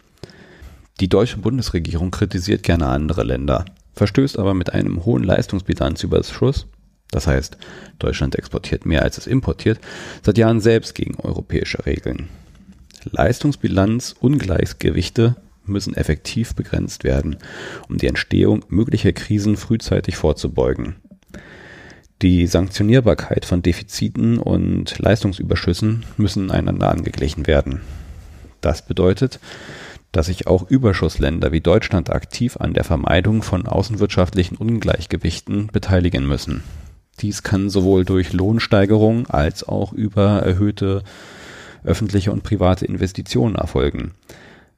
Die 1.01 1.09
deutsche 1.09 1.37
Bundesregierung 1.37 2.11
kritisiert 2.11 2.63
gerne 2.63 2.87
andere 2.87 3.25
Länder, 3.25 3.67
verstößt 3.93 4.39
aber 4.39 4.55
mit 4.55 4.73
einem 4.73 5.05
hohen 5.05 5.23
Leistungsbilanzüberschuss, 5.23 6.67
das 7.11 7.27
heißt, 7.27 7.59
Deutschland 7.99 8.37
exportiert 8.37 8.87
mehr 8.87 9.03
als 9.03 9.19
es 9.19 9.27
importiert, 9.27 9.81
seit 10.23 10.39
Jahren 10.39 10.61
selbst 10.61 10.95
gegen 10.95 11.17
europäische 11.17 11.85
Regeln. 11.85 12.31
Leistungsbilanzungleichgewichte 13.05 15.37
müssen 15.67 15.95
effektiv 15.95 16.55
begrenzt 16.55 17.05
werden, 17.05 17.37
um 17.89 17.99
die 17.99 18.07
Entstehung 18.07 18.65
möglicher 18.69 19.13
Krisen 19.13 19.59
frühzeitig 19.59 20.17
vorzubeugen. 20.17 20.97
Die 22.23 22.47
Sanktionierbarkeit 22.47 23.45
von 23.45 23.61
Defiziten 23.61 24.39
und 24.39 24.99
Leistungsüberschüssen 24.99 26.07
müssen 26.17 26.51
einander 26.51 26.91
angeglichen 26.91 27.47
werden. 27.47 27.83
Das 28.63 28.87
bedeutet, 28.87 29.39
dass 30.13 30.27
sich 30.27 30.47
auch 30.47 30.71
Überschussländer 30.71 31.53
wie 31.53 31.61
Deutschland 31.61 32.09
aktiv 32.09 32.57
an 32.57 32.73
der 32.73 32.85
Vermeidung 32.85 33.43
von 33.43 33.67
außenwirtschaftlichen 33.67 34.57
Ungleichgewichten 34.57 35.67
beteiligen 35.67 36.27
müssen. 36.27 36.63
Dies 37.21 37.43
kann 37.43 37.69
sowohl 37.69 38.07
durch 38.07 38.33
Lohnsteigerung 38.33 39.27
als 39.27 39.69
auch 39.69 39.93
über 39.93 40.41
erhöhte 40.41 41.03
öffentliche 41.85 42.33
und 42.33 42.43
private 42.43 42.87
Investitionen 42.87 43.57
erfolgen. 43.57 44.13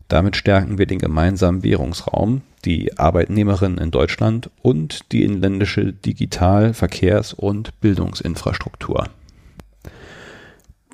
Damit 0.08 0.36
stärken 0.36 0.78
wir 0.78 0.86
den 0.86 0.98
gemeinsamen 0.98 1.62
Währungsraum, 1.62 2.40
die 2.64 2.98
Arbeitnehmerinnen 2.98 3.78
in 3.78 3.90
Deutschland 3.90 4.50
und 4.62 5.12
die 5.12 5.22
inländische 5.22 5.92
Digital-, 5.92 6.72
Verkehrs- 6.72 7.34
und 7.34 7.78
Bildungsinfrastruktur. 7.80 9.04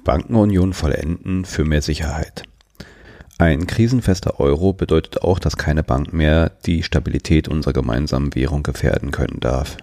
Bankenunion 0.03 0.73
vollenden 0.73 1.45
für 1.45 1.65
mehr 1.65 1.81
Sicherheit. 1.81 2.43
Ein 3.39 3.67
krisenfester 3.67 4.39
Euro 4.39 4.73
bedeutet 4.73 5.23
auch, 5.23 5.39
dass 5.39 5.57
keine 5.57 5.83
Bank 5.83 6.13
mehr 6.13 6.51
die 6.67 6.83
Stabilität 6.83 7.49
unserer 7.49 7.73
gemeinsamen 7.73 8.35
Währung 8.35 8.63
gefährden 8.63 9.11
können 9.11 9.41
darf. 9.41 9.77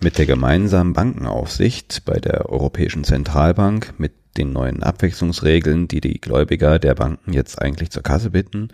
Mit 0.00 0.18
der 0.18 0.26
gemeinsamen 0.26 0.92
Bankenaufsicht 0.92 2.02
bei 2.04 2.18
der 2.18 2.50
Europäischen 2.50 3.04
Zentralbank, 3.04 3.94
mit 3.98 4.12
den 4.36 4.52
neuen 4.52 4.82
Abwechslungsregeln, 4.82 5.88
die 5.88 6.00
die 6.00 6.20
Gläubiger 6.20 6.78
der 6.78 6.94
Banken 6.94 7.32
jetzt 7.32 7.60
eigentlich 7.60 7.90
zur 7.90 8.02
Kasse 8.02 8.30
bitten 8.30 8.68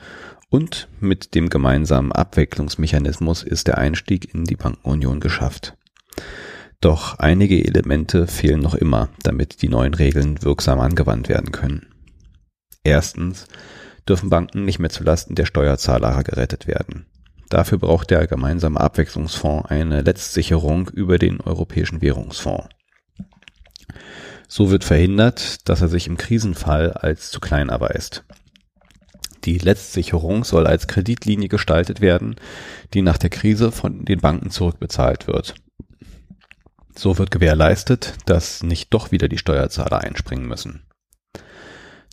und 0.50 0.88
mit 1.00 1.34
dem 1.34 1.48
gemeinsamen 1.48 2.12
Abwicklungsmechanismus 2.12 3.42
ist 3.42 3.68
der 3.68 3.78
Einstieg 3.78 4.34
in 4.34 4.44
die 4.44 4.56
Bankenunion 4.56 5.20
geschafft. 5.20 5.76
Doch 6.80 7.18
einige 7.18 7.64
Elemente 7.64 8.26
fehlen 8.26 8.60
noch 8.60 8.74
immer, 8.74 9.10
damit 9.22 9.62
die 9.62 9.68
neuen 9.68 9.94
Regeln 9.94 10.42
wirksam 10.42 10.80
angewandt 10.80 11.28
werden 11.28 11.52
können. 11.52 11.86
Erstens 12.82 13.46
dürfen 14.08 14.30
Banken 14.30 14.64
nicht 14.64 14.78
mehr 14.78 14.90
zulasten 14.90 15.36
der 15.36 15.44
Steuerzahler 15.44 16.22
gerettet 16.24 16.66
werden. 16.66 17.06
Dafür 17.50 17.78
braucht 17.78 18.10
der 18.10 18.26
gemeinsame 18.26 18.80
Abwechslungsfonds 18.80 19.70
eine 19.70 20.02
Letztsicherung 20.02 20.88
über 20.88 21.18
den 21.18 21.40
Europäischen 21.40 22.00
Währungsfonds. 22.00 22.68
So 24.52 24.72
wird 24.72 24.82
verhindert, 24.82 25.68
dass 25.68 25.80
er 25.80 25.86
sich 25.86 26.08
im 26.08 26.16
Krisenfall 26.16 26.92
als 26.92 27.30
zu 27.30 27.38
klein 27.38 27.68
erweist. 27.68 28.24
Die 29.44 29.58
Letztsicherung 29.58 30.42
soll 30.42 30.66
als 30.66 30.88
Kreditlinie 30.88 31.48
gestaltet 31.48 32.00
werden, 32.00 32.34
die 32.92 33.00
nach 33.00 33.16
der 33.16 33.30
Krise 33.30 33.70
von 33.70 34.04
den 34.04 34.18
Banken 34.18 34.50
zurückbezahlt 34.50 35.28
wird. 35.28 35.54
So 36.96 37.16
wird 37.16 37.30
gewährleistet, 37.30 38.14
dass 38.26 38.64
nicht 38.64 38.92
doch 38.92 39.12
wieder 39.12 39.28
die 39.28 39.38
Steuerzahler 39.38 40.00
einspringen 40.00 40.48
müssen. 40.48 40.82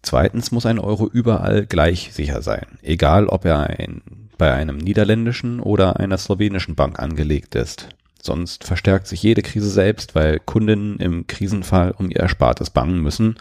Zweitens 0.03 0.51
muss 0.51 0.67
ein 0.67 0.77
Euro 0.77 1.07
überall 1.07 1.65
gleich 1.65 2.13
sicher 2.13 2.43
sein, 2.43 2.77
egal 2.83 3.25
ob 3.25 3.45
er 3.45 3.61
ein, 3.61 4.29
bei 4.38 4.53
einem 4.53 4.77
niederländischen 4.77 5.59
oder 5.59 5.99
einer 5.99 6.19
slowenischen 6.19 6.75
Bank 6.75 6.99
angelegt 6.99 7.55
ist. 7.55 7.89
Sonst 8.28 8.65
verstärkt 8.65 9.07
sich 9.07 9.23
jede 9.23 9.41
Krise 9.41 9.69
selbst, 9.69 10.13
weil 10.13 10.39
Kundinnen 10.39 10.97
im 10.97 11.28
Krisenfall 11.28 11.91
um 11.97 12.09
ihr 12.09 12.17
Erspartes 12.17 12.69
bangen 12.69 13.01
müssen 13.01 13.38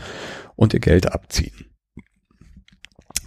und 0.54 0.74
ihr 0.74 0.80
Geld 0.80 1.12
abziehen. 1.12 1.66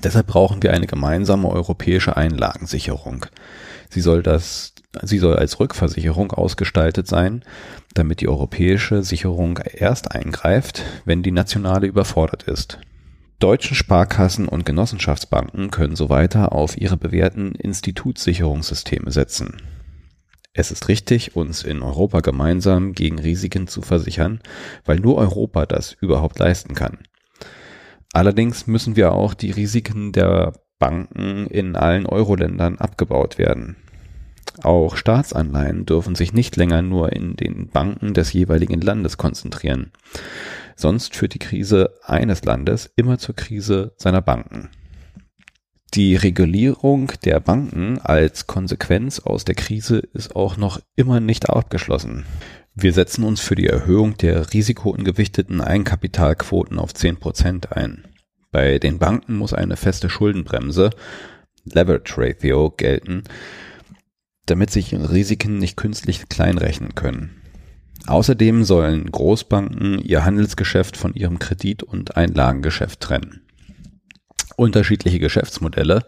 Deshalb 0.01 0.28
brauchen 0.28 0.64
wir 0.64 0.74
eine 0.74 0.88
gemeinsame 0.88 1.49
europäische 1.49 2.16
Einlagensicherung. 2.16 3.26
Sie 3.89 3.99
soll 3.99 4.24
das 4.24 4.74
Sie 5.03 5.20
soll 5.20 5.36
als 5.36 5.60
Rückversicherung 5.60 6.32
ausgestaltet 6.32 7.07
sein, 7.07 7.43
damit 7.93 8.22
die 8.22 8.30
europäische 8.30 9.03
Sicherung 9.03 9.60
erst 9.60 10.12
eingreift, 10.12 10.84
wenn 11.05 11.22
die 11.22 11.32
nationale 11.32 11.86
überfordert 11.86 12.43
ist. 12.43 12.80
Deutschen 13.39 13.76
Sparkassen 13.76 14.47
und 14.47 14.66
Genossenschaftsbanken 14.66 15.70
können 15.70 15.95
so 15.95 16.10
weiter 16.10 16.53
auf 16.53 16.76
ihre 16.78 16.97
bewährten 16.97 17.53
Institutssicherungssysteme 17.53 19.12
setzen. 19.12 19.57
Es 20.60 20.72
ist 20.72 20.89
richtig, 20.89 21.38
uns 21.38 21.64
in 21.64 21.82
Europa 21.82 22.20
gemeinsam 22.20 22.91
gegen 22.91 23.18
Risiken 23.18 23.68
zu 23.68 23.82
versichern, 23.82 24.41
weil 24.84 24.99
nur 24.99 25.16
Europa 25.16 25.66
das 25.66 25.93
überhaupt 26.01 26.38
leisten 26.38 26.76
kann. 26.76 26.97
Allerdings 28.12 28.68
müssen 28.68 28.97
wir 28.97 29.14
auch 29.14 29.34
die 29.34 29.51
Risiken 29.51 30.12
der 30.12 30.51
Banken 30.78 31.47
in 31.47 31.78
allen 31.78 32.05
Euro-Ländern 32.05 32.78
abgebaut 32.78 33.38
werden. 33.38 33.78
Auch 34.62 34.97
Staatsanleihen 34.97 35.86
dürfen 35.86 36.16
sich 36.16 36.34
nicht 36.34 36.57
länger 36.57 36.82
nur 36.82 37.14
in 37.14 37.38
den 37.38 37.70
Banken 37.70 38.14
des 38.14 38.34
jeweiligen 38.34 38.82
Landes 38.82 39.18
konzentrieren. 39.18 39.93
Sonst 40.76 41.16
führt 41.16 41.36
die 41.36 41.39
Krise 41.39 41.93
eines 42.03 42.43
Landes 42.43 42.91
immer 42.97 43.18
zur 43.18 43.38
Krise 43.38 43.93
seiner 43.95 44.22
Banken. 44.22 44.70
Die 45.96 46.16
Regulierung 46.16 47.12
der 47.26 47.40
Banken 47.40 47.98
als 47.98 48.46
Konsequenz 48.46 49.18
aus 49.20 49.44
der 49.44 49.56
Krise 49.56 49.98
ist 50.14 50.36
auch 50.36 50.56
noch 50.56 50.80
immer 50.96 51.20
nicht 51.20 51.50
abgeschlossen. 51.50 52.26
Wir 52.76 52.94
setzen 52.94 53.24
uns 53.24 53.42
für 53.42 53.56
die 53.56 53.66
Erhöhung 53.66 54.16
der 54.16 54.54
risikoungewichteten 54.54 55.62
Eigenkapitalquoten 55.62 56.78
auf 56.78 56.94
10 56.94 57.18
Prozent 57.18 57.72
ein. 57.76 58.04
Bei 58.52 58.78
den 58.78 59.00
Banken 59.00 59.36
muss 59.36 59.52
eine 59.52 59.78
feste 59.78 60.12
Schuldenbremse, 60.12 60.92
Leverage 61.66 62.14
Ratio, 62.18 62.70
gelten, 62.70 63.24
damit 64.46 64.70
sich 64.70 64.94
Risiken 64.94 65.58
nicht 65.58 65.76
künstlich 65.76 66.30
kleinrechnen 66.30 66.94
können. 66.94 67.42
Außerdem 68.06 68.64
sollen 68.64 69.12
Großbanken 69.12 70.00
ihr 70.00 70.24
Handelsgeschäft 70.24 70.98
von 70.98 71.16
ihrem 71.16 71.40
Kredit- 71.40 71.84
und 71.84 72.16
Einlagengeschäft 72.16 73.00
trennen. 73.00 73.42
Unterschiedliche 74.60 75.20
Geschäftsmodelle 75.20 76.03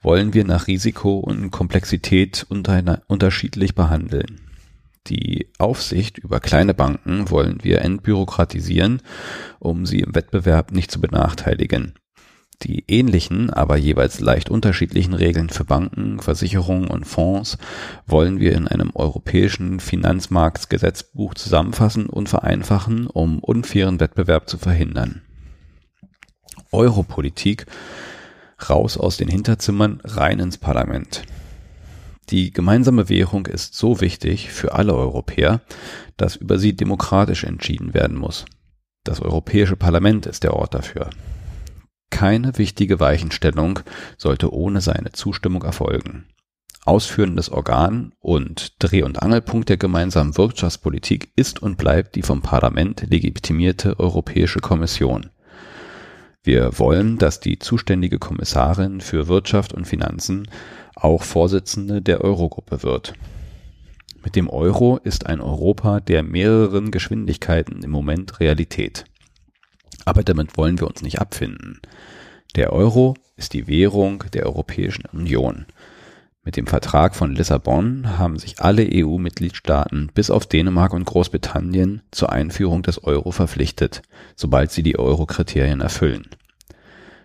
wollen 0.00 0.32
wir 0.32 0.44
nach 0.44 0.68
Risiko 0.68 1.18
und 1.18 1.50
Komplexität 1.50 2.46
unterschiedlich 2.48 3.74
behandeln. 3.74 4.42
Die 5.08 5.48
Aufsicht 5.58 6.16
über 6.18 6.38
kleine 6.38 6.72
Banken 6.72 7.30
wollen 7.30 7.64
wir 7.64 7.82
entbürokratisieren, 7.82 9.02
um 9.58 9.86
sie 9.86 9.98
im 9.98 10.14
Wettbewerb 10.14 10.70
nicht 10.70 10.92
zu 10.92 11.00
benachteiligen. 11.00 11.94
Die 12.62 12.84
ähnlichen, 12.86 13.50
aber 13.50 13.76
jeweils 13.76 14.20
leicht 14.20 14.50
unterschiedlichen 14.50 15.12
Regeln 15.12 15.48
für 15.48 15.64
Banken, 15.64 16.20
Versicherungen 16.20 16.86
und 16.86 17.06
Fonds 17.06 17.58
wollen 18.06 18.38
wir 18.38 18.52
in 18.52 18.68
einem 18.68 18.92
europäischen 18.94 19.80
Finanzmarktgesetzbuch 19.80 21.34
zusammenfassen 21.34 22.06
und 22.06 22.28
vereinfachen, 22.28 23.08
um 23.08 23.40
unfairen 23.40 23.98
Wettbewerb 23.98 24.48
zu 24.48 24.58
verhindern. 24.58 25.22
Europolitik 26.72 27.66
raus 28.68 28.96
aus 28.96 29.16
den 29.16 29.28
Hinterzimmern 29.28 30.00
rein 30.04 30.38
ins 30.38 30.58
Parlament. 30.58 31.22
Die 32.30 32.50
gemeinsame 32.50 33.08
Währung 33.08 33.46
ist 33.46 33.74
so 33.74 34.00
wichtig 34.00 34.50
für 34.50 34.74
alle 34.74 34.94
Europäer, 34.94 35.60
dass 36.16 36.34
über 36.36 36.58
sie 36.58 36.74
demokratisch 36.74 37.44
entschieden 37.44 37.94
werden 37.94 38.16
muss. 38.16 38.46
Das 39.04 39.20
Europäische 39.20 39.76
Parlament 39.76 40.26
ist 40.26 40.42
der 40.42 40.54
Ort 40.54 40.74
dafür. 40.74 41.10
Keine 42.10 42.58
wichtige 42.58 42.98
Weichenstellung 42.98 43.80
sollte 44.16 44.52
ohne 44.52 44.80
seine 44.80 45.12
Zustimmung 45.12 45.62
erfolgen. 45.62 46.26
Ausführendes 46.84 47.50
Organ 47.50 48.12
und 48.20 48.82
Dreh- 48.82 49.02
und 49.02 49.22
Angelpunkt 49.22 49.68
der 49.68 49.76
gemeinsamen 49.76 50.36
Wirtschaftspolitik 50.36 51.32
ist 51.36 51.60
und 51.60 51.78
bleibt 51.78 52.14
die 52.14 52.22
vom 52.22 52.42
Parlament 52.42 53.04
legitimierte 53.08 53.98
Europäische 53.98 54.60
Kommission. 54.60 55.30
Wir 56.46 56.78
wollen, 56.78 57.18
dass 57.18 57.40
die 57.40 57.58
zuständige 57.58 58.20
Kommissarin 58.20 59.00
für 59.00 59.26
Wirtschaft 59.26 59.72
und 59.72 59.84
Finanzen 59.84 60.48
auch 60.94 61.24
Vorsitzende 61.24 62.00
der 62.00 62.20
Eurogruppe 62.20 62.84
wird. 62.84 63.14
Mit 64.22 64.36
dem 64.36 64.48
Euro 64.48 65.00
ist 65.02 65.26
ein 65.26 65.40
Europa 65.40 65.98
der 65.98 66.22
mehreren 66.22 66.92
Geschwindigkeiten 66.92 67.82
im 67.82 67.90
Moment 67.90 68.38
Realität. 68.38 69.06
Aber 70.04 70.22
damit 70.22 70.56
wollen 70.56 70.78
wir 70.78 70.86
uns 70.86 71.02
nicht 71.02 71.20
abfinden. 71.20 71.80
Der 72.54 72.72
Euro 72.72 73.14
ist 73.36 73.52
die 73.52 73.66
Währung 73.66 74.22
der 74.32 74.46
Europäischen 74.46 75.06
Union. 75.12 75.66
Mit 76.46 76.56
dem 76.56 76.68
Vertrag 76.68 77.16
von 77.16 77.34
Lissabon 77.34 78.18
haben 78.18 78.38
sich 78.38 78.60
alle 78.60 78.88
EU-Mitgliedstaaten 78.88 80.12
bis 80.14 80.30
auf 80.30 80.46
Dänemark 80.46 80.92
und 80.94 81.04
Großbritannien 81.04 82.02
zur 82.12 82.30
Einführung 82.30 82.84
des 82.84 83.02
Euro 83.02 83.32
verpflichtet, 83.32 84.02
sobald 84.36 84.70
sie 84.70 84.84
die 84.84 84.96
Euro-Kriterien 84.96 85.80
erfüllen. 85.80 86.28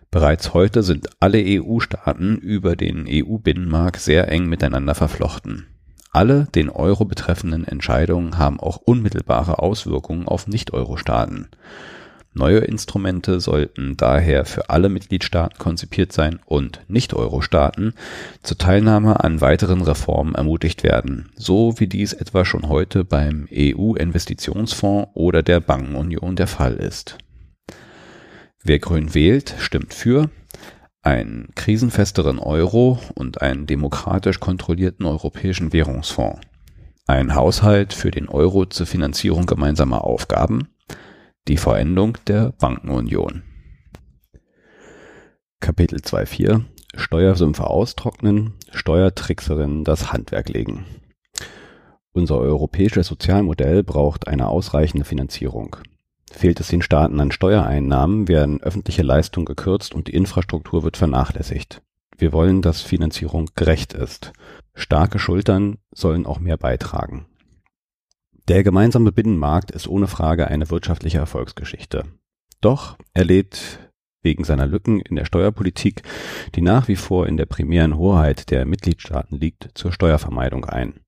Bereits 0.09 0.55
heute 0.55 0.81
sind 0.81 1.07
alle 1.19 1.37
EU-Staaten 1.37 2.37
über 2.37 2.75
den 2.75 3.05
EU-Binnenmarkt 3.07 4.01
sehr 4.01 4.27
eng 4.27 4.47
miteinander 4.47 4.95
verflochten. 4.95 5.67
Alle 6.11 6.47
den 6.55 6.71
Euro 6.71 7.05
betreffenden 7.05 7.63
Entscheidungen 7.63 8.39
haben 8.39 8.59
auch 8.59 8.77
unmittelbare 8.77 9.59
Auswirkungen 9.59 10.27
auf 10.27 10.47
Nicht-Euro-Staaten. 10.47 11.47
Neue 12.33 12.59
Instrumente 12.59 13.41
sollten 13.41 13.97
daher 13.97 14.45
für 14.45 14.69
alle 14.69 14.87
Mitgliedstaaten 14.87 15.57
konzipiert 15.57 16.13
sein 16.13 16.39
und 16.45 16.79
Nicht-Euro-Staaten 16.87 17.93
zur 18.41 18.57
Teilnahme 18.57 19.21
an 19.21 19.41
weiteren 19.41 19.81
Reformen 19.81 20.35
ermutigt 20.35 20.83
werden, 20.83 21.29
so 21.35 21.77
wie 21.77 21.87
dies 21.87 22.13
etwa 22.13 22.45
schon 22.45 22.69
heute 22.69 23.03
beim 23.03 23.49
EU-Investitionsfonds 23.51 25.09
oder 25.13 25.43
der 25.43 25.59
Bankenunion 25.59 26.37
der 26.37 26.47
Fall 26.47 26.75
ist. 26.75 27.17
Wer 28.63 28.79
grün 28.79 29.13
wählt, 29.13 29.55
stimmt 29.59 29.93
für 29.93 30.29
einen 31.01 31.49
krisenfesteren 31.55 32.39
Euro 32.39 32.99
und 33.13 33.41
einen 33.41 33.65
demokratisch 33.65 34.39
kontrollierten 34.39 35.05
europäischen 35.05 35.73
Währungsfonds, 35.73 36.39
ein 37.07 37.35
Haushalt 37.35 37.91
für 37.91 38.11
den 38.11 38.29
Euro 38.29 38.65
zur 38.67 38.85
Finanzierung 38.85 39.47
gemeinsamer 39.47 40.05
Aufgaben, 40.05 40.69
die 41.47 41.57
Vollendung 41.57 42.17
der 42.27 42.51
Bankenunion. 42.59 43.41
Kapitel 45.59 45.99
2.4 45.99 46.61
Steuersümpfe 46.95 47.65
austrocknen, 47.65 48.53
Steuertrickserinnen 48.71 49.83
das 49.83 50.13
Handwerk 50.13 50.49
legen. 50.49 50.85
Unser 52.11 52.37
europäisches 52.37 53.07
Sozialmodell 53.07 53.83
braucht 53.83 54.27
eine 54.27 54.49
ausreichende 54.49 55.05
Finanzierung. 55.05 55.77
Fehlt 56.31 56.59
es 56.59 56.67
den 56.67 56.81
Staaten 56.81 57.19
an 57.19 57.31
Steuereinnahmen, 57.31 58.27
werden 58.27 58.61
öffentliche 58.61 59.01
Leistungen 59.01 59.45
gekürzt 59.45 59.95
und 59.95 60.07
die 60.07 60.13
Infrastruktur 60.13 60.83
wird 60.83 60.97
vernachlässigt. 60.97 61.81
Wir 62.17 62.33
wollen, 62.33 62.61
dass 62.61 62.81
Finanzierung 62.81 63.49
gerecht 63.55 63.93
ist. 63.93 64.31
Starke 64.75 65.17
Schultern 65.17 65.79
sollen 65.91 66.25
auch 66.25 66.39
mehr 66.39 66.57
beitragen. 66.57 67.25
Der 68.47 68.63
gemeinsame 68.63 69.11
Binnenmarkt 69.11 69.71
ist 69.71 69.87
ohne 69.87 70.07
Frage 70.07 70.47
eine 70.47 70.69
wirtschaftliche 70.69 71.19
Erfolgsgeschichte. 71.19 72.05
Doch 72.59 72.97
er 73.13 73.25
lädt 73.25 73.79
wegen 74.23 74.43
seiner 74.43 74.67
Lücken 74.67 74.99
in 74.99 75.15
der 75.15 75.25
Steuerpolitik, 75.25 76.03
die 76.55 76.61
nach 76.61 76.87
wie 76.87 76.95
vor 76.95 77.27
in 77.27 77.37
der 77.37 77.45
primären 77.45 77.97
Hoheit 77.97 78.51
der 78.51 78.65
Mitgliedstaaten 78.65 79.39
liegt, 79.39 79.69
zur 79.73 79.91
Steuervermeidung 79.91 80.65
ein. 80.65 81.01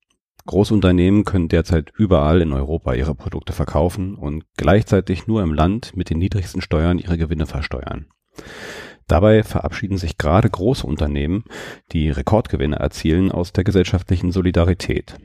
Großunternehmen 0.46 1.24
können 1.24 1.48
derzeit 1.48 1.90
überall 1.96 2.42
in 2.42 2.52
Europa 2.52 2.92
ihre 2.94 3.14
Produkte 3.14 3.52
verkaufen 3.52 4.14
und 4.14 4.44
gleichzeitig 4.56 5.26
nur 5.26 5.42
im 5.42 5.54
Land 5.54 5.96
mit 5.96 6.10
den 6.10 6.18
niedrigsten 6.18 6.60
Steuern 6.60 6.98
ihre 6.98 7.16
Gewinne 7.16 7.46
versteuern. 7.46 8.06
Dabei 9.06 9.42
verabschieden 9.42 9.96
sich 9.96 10.18
gerade 10.18 10.48
große 10.48 10.86
Unternehmen, 10.86 11.44
die 11.92 12.10
Rekordgewinne 12.10 12.76
erzielen, 12.76 13.32
aus 13.32 13.52
der 13.52 13.64
gesellschaftlichen 13.64 14.32
Solidarität. 14.32 15.16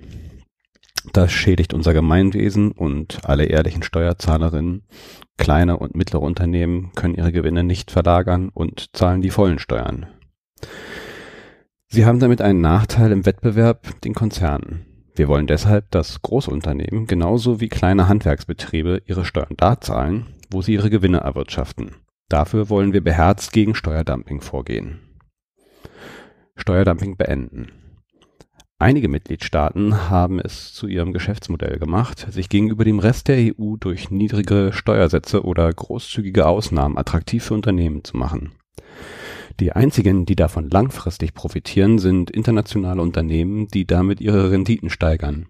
Das 1.13 1.31
schädigt 1.31 1.73
unser 1.73 1.93
Gemeinwesen 1.93 2.71
und 2.71 3.19
alle 3.23 3.45
ehrlichen 3.45 3.83
Steuerzahlerinnen. 3.83 4.83
Kleine 5.37 5.77
und 5.77 5.95
mittlere 5.95 6.21
Unternehmen 6.21 6.91
können 6.95 7.15
ihre 7.15 7.31
Gewinne 7.31 7.63
nicht 7.63 7.91
verlagern 7.91 8.49
und 8.53 8.95
zahlen 8.95 9.21
die 9.21 9.29
vollen 9.29 9.59
Steuern. 9.59 10.07
Sie 11.87 12.05
haben 12.05 12.19
damit 12.19 12.41
einen 12.41 12.61
Nachteil 12.61 13.11
im 13.11 13.25
Wettbewerb 13.25 14.01
den 14.01 14.13
Konzernen. 14.13 14.85
Wir 15.15 15.27
wollen 15.27 15.47
deshalb, 15.47 15.89
dass 15.91 16.21
Großunternehmen 16.21 17.07
genauso 17.07 17.59
wie 17.59 17.67
kleine 17.67 18.07
Handwerksbetriebe 18.07 19.01
ihre 19.05 19.25
Steuern 19.25 19.55
da 19.57 19.81
zahlen, 19.81 20.27
wo 20.51 20.61
sie 20.61 20.73
ihre 20.73 20.89
Gewinne 20.89 21.19
erwirtschaften. 21.19 21.95
Dafür 22.29 22.69
wollen 22.69 22.93
wir 22.93 23.03
beherzt 23.03 23.51
gegen 23.51 23.73
Steuerdumping 23.73 24.41
vorgehen. 24.41 24.99
Steuerdumping 26.55 27.17
beenden. 27.17 27.71
Einige 28.81 29.09
Mitgliedstaaten 29.09 30.09
haben 30.09 30.39
es 30.39 30.73
zu 30.73 30.87
ihrem 30.87 31.11
Geschäftsmodell 31.11 31.79
gemacht, 31.79 32.25
sich 32.31 32.47
gegenüber 32.47 32.85
dem 32.85 32.99
Rest 32.99 33.27
der 33.27 33.35
EU 33.37 33.75
durch 33.77 34.09
niedrige 34.09 34.71
Steuersätze 34.71 35.43
oder 35.43 35.69
großzügige 35.69 36.45
Ausnahmen 36.45 36.97
attraktiv 36.97 37.43
für 37.43 37.55
Unternehmen 37.55 38.05
zu 38.05 38.15
machen. 38.15 38.53
Die 39.59 39.73
einzigen, 39.73 40.25
die 40.25 40.37
davon 40.37 40.69
langfristig 40.69 41.33
profitieren, 41.33 41.99
sind 41.99 42.31
internationale 42.31 43.01
Unternehmen, 43.01 43.67
die 43.67 43.85
damit 43.85 44.21
ihre 44.21 44.49
Renditen 44.49 44.89
steigern. 44.89 45.47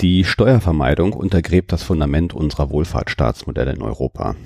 Die 0.00 0.24
Steuervermeidung 0.24 1.12
untergräbt 1.12 1.72
das 1.72 1.82
Fundament 1.82 2.32
unserer 2.32 2.70
Wohlfahrtsstaatsmodelle 2.70 3.74
in 3.74 3.82
Europa. 3.82 4.36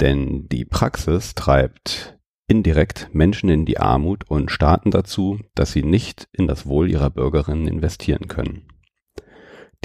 Denn 0.00 0.48
die 0.48 0.64
Praxis 0.64 1.34
treibt 1.34 2.15
indirekt 2.48 3.08
Menschen 3.12 3.48
in 3.48 3.64
die 3.64 3.78
Armut 3.78 4.24
und 4.28 4.50
Staaten 4.50 4.90
dazu, 4.90 5.40
dass 5.54 5.72
sie 5.72 5.82
nicht 5.82 6.28
in 6.32 6.46
das 6.46 6.66
Wohl 6.66 6.90
ihrer 6.90 7.10
Bürgerinnen 7.10 7.66
investieren 7.66 8.28
können. 8.28 8.62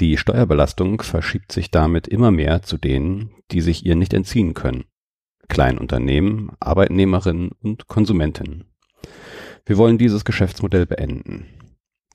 Die 0.00 0.16
Steuerbelastung 0.16 1.02
verschiebt 1.02 1.52
sich 1.52 1.70
damit 1.70 2.08
immer 2.08 2.30
mehr 2.30 2.62
zu 2.62 2.78
denen, 2.78 3.30
die 3.50 3.60
sich 3.60 3.84
ihr 3.84 3.94
nicht 3.94 4.14
entziehen 4.14 4.54
können. 4.54 4.84
Kleinunternehmen, 5.48 6.50
Arbeitnehmerinnen 6.60 7.50
und 7.60 7.88
Konsumentinnen. 7.88 8.64
Wir 9.66 9.76
wollen 9.76 9.98
dieses 9.98 10.24
Geschäftsmodell 10.24 10.86
beenden. 10.86 11.46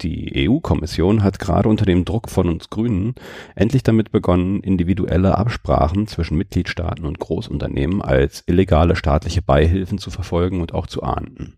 Die 0.01 0.47
EU-Kommission 0.47 1.23
hat 1.23 1.39
gerade 1.39 1.69
unter 1.69 1.85
dem 1.85 2.05
Druck 2.05 2.29
von 2.29 2.49
uns 2.49 2.69
Grünen 2.69 3.15
endlich 3.55 3.81
damit 3.81 4.11
begonnen, 4.11 4.61
individuelle 4.61 5.37
Absprachen 5.37 6.07
zwischen 6.07 6.37
Mitgliedstaaten 6.37 7.05
und 7.05 7.19
Großunternehmen 7.19 8.01
als 8.01 8.43
illegale 8.45 8.95
staatliche 8.95 9.41
Beihilfen 9.41 9.97
zu 9.97 10.11
verfolgen 10.11 10.61
und 10.61 10.73
auch 10.73 10.85
zu 10.85 11.01
ahnden. 11.01 11.57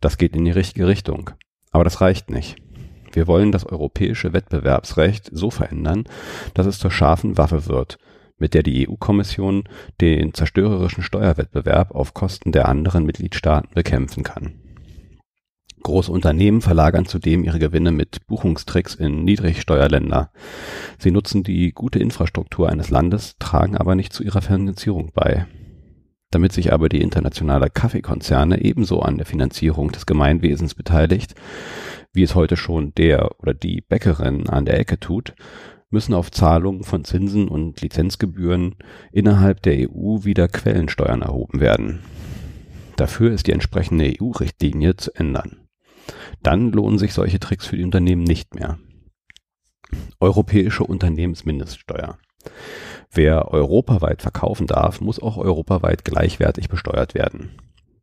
Das 0.00 0.18
geht 0.18 0.34
in 0.34 0.44
die 0.44 0.50
richtige 0.50 0.88
Richtung. 0.88 1.30
Aber 1.70 1.84
das 1.84 2.00
reicht 2.00 2.30
nicht. 2.30 2.56
Wir 3.12 3.26
wollen 3.26 3.52
das 3.52 3.64
europäische 3.64 4.32
Wettbewerbsrecht 4.32 5.30
so 5.32 5.50
verändern, 5.50 6.04
dass 6.54 6.66
es 6.66 6.78
zur 6.78 6.90
scharfen 6.90 7.38
Waffe 7.38 7.66
wird, 7.66 7.98
mit 8.38 8.54
der 8.54 8.62
die 8.62 8.88
EU-Kommission 8.88 9.64
den 10.00 10.34
zerstörerischen 10.34 11.02
Steuerwettbewerb 11.02 11.92
auf 11.92 12.12
Kosten 12.12 12.52
der 12.52 12.68
anderen 12.68 13.06
Mitgliedstaaten 13.06 13.70
bekämpfen 13.74 14.22
kann. 14.22 14.65
Große 15.86 16.10
Unternehmen 16.10 16.62
verlagern 16.62 17.06
zudem 17.06 17.44
ihre 17.44 17.60
Gewinne 17.60 17.92
mit 17.92 18.26
Buchungstricks 18.26 18.96
in 18.96 19.22
Niedrigsteuerländer. 19.22 20.32
Sie 20.98 21.12
nutzen 21.12 21.44
die 21.44 21.70
gute 21.70 22.00
Infrastruktur 22.00 22.68
eines 22.68 22.90
Landes, 22.90 23.36
tragen 23.38 23.76
aber 23.76 23.94
nicht 23.94 24.12
zu 24.12 24.24
ihrer 24.24 24.42
Finanzierung 24.42 25.12
bei. 25.14 25.46
Damit 26.32 26.50
sich 26.50 26.72
aber 26.72 26.88
die 26.88 27.00
internationale 27.00 27.70
Kaffeekonzerne 27.70 28.64
ebenso 28.64 29.00
an 29.00 29.16
der 29.16 29.26
Finanzierung 29.26 29.92
des 29.92 30.06
Gemeinwesens 30.06 30.74
beteiligt, 30.74 31.36
wie 32.12 32.24
es 32.24 32.34
heute 32.34 32.56
schon 32.56 32.92
der 32.96 33.38
oder 33.38 33.54
die 33.54 33.80
Bäckerin 33.80 34.48
an 34.48 34.64
der 34.64 34.80
Ecke 34.80 34.98
tut, 34.98 35.36
müssen 35.88 36.14
auf 36.14 36.32
Zahlungen 36.32 36.82
von 36.82 37.04
Zinsen 37.04 37.46
und 37.46 37.80
Lizenzgebühren 37.80 38.74
innerhalb 39.12 39.62
der 39.62 39.88
EU 39.88 40.24
wieder 40.24 40.48
Quellensteuern 40.48 41.22
erhoben 41.22 41.60
werden. 41.60 42.00
Dafür 42.96 43.30
ist 43.30 43.46
die 43.46 43.52
entsprechende 43.52 44.12
EU-Richtlinie 44.20 44.96
zu 44.96 45.14
ändern. 45.14 45.58
Dann 46.42 46.72
lohnen 46.72 46.98
sich 46.98 47.14
solche 47.14 47.40
Tricks 47.40 47.66
für 47.66 47.76
die 47.76 47.84
Unternehmen 47.84 48.24
nicht 48.24 48.54
mehr. 48.54 48.78
Europäische 50.20 50.84
Unternehmensmindeststeuer. 50.84 52.18
Wer 53.10 53.52
europaweit 53.52 54.22
verkaufen 54.22 54.66
darf, 54.66 55.00
muss 55.00 55.20
auch 55.20 55.36
europaweit 55.36 56.04
gleichwertig 56.04 56.68
besteuert 56.68 57.14
werden. 57.14 57.50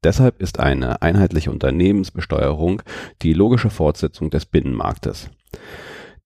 Deshalb 0.03 0.41
ist 0.41 0.59
eine 0.59 1.01
einheitliche 1.01 1.51
Unternehmensbesteuerung 1.51 2.81
die 3.21 3.33
logische 3.33 3.69
Fortsetzung 3.69 4.29
des 4.29 4.45
Binnenmarktes. 4.45 5.29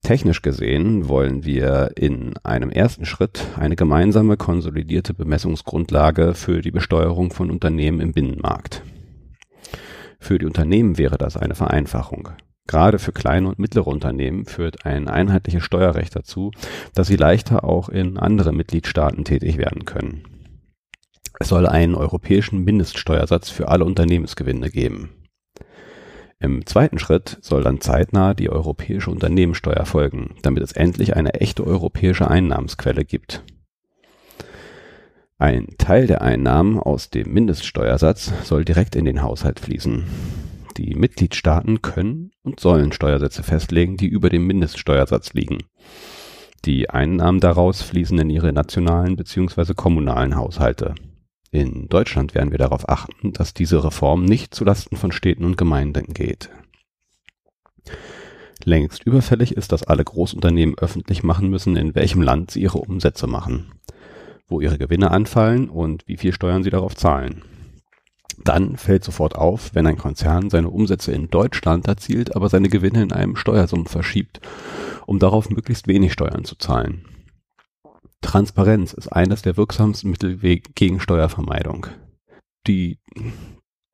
Technisch 0.02 0.42
gesehen 0.42 1.10
wollen 1.10 1.44
wir 1.44 1.92
in 1.96 2.38
einem 2.44 2.70
ersten 2.70 3.06
Schritt 3.06 3.46
eine 3.58 3.76
gemeinsame 3.76 4.38
konsolidierte 4.38 5.14
Bemessungsgrundlage 5.14 6.34
für 6.34 6.62
die 6.62 6.72
Besteuerung 6.72 7.32
von 7.32 7.52
Unternehmen 7.52 8.00
im 8.00 8.14
Binnenmarkt. 8.14 8.84
Für 10.20 10.40
die 10.40 10.46
Unternehmen 10.46 10.98
wäre 10.98 11.18
das 11.18 11.38
eine 11.38 11.56
Vereinfachung. 11.56 12.30
Gerade 12.68 13.00
für 13.00 13.14
kleine 13.14 13.48
und 13.48 13.60
mittlere 13.60 13.88
Unternehmen 13.88 14.46
führt 14.46 14.86
ein 14.86 15.08
einheitliches 15.08 15.64
Steuerrecht 15.64 16.16
dazu, 16.16 16.52
dass 16.94 17.08
sie 17.08 17.16
leichter 17.16 17.64
auch 17.64 17.88
in 17.88 18.18
andere 18.18 18.52
Mitgliedstaaten 18.52 19.24
tätig 19.24 19.58
werden 19.58 19.86
können. 19.86 20.24
Es 21.40 21.50
soll 21.50 21.66
einen 21.66 21.96
europäischen 21.96 22.64
Mindeststeuersatz 22.64 23.50
für 23.50 23.70
alle 23.70 23.86
Unternehmensgewinne 23.86 24.70
geben. 24.70 25.12
Im 26.40 26.66
zweiten 26.66 27.00
Schritt 27.00 27.38
soll 27.42 27.64
dann 27.64 27.82
zeitnah 27.82 28.34
die 28.34 28.50
europäische 28.50 29.10
Unternehmenssteuer 29.10 29.86
folgen, 29.86 30.36
damit 30.42 30.62
es 30.62 30.72
endlich 30.72 31.16
eine 31.16 31.36
echte 31.36 31.66
europäische 31.66 32.30
Einnahmensquelle 32.30 33.06
gibt. 33.06 33.44
Ein 35.40 35.68
Teil 35.78 36.08
der 36.08 36.24
Einnahmen 36.24 36.80
aus 36.80 37.12
dem 37.12 37.32
Mindeststeuersatz 37.32 38.34
soll 38.44 38.66
direkt 38.66 38.96
in 38.96 39.06
den 39.06 39.22
Haushalt 39.22 39.60
fließen. 39.60 40.04
Die 40.78 40.96
Mitgliedstaaten 40.96 41.84
können 41.84 42.32
und 42.42 42.60
sollen 42.60 42.92
Steuersätze 42.92 43.44
festlegen, 43.44 43.98
die 43.98 44.08
über 44.08 44.30
dem 44.30 44.48
Mindeststeuersatz 44.48 45.34
liegen. 45.34 45.60
Die 46.66 46.90
Einnahmen 46.90 47.40
daraus 47.40 47.84
fließen 47.84 48.18
in 48.18 48.32
ihre 48.32 48.52
nationalen 48.52 49.16
bzw. 49.16 49.76
kommunalen 49.76 50.36
Haushalte. 50.36 50.96
In 51.52 51.88
Deutschland 51.88 52.34
werden 52.34 52.50
wir 52.50 52.58
darauf 52.58 52.90
achten, 52.90 53.32
dass 53.32 53.54
diese 53.54 53.84
Reform 53.84 54.26
nicht 54.26 54.56
zulasten 54.56 54.98
von 54.98 55.12
Städten 55.12 55.46
und 55.46 55.56
Gemeinden 55.56 56.16
geht. 56.16 56.50
Längst 58.64 59.04
überfällig 59.04 59.56
ist, 59.56 59.72
dass 59.72 59.84
alle 59.84 60.04
Großunternehmen 60.04 60.80
öffentlich 60.80 61.22
machen 61.22 61.48
müssen, 61.50 61.76
in 61.76 61.94
welchem 61.94 62.24
Land 62.24 62.50
sie 62.50 62.62
ihre 62.64 62.80
Umsätze 62.80 63.28
machen, 63.28 63.72
wo 64.48 64.62
ihre 64.62 64.78
Gewinne 64.78 65.12
anfallen 65.12 65.70
und 65.70 66.08
wie 66.08 66.18
viel 66.18 66.34
Steuern 66.34 66.64
sie 66.64 66.70
darauf 66.70 66.96
zahlen. 66.96 67.44
Dann 68.44 68.78
fällt 68.78 69.04
sofort 69.04 69.36
auf, 69.36 69.74
wenn 69.74 69.88
ein 69.88 69.98
Konzern 69.98 70.50
seine 70.50 70.70
Umsätze 70.70 71.12
in 71.12 71.30
Deutschland 71.30 71.88
erzielt, 71.88 72.36
aber 72.36 72.50
seine 72.50 72.70
Gewinne 72.70 73.02
in 73.02 73.12
einem 73.12 73.36
Steuersumpf 73.36 73.92
verschiebt, 73.92 74.40
um 75.06 75.20
darauf 75.20 75.50
möglichst 75.50 75.88
wenig 75.88 76.14
Steuern 76.14 76.46
zu 76.46 76.56
zahlen. 76.56 77.06
Transparenz 78.22 78.94
ist 78.94 79.08
eines 79.10 79.42
der 79.42 79.58
wirksamsten 79.58 80.12
Mittel 80.12 80.40
gegen 80.76 81.00
Steuervermeidung. 81.00 81.88
Die 82.68 83.00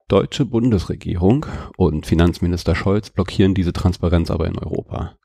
deutsche 0.08 0.45
Bundesregierung 0.45 1.45
und 1.78 2.06
Finanzminister 2.06 2.76
Scholz 2.76 3.10
blockieren 3.10 3.54
diese 3.54 3.74
Transparenz 3.74 4.30
aber 4.32 4.47
in 4.47 4.58
Europa. 4.58 5.16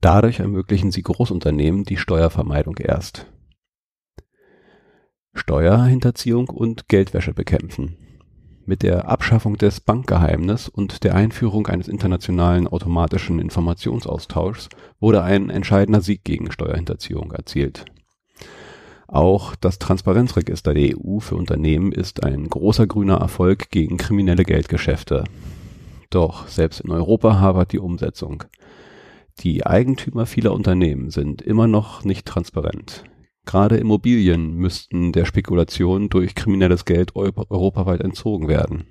Dadurch 0.00 0.40
ermöglichen 0.40 0.90
sie 0.90 1.02
Großunternehmen 1.02 1.84
die 1.84 1.96
Steuervermeidung 1.96 2.76
erst. 2.78 3.26
Steuerhinterziehung 5.36 6.48
und 6.48 6.88
Geldwäsche 6.88 7.34
bekämpfen. 7.34 7.96
Mit 8.64 8.82
der 8.82 9.08
Abschaffung 9.08 9.56
des 9.56 9.80
Bankgeheimnisses 9.80 10.68
und 10.68 11.04
der 11.04 11.14
Einführung 11.14 11.68
eines 11.68 11.86
internationalen 11.86 12.66
automatischen 12.66 13.38
Informationsaustauschs 13.38 14.68
wurde 14.98 15.22
ein 15.22 15.50
entscheidender 15.50 16.00
Sieg 16.00 16.24
gegen 16.24 16.50
Steuerhinterziehung 16.50 17.30
erzielt. 17.30 17.84
Auch 19.06 19.54
das 19.54 19.78
Transparenzregister 19.78 20.74
der 20.74 20.96
EU 20.98 21.20
für 21.20 21.36
Unternehmen 21.36 21.92
ist 21.92 22.24
ein 22.24 22.48
großer 22.48 22.88
grüner 22.88 23.18
Erfolg 23.18 23.70
gegen 23.70 23.98
kriminelle 23.98 24.42
Geldgeschäfte. 24.42 25.22
Doch 26.10 26.48
selbst 26.48 26.80
in 26.80 26.90
Europa 26.90 27.38
habert 27.38 27.72
die 27.72 27.78
Umsetzung. 27.78 28.42
Die 29.40 29.64
Eigentümer 29.64 30.26
vieler 30.26 30.52
Unternehmen 30.52 31.10
sind 31.10 31.40
immer 31.40 31.68
noch 31.68 32.04
nicht 32.04 32.26
transparent. 32.26 33.04
Gerade 33.46 33.76
Immobilien 33.76 34.54
müssten 34.54 35.12
der 35.12 35.24
Spekulation 35.24 36.08
durch 36.08 36.34
kriminelles 36.34 36.84
Geld 36.84 37.14
europaweit 37.14 38.00
entzogen 38.00 38.48
werden. 38.48 38.84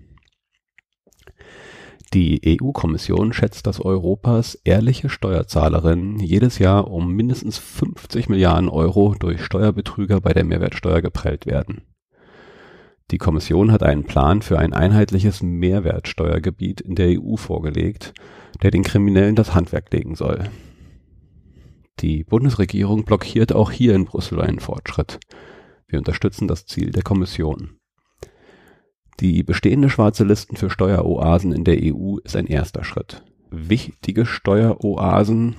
Die 2.14 2.60
EU-Kommission 2.62 3.34
schätzt, 3.34 3.68
dass 3.68 3.82
Europas 3.82 4.56
ehrliche 4.64 5.10
Steuerzahlerinnen 5.10 6.20
jedes 6.20 6.60
Jahr 6.60 6.89
um 6.89 7.12
mindestens 7.12 7.58
50 7.58 8.30
Milliarden 8.30 8.70
Euro 8.70 9.16
durch 9.20 9.43
Steuerbetrüger 9.43 10.22
bei 10.22 10.32
der 10.32 10.45
Mehrwertsteuer 10.45 11.01
geprellt 11.01 11.45
werden. 11.45 11.82
Die 13.12 13.18
Kommission 13.18 13.72
hat 13.74 13.84
einen 13.84 14.06
Plan 14.06 14.41
für 14.41 14.58
ein 14.58 14.74
einheitliches 14.74 15.43
Mehrwertsteuergebiet 15.43 16.80
in 16.80 16.95
der 16.95 17.20
EU 17.20 17.36
vorgelegt, 17.36 18.14
der 18.64 18.72
den 18.72 18.84
Kriminellen 18.84 19.36
das 19.36 19.53
Handwerk 19.53 19.91
legen 19.91 20.16
soll. 20.16 20.49
Die 21.99 22.23
Bundesregierung 22.23 23.05
blockiert 23.05 23.53
auch 23.53 23.71
hier 23.71 23.95
in 23.95 24.05
Brüssel 24.05 24.41
einen 24.41 24.59
Fortschritt. 24.59 25.19
Wir 25.87 25.99
unterstützen 25.99 26.47
das 26.47 26.65
Ziel 26.65 26.91
der 26.91 27.03
Kommission. 27.03 27.77
Die 29.21 29.43
bestehende 29.43 29.89
schwarze 29.89 30.25
Listen 30.25 30.57
für 30.57 30.69
Steueroasen 30.69 31.53
in 31.53 31.63
der 31.63 31.77
EU 31.81 32.17
ist 32.23 32.35
ein 32.35 32.47
erster 32.47 32.83
Schritt. 32.83 33.23
Wichtige 33.49 34.25
Steueroasen 34.25 35.55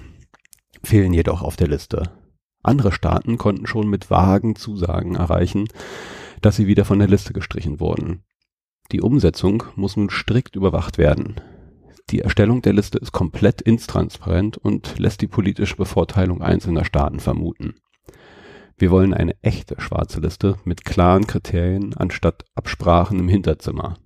fehlen 0.82 1.14
jedoch 1.14 1.40
auf 1.40 1.56
der 1.56 1.68
Liste. 1.68 2.12
Andere 2.62 2.92
Staaten 2.92 3.38
konnten 3.38 3.66
schon 3.66 3.88
mit 3.88 4.10
vagen 4.10 4.56
Zusagen 4.56 5.14
erreichen, 5.14 5.68
dass 6.42 6.56
sie 6.56 6.66
wieder 6.66 6.84
von 6.84 6.98
der 6.98 7.08
Liste 7.08 7.32
gestrichen 7.32 7.80
wurden. 7.80 8.24
Die 8.92 9.00
Umsetzung 9.00 9.64
muss 9.74 9.96
nun 9.96 10.10
strikt 10.10 10.54
überwacht 10.54 10.98
werden. 10.98 11.40
Die 12.10 12.20
Erstellung 12.20 12.62
der 12.62 12.72
Liste 12.72 12.98
ist 12.98 13.10
komplett 13.10 13.60
intransparent 13.60 14.58
und 14.58 14.98
lässt 14.98 15.22
die 15.22 15.26
politische 15.26 15.74
Bevorteilung 15.74 16.40
einzelner 16.40 16.84
Staaten 16.84 17.18
vermuten. 17.18 17.74
Wir 18.78 18.92
wollen 18.92 19.12
eine 19.12 19.34
echte 19.42 19.80
schwarze 19.80 20.20
Liste 20.20 20.56
mit 20.64 20.84
klaren 20.84 21.26
Kriterien 21.26 21.94
anstatt 21.94 22.44
Absprachen 22.54 23.18
im 23.18 23.28
Hinterzimmer. 23.28 23.98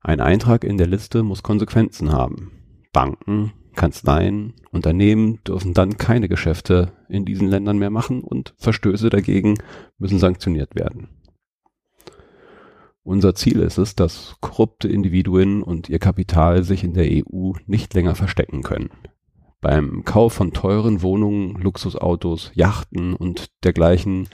Ein 0.00 0.20
Eintrag 0.20 0.64
in 0.64 0.78
der 0.78 0.86
Liste 0.86 1.22
muss 1.22 1.42
Konsequenzen 1.42 2.12
haben. 2.12 2.52
Banken, 2.92 3.52
Kanzleien, 3.74 4.54
Unternehmen 4.70 5.40
dürfen 5.44 5.74
dann 5.74 5.98
keine 5.98 6.28
Geschäfte 6.28 6.92
in 7.10 7.26
diesen 7.26 7.48
Ländern 7.48 7.76
mehr 7.76 7.90
machen 7.90 8.22
und 8.22 8.54
Verstöße 8.56 9.10
dagegen 9.10 9.58
müssen 9.98 10.18
sanktioniert 10.18 10.74
werden. 10.74 11.08
Unser 13.10 13.34
Ziel 13.34 13.58
ist 13.58 13.76
es, 13.76 13.96
dass 13.96 14.36
korrupte 14.40 14.86
Individuen 14.86 15.64
und 15.64 15.88
ihr 15.88 15.98
Kapital 15.98 16.62
sich 16.62 16.84
in 16.84 16.94
der 16.94 17.08
EU 17.10 17.54
nicht 17.66 17.92
länger 17.92 18.14
verstecken 18.14 18.62
können. 18.62 18.90
Beim 19.60 20.04
Kauf 20.04 20.32
von 20.32 20.52
teuren 20.52 21.02
Wohnungen, 21.02 21.56
Luxusautos, 21.60 22.52
Yachten 22.54 23.14
und 23.14 23.50
dergleichen 23.64 24.28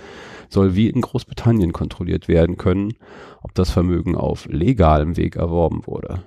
soll 0.50 0.76
wie 0.76 0.90
in 0.90 1.00
Großbritannien 1.00 1.72
kontrolliert 1.72 2.28
werden 2.28 2.58
können, 2.58 2.92
ob 3.40 3.54
das 3.54 3.70
Vermögen 3.70 4.14
auf 4.14 4.44
legalem 4.44 5.16
Weg 5.16 5.36
erworben 5.36 5.86
wurde. 5.86 6.24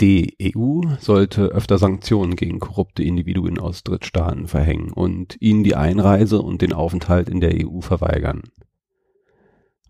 Die 0.00 0.34
EU 0.56 0.80
sollte 0.98 1.44
öfter 1.44 1.78
Sanktionen 1.78 2.34
gegen 2.34 2.58
korrupte 2.58 3.04
Individuen 3.04 3.60
aus 3.60 3.84
Drittstaaten 3.84 4.48
verhängen 4.48 4.90
und 4.90 5.36
ihnen 5.38 5.62
die 5.62 5.76
Einreise 5.76 6.42
und 6.42 6.60
den 6.60 6.72
Aufenthalt 6.72 7.28
in 7.28 7.38
der 7.38 7.52
EU 7.54 7.82
verweigern. 7.82 8.42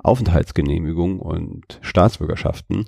Aufenthaltsgenehmigungen 0.03 1.21
und 1.21 1.79
Staatsbürgerschaften 1.83 2.87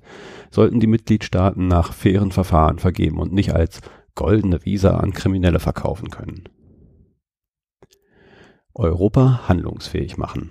sollten 0.51 0.81
die 0.81 0.87
Mitgliedstaaten 0.87 1.67
nach 1.67 1.93
fairen 1.93 2.33
Verfahren 2.33 2.79
vergeben 2.79 3.19
und 3.19 3.33
nicht 3.33 3.55
als 3.55 3.81
goldene 4.15 4.65
Visa 4.65 4.97
an 4.97 5.13
Kriminelle 5.13 5.61
verkaufen 5.61 6.11
können. 6.11 6.49
Europa 8.75 9.49
handlungsfähig 9.49 10.17
machen. 10.17 10.51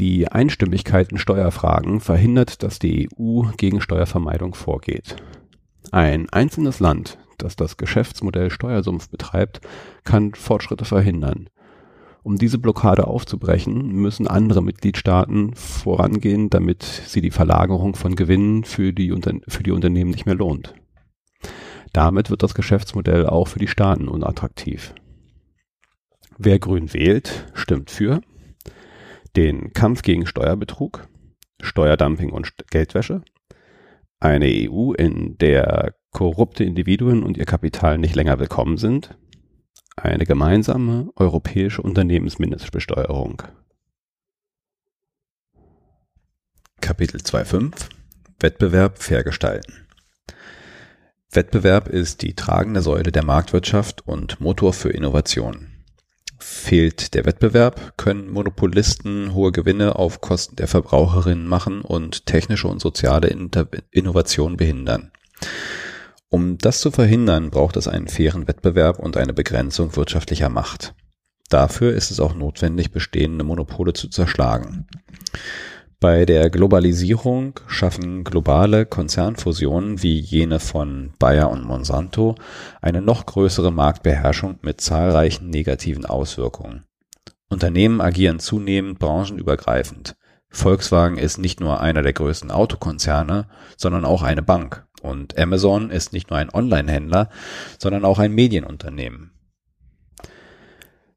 Die 0.00 0.28
Einstimmigkeit 0.28 1.10
in 1.10 1.18
Steuerfragen 1.18 2.00
verhindert, 2.00 2.62
dass 2.62 2.78
die 2.78 3.08
EU 3.18 3.44
gegen 3.56 3.80
Steuervermeidung 3.80 4.54
vorgeht. 4.54 5.16
Ein 5.90 6.28
einzelnes 6.30 6.80
Land, 6.80 7.18
das 7.38 7.56
das 7.56 7.76
Geschäftsmodell 7.76 8.50
Steuersumpf 8.50 9.08
betreibt, 9.08 9.60
kann 10.04 10.34
Fortschritte 10.34 10.84
verhindern. 10.84 11.48
Um 12.26 12.38
diese 12.38 12.58
Blockade 12.58 13.06
aufzubrechen, 13.06 13.86
müssen 13.86 14.26
andere 14.26 14.60
Mitgliedstaaten 14.60 15.54
vorangehen, 15.54 16.50
damit 16.50 16.82
sie 16.82 17.20
die 17.20 17.30
Verlagerung 17.30 17.94
von 17.94 18.16
Gewinnen 18.16 18.64
für 18.64 18.92
die, 18.92 19.14
für 19.46 19.62
die 19.62 19.70
Unternehmen 19.70 20.10
nicht 20.10 20.26
mehr 20.26 20.34
lohnt. 20.34 20.74
Damit 21.92 22.28
wird 22.28 22.42
das 22.42 22.56
Geschäftsmodell 22.56 23.26
auch 23.26 23.46
für 23.46 23.60
die 23.60 23.68
Staaten 23.68 24.08
unattraktiv. 24.08 24.92
Wer 26.36 26.58
grün 26.58 26.92
wählt, 26.92 27.46
stimmt 27.54 27.92
für 27.92 28.20
den 29.36 29.72
Kampf 29.72 30.02
gegen 30.02 30.26
Steuerbetrug, 30.26 31.06
Steuerdumping 31.62 32.30
und 32.30 32.54
Geldwäsche, 32.72 33.22
eine 34.18 34.46
EU, 34.46 34.94
in 34.94 35.38
der 35.38 35.94
korrupte 36.10 36.64
Individuen 36.64 37.22
und 37.22 37.36
ihr 37.36 37.44
Kapital 37.44 37.98
nicht 37.98 38.16
länger 38.16 38.40
willkommen 38.40 38.78
sind, 38.78 39.16
eine 39.96 40.26
gemeinsame 40.26 41.10
europäische 41.16 41.82
Unternehmensmindestbesteuerung. 41.82 43.42
Kapitel 46.80 47.20
2.5 47.20 47.88
Wettbewerb 48.38 49.02
fair 49.02 49.24
gestalten. 49.24 49.86
Wettbewerb 51.30 51.88
ist 51.88 52.22
die 52.22 52.34
tragende 52.34 52.82
Säule 52.82 53.10
der 53.10 53.24
Marktwirtschaft 53.24 54.06
und 54.06 54.40
Motor 54.40 54.72
für 54.72 54.90
Innovation. 54.90 55.72
Fehlt 56.38 57.14
der 57.14 57.24
Wettbewerb, 57.24 57.96
können 57.96 58.30
Monopolisten 58.30 59.34
hohe 59.34 59.52
Gewinne 59.52 59.96
auf 59.96 60.20
Kosten 60.20 60.56
der 60.56 60.68
Verbraucherinnen 60.68 61.46
machen 61.46 61.80
und 61.80 62.26
technische 62.26 62.68
und 62.68 62.80
soziale 62.80 63.28
Innovation 63.90 64.56
behindern. 64.56 65.10
Um 66.36 66.58
das 66.58 66.80
zu 66.80 66.90
verhindern, 66.90 67.48
braucht 67.48 67.78
es 67.78 67.88
einen 67.88 68.08
fairen 68.08 68.46
Wettbewerb 68.46 68.98
und 68.98 69.16
eine 69.16 69.32
Begrenzung 69.32 69.96
wirtschaftlicher 69.96 70.50
Macht. 70.50 70.94
Dafür 71.48 71.94
ist 71.94 72.10
es 72.10 72.20
auch 72.20 72.34
notwendig, 72.34 72.90
bestehende 72.90 73.42
Monopole 73.42 73.94
zu 73.94 74.10
zerschlagen. 74.10 74.86
Bei 75.98 76.26
der 76.26 76.50
Globalisierung 76.50 77.58
schaffen 77.68 78.22
globale 78.22 78.84
Konzernfusionen 78.84 80.02
wie 80.02 80.18
jene 80.18 80.60
von 80.60 81.14
Bayer 81.18 81.50
und 81.50 81.64
Monsanto 81.64 82.34
eine 82.82 83.00
noch 83.00 83.24
größere 83.24 83.72
Marktbeherrschung 83.72 84.58
mit 84.60 84.82
zahlreichen 84.82 85.48
negativen 85.48 86.04
Auswirkungen. 86.04 86.84
Unternehmen 87.48 88.02
agieren 88.02 88.40
zunehmend 88.40 88.98
branchenübergreifend. 88.98 90.16
Volkswagen 90.50 91.16
ist 91.16 91.38
nicht 91.38 91.60
nur 91.60 91.80
einer 91.80 92.02
der 92.02 92.12
größten 92.12 92.50
Autokonzerne, 92.50 93.48
sondern 93.78 94.04
auch 94.04 94.22
eine 94.22 94.42
Bank. 94.42 94.86
Und 95.06 95.38
Amazon 95.38 95.90
ist 95.90 96.12
nicht 96.12 96.30
nur 96.30 96.38
ein 96.38 96.52
Online-Händler, 96.52 97.30
sondern 97.78 98.04
auch 98.04 98.18
ein 98.18 98.32
Medienunternehmen. 98.32 99.30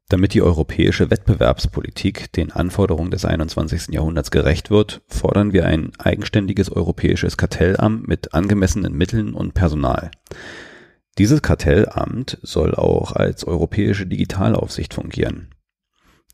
Damit 0.08 0.34
die 0.34 0.42
europäische 0.42 1.10
Wettbewerbspolitik 1.10 2.32
den 2.32 2.50
Anforderungen 2.50 3.10
des 3.10 3.24
21. 3.24 3.94
Jahrhunderts 3.94 4.30
gerecht 4.30 4.70
wird, 4.70 5.02
fordern 5.06 5.52
wir 5.52 5.66
ein 5.66 5.92
eigenständiges 5.98 6.70
europäisches 6.70 7.36
Kartellamt 7.36 8.08
mit 8.08 8.34
angemessenen 8.34 8.92
Mitteln 8.92 9.34
und 9.34 9.54
Personal. 9.54 10.10
Dieses 11.18 11.42
Kartellamt 11.42 12.38
soll 12.42 12.74
auch 12.74 13.12
als 13.12 13.44
europäische 13.44 14.06
Digitalaufsicht 14.06 14.94
fungieren. 14.94 15.54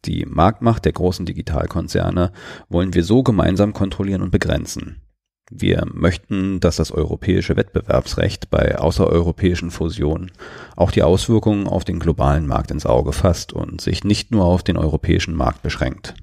Die 0.05 0.25
Marktmacht 0.25 0.85
der 0.85 0.93
großen 0.93 1.27
Digitalkonzerne 1.27 2.33
wollen 2.69 2.95
wir 2.95 3.03
so 3.03 3.23
gemeinsam 3.23 3.73
kontrollieren 3.73 4.23
und 4.23 4.31
begrenzen. 4.31 5.06
Wir 5.51 5.87
möchten, 5.93 6.59
dass 6.59 6.77
das 6.77 6.91
europäische 6.91 7.57
Wettbewerbsrecht 7.57 8.51
bei 8.51 8.79
außereuropäischen 8.79 9.71
Fusionen 9.71 10.33
auch 10.75 10.91
die 10.91 11.05
Auswirkungen 11.05 11.69
auf 11.69 11.85
den 11.85 12.01
globalen 12.01 12.49
Markt 12.49 12.73
ins 12.73 12.85
Auge 12.85 13.13
fasst 13.13 13.53
und 13.53 13.81
sich 13.81 14.03
nicht 14.03 14.33
nur 14.33 14.45
auf 14.45 14.65
den 14.65 14.77
europäischen 14.77 15.35
Markt 15.35 15.63
beschränkt. 15.63 16.15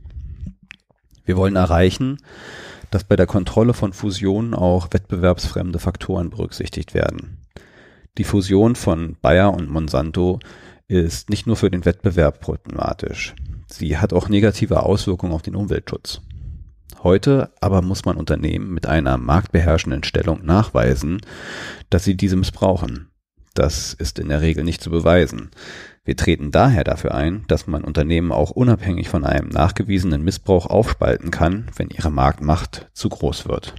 Wir 1.23 1.37
wollen 1.37 1.55
erreichen, 1.55 2.17
dass 2.91 3.05
bei 3.05 3.15
der 3.15 3.25
Kontrolle 3.25 3.73
von 3.73 3.93
Fusionen 3.93 4.53
auch 4.53 4.89
wettbewerbsfremde 4.91 5.79
Faktoren 5.79 6.29
berücksichtigt 6.29 6.93
werden. 6.93 7.37
Die 8.17 8.25
Fusion 8.25 8.75
von 8.75 9.15
Bayer 9.21 9.53
und 9.53 9.69
Monsanto 9.69 10.39
ist 10.89 11.29
nicht 11.29 11.47
nur 11.47 11.55
für 11.55 11.71
den 11.71 11.85
Wettbewerb 11.85 12.41
problematisch. 12.41 13.33
Sie 13.67 13.97
hat 13.97 14.11
auch 14.11 14.27
negative 14.27 14.83
Auswirkungen 14.83 15.31
auf 15.31 15.41
den 15.41 15.55
Umweltschutz. 15.55 16.21
Heute 17.03 17.51
aber 17.59 17.81
muss 17.81 18.05
man 18.05 18.15
Unternehmen 18.15 18.73
mit 18.73 18.85
einer 18.85 19.17
marktbeherrschenden 19.17 20.05
Stellung 20.05 20.45
nachweisen, 20.45 21.19
dass 21.89 22.05
sie 22.05 22.15
diese 22.15 22.37
missbrauchen. 22.37 23.09
Das 23.53 23.93
ist 23.93 24.19
in 24.19 24.29
der 24.29 24.41
Regel 24.41 24.63
nicht 24.63 24.81
zu 24.81 24.89
beweisen. 24.89 25.51
Wir 26.05 26.15
treten 26.15 26.51
daher 26.51 26.83
dafür 26.83 27.13
ein, 27.13 27.43
dass 27.47 27.67
man 27.67 27.83
Unternehmen 27.83 28.31
auch 28.31 28.51
unabhängig 28.51 29.09
von 29.09 29.25
einem 29.25 29.49
nachgewiesenen 29.49 30.23
Missbrauch 30.23 30.65
aufspalten 30.65 31.29
kann, 31.29 31.67
wenn 31.75 31.89
ihre 31.89 32.09
Marktmacht 32.09 32.89
zu 32.93 33.09
groß 33.09 33.47
wird. 33.47 33.75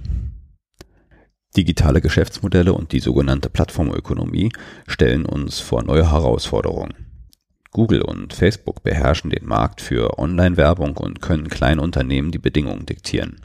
Digitale 1.57 2.01
Geschäftsmodelle 2.01 2.73
und 2.73 2.91
die 2.91 2.99
sogenannte 2.99 3.49
Plattformökonomie 3.49 4.51
stellen 4.87 5.25
uns 5.25 5.59
vor 5.59 5.83
neue 5.83 6.11
Herausforderungen. 6.11 7.04
Google 7.75 8.03
und 8.03 8.31
Facebook 8.31 8.83
beherrschen 8.83 9.31
den 9.31 9.45
Markt 9.45 9.81
für 9.81 10.17
Online-Werbung 10.17 10.95
und 10.95 11.21
können 11.21 11.49
kleinen 11.49 11.81
Unternehmen 11.81 12.31
die 12.31 12.37
Bedingungen 12.37 12.85
diktieren. 12.85 13.41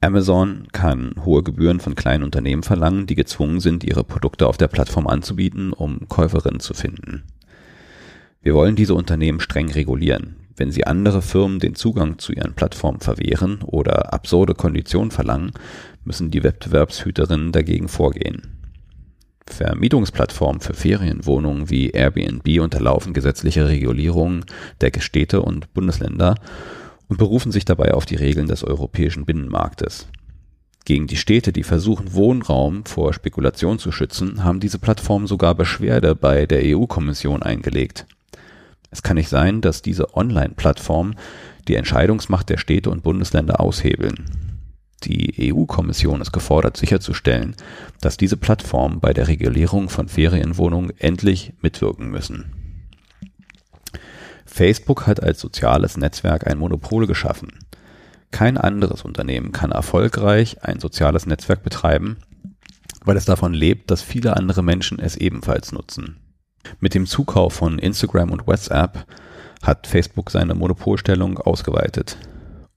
Amazon 0.00 0.68
kann 0.72 1.16
hohe 1.22 1.42
Gebühren 1.42 1.78
von 1.78 1.94
kleinen 1.94 2.24
Unternehmen 2.24 2.62
verlangen, 2.62 3.06
die 3.06 3.14
gezwungen 3.14 3.60
sind, 3.60 3.84
ihre 3.84 4.04
Produkte 4.04 4.46
auf 4.46 4.56
der 4.56 4.68
Plattform 4.68 5.06
anzubieten, 5.06 5.74
um 5.74 6.08
Käuferinnen 6.08 6.60
zu 6.60 6.72
finden. 6.72 7.24
Wir 8.40 8.54
wollen 8.54 8.74
diese 8.74 8.94
Unternehmen 8.94 9.40
streng 9.40 9.70
regulieren. 9.70 10.36
Wenn 10.56 10.70
sie 10.70 10.86
andere 10.86 11.20
Firmen 11.20 11.58
den 11.58 11.74
Zugang 11.74 12.18
zu 12.18 12.32
ihren 12.32 12.54
Plattformen 12.54 13.00
verwehren 13.00 13.58
oder 13.60 14.14
absurde 14.14 14.54
Konditionen 14.54 15.10
verlangen, 15.10 15.50
müssen 16.04 16.30
die 16.30 16.42
Wettbewerbshüterinnen 16.42 17.52
dagegen 17.52 17.88
vorgehen. 17.88 18.65
Vermietungsplattformen 19.48 20.60
für 20.60 20.74
Ferienwohnungen 20.74 21.70
wie 21.70 21.90
Airbnb 21.90 22.60
unterlaufen 22.60 23.12
gesetzliche 23.12 23.68
Regulierungen 23.68 24.44
der 24.80 24.92
Städte 24.98 25.42
und 25.42 25.72
Bundesländer 25.72 26.34
und 27.08 27.18
berufen 27.18 27.52
sich 27.52 27.64
dabei 27.64 27.94
auf 27.94 28.06
die 28.06 28.16
Regeln 28.16 28.48
des 28.48 28.64
europäischen 28.64 29.24
Binnenmarktes. 29.24 30.08
Gegen 30.84 31.08
die 31.08 31.16
Städte, 31.16 31.52
die 31.52 31.64
versuchen, 31.64 32.14
Wohnraum 32.14 32.84
vor 32.84 33.12
Spekulation 33.12 33.78
zu 33.78 33.90
schützen, 33.90 34.44
haben 34.44 34.60
diese 34.60 34.78
Plattformen 34.78 35.26
sogar 35.26 35.54
Beschwerde 35.54 36.14
bei 36.14 36.46
der 36.46 36.62
EU-Kommission 36.64 37.42
eingelegt. 37.42 38.06
Es 38.90 39.02
kann 39.02 39.16
nicht 39.16 39.28
sein, 39.28 39.60
dass 39.60 39.82
diese 39.82 40.14
Online-Plattformen 40.14 41.16
die 41.66 41.74
Entscheidungsmacht 41.74 42.48
der 42.48 42.58
Städte 42.58 42.90
und 42.90 43.02
Bundesländer 43.02 43.60
aushebeln. 43.60 44.55
Die 45.04 45.52
EU-Kommission 45.52 46.20
ist 46.20 46.32
gefordert 46.32 46.76
sicherzustellen, 46.76 47.54
dass 48.00 48.16
diese 48.16 48.36
Plattformen 48.36 49.00
bei 49.00 49.12
der 49.12 49.28
Regulierung 49.28 49.88
von 49.88 50.08
Ferienwohnungen 50.08 50.92
endlich 50.98 51.52
mitwirken 51.60 52.10
müssen. 52.10 52.52
Facebook 54.46 55.06
hat 55.06 55.22
als 55.22 55.40
soziales 55.40 55.96
Netzwerk 55.96 56.46
ein 56.46 56.58
Monopol 56.58 57.06
geschaffen. 57.06 57.58
Kein 58.30 58.56
anderes 58.56 59.02
Unternehmen 59.02 59.52
kann 59.52 59.70
erfolgreich 59.70 60.62
ein 60.62 60.80
soziales 60.80 61.26
Netzwerk 61.26 61.62
betreiben, 61.62 62.16
weil 63.04 63.16
es 63.16 63.24
davon 63.24 63.54
lebt, 63.54 63.90
dass 63.90 64.02
viele 64.02 64.36
andere 64.36 64.62
Menschen 64.62 64.98
es 64.98 65.16
ebenfalls 65.16 65.72
nutzen. 65.72 66.16
Mit 66.80 66.94
dem 66.94 67.06
Zukauf 67.06 67.54
von 67.54 67.78
Instagram 67.78 68.32
und 68.32 68.46
WhatsApp 68.46 69.06
hat 69.62 69.86
Facebook 69.86 70.30
seine 70.30 70.54
Monopolstellung 70.54 71.38
ausgeweitet. 71.38 72.16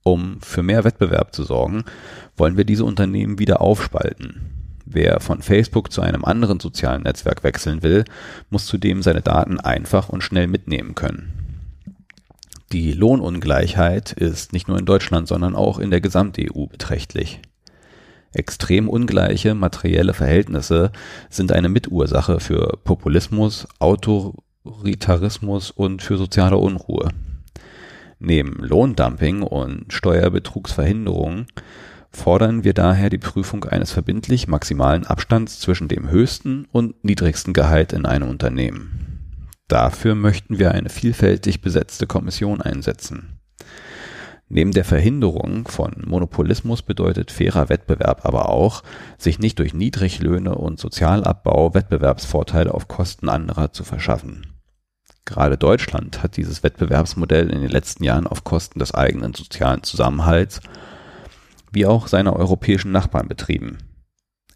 Um 0.02 0.40
für 0.40 0.62
mehr 0.62 0.84
Wettbewerb 0.84 1.34
zu 1.34 1.44
sorgen, 1.44 1.84
wollen 2.36 2.56
wir 2.56 2.64
diese 2.64 2.84
Unternehmen 2.84 3.38
wieder 3.38 3.60
aufspalten. 3.60 4.60
Wer 4.86 5.20
von 5.20 5.42
Facebook 5.42 5.92
zu 5.92 6.00
einem 6.00 6.24
anderen 6.24 6.58
sozialen 6.58 7.02
Netzwerk 7.02 7.44
wechseln 7.44 7.82
will, 7.82 8.04
muss 8.48 8.66
zudem 8.66 9.02
seine 9.02 9.20
Daten 9.20 9.60
einfach 9.60 10.08
und 10.08 10.22
schnell 10.22 10.48
mitnehmen 10.48 10.94
können. 10.94 11.32
Die 12.72 12.92
Lohnungleichheit 12.92 14.12
ist 14.12 14.52
nicht 14.52 14.68
nur 14.68 14.78
in 14.78 14.86
Deutschland, 14.86 15.28
sondern 15.28 15.54
auch 15.54 15.78
in 15.78 15.90
der 15.90 16.00
Gesamt-EU 16.00 16.66
beträchtlich. 16.66 17.40
Extrem 18.32 18.88
ungleiche 18.88 19.54
materielle 19.54 20.14
Verhältnisse 20.14 20.92
sind 21.30 21.50
eine 21.52 21.68
Mitursache 21.68 22.38
für 22.38 22.78
Populismus, 22.84 23.66
Autoritarismus 23.80 25.72
und 25.72 26.00
für 26.02 26.16
soziale 26.16 26.56
Unruhe. 26.56 27.10
Neben 28.20 28.62
Lohndumping 28.62 29.42
und 29.42 29.92
Steuerbetrugsverhinderung 29.92 31.46
fordern 32.12 32.64
wir 32.64 32.74
daher 32.74 33.08
die 33.08 33.18
Prüfung 33.18 33.64
eines 33.64 33.92
verbindlich 33.92 34.46
maximalen 34.46 35.06
Abstands 35.06 35.58
zwischen 35.58 35.88
dem 35.88 36.10
höchsten 36.10 36.66
und 36.70 37.02
niedrigsten 37.02 37.54
Gehalt 37.54 37.94
in 37.94 38.04
einem 38.04 38.28
Unternehmen. 38.28 39.46
Dafür 39.68 40.14
möchten 40.14 40.58
wir 40.58 40.72
eine 40.72 40.90
vielfältig 40.90 41.62
besetzte 41.62 42.06
Kommission 42.06 42.60
einsetzen. 42.60 43.40
Neben 44.50 44.72
der 44.72 44.84
Verhinderung 44.84 45.66
von 45.68 45.92
Monopolismus 46.04 46.82
bedeutet 46.82 47.30
fairer 47.30 47.68
Wettbewerb 47.70 48.26
aber 48.26 48.50
auch, 48.50 48.82
sich 49.16 49.38
nicht 49.38 49.60
durch 49.60 49.72
Niedriglöhne 49.72 50.56
und 50.56 50.78
Sozialabbau 50.78 51.72
Wettbewerbsvorteile 51.72 52.74
auf 52.74 52.88
Kosten 52.88 53.28
anderer 53.28 53.72
zu 53.72 53.84
verschaffen. 53.84 54.49
Gerade 55.24 55.56
Deutschland 55.56 56.22
hat 56.22 56.36
dieses 56.36 56.62
Wettbewerbsmodell 56.62 57.50
in 57.50 57.60
den 57.60 57.70
letzten 57.70 58.04
Jahren 58.04 58.26
auf 58.26 58.44
Kosten 58.44 58.78
des 58.78 58.94
eigenen 58.94 59.34
sozialen 59.34 59.82
Zusammenhalts 59.82 60.60
wie 61.72 61.86
auch 61.86 62.08
seiner 62.08 62.34
europäischen 62.34 62.92
Nachbarn 62.92 63.28
betrieben. 63.28 63.78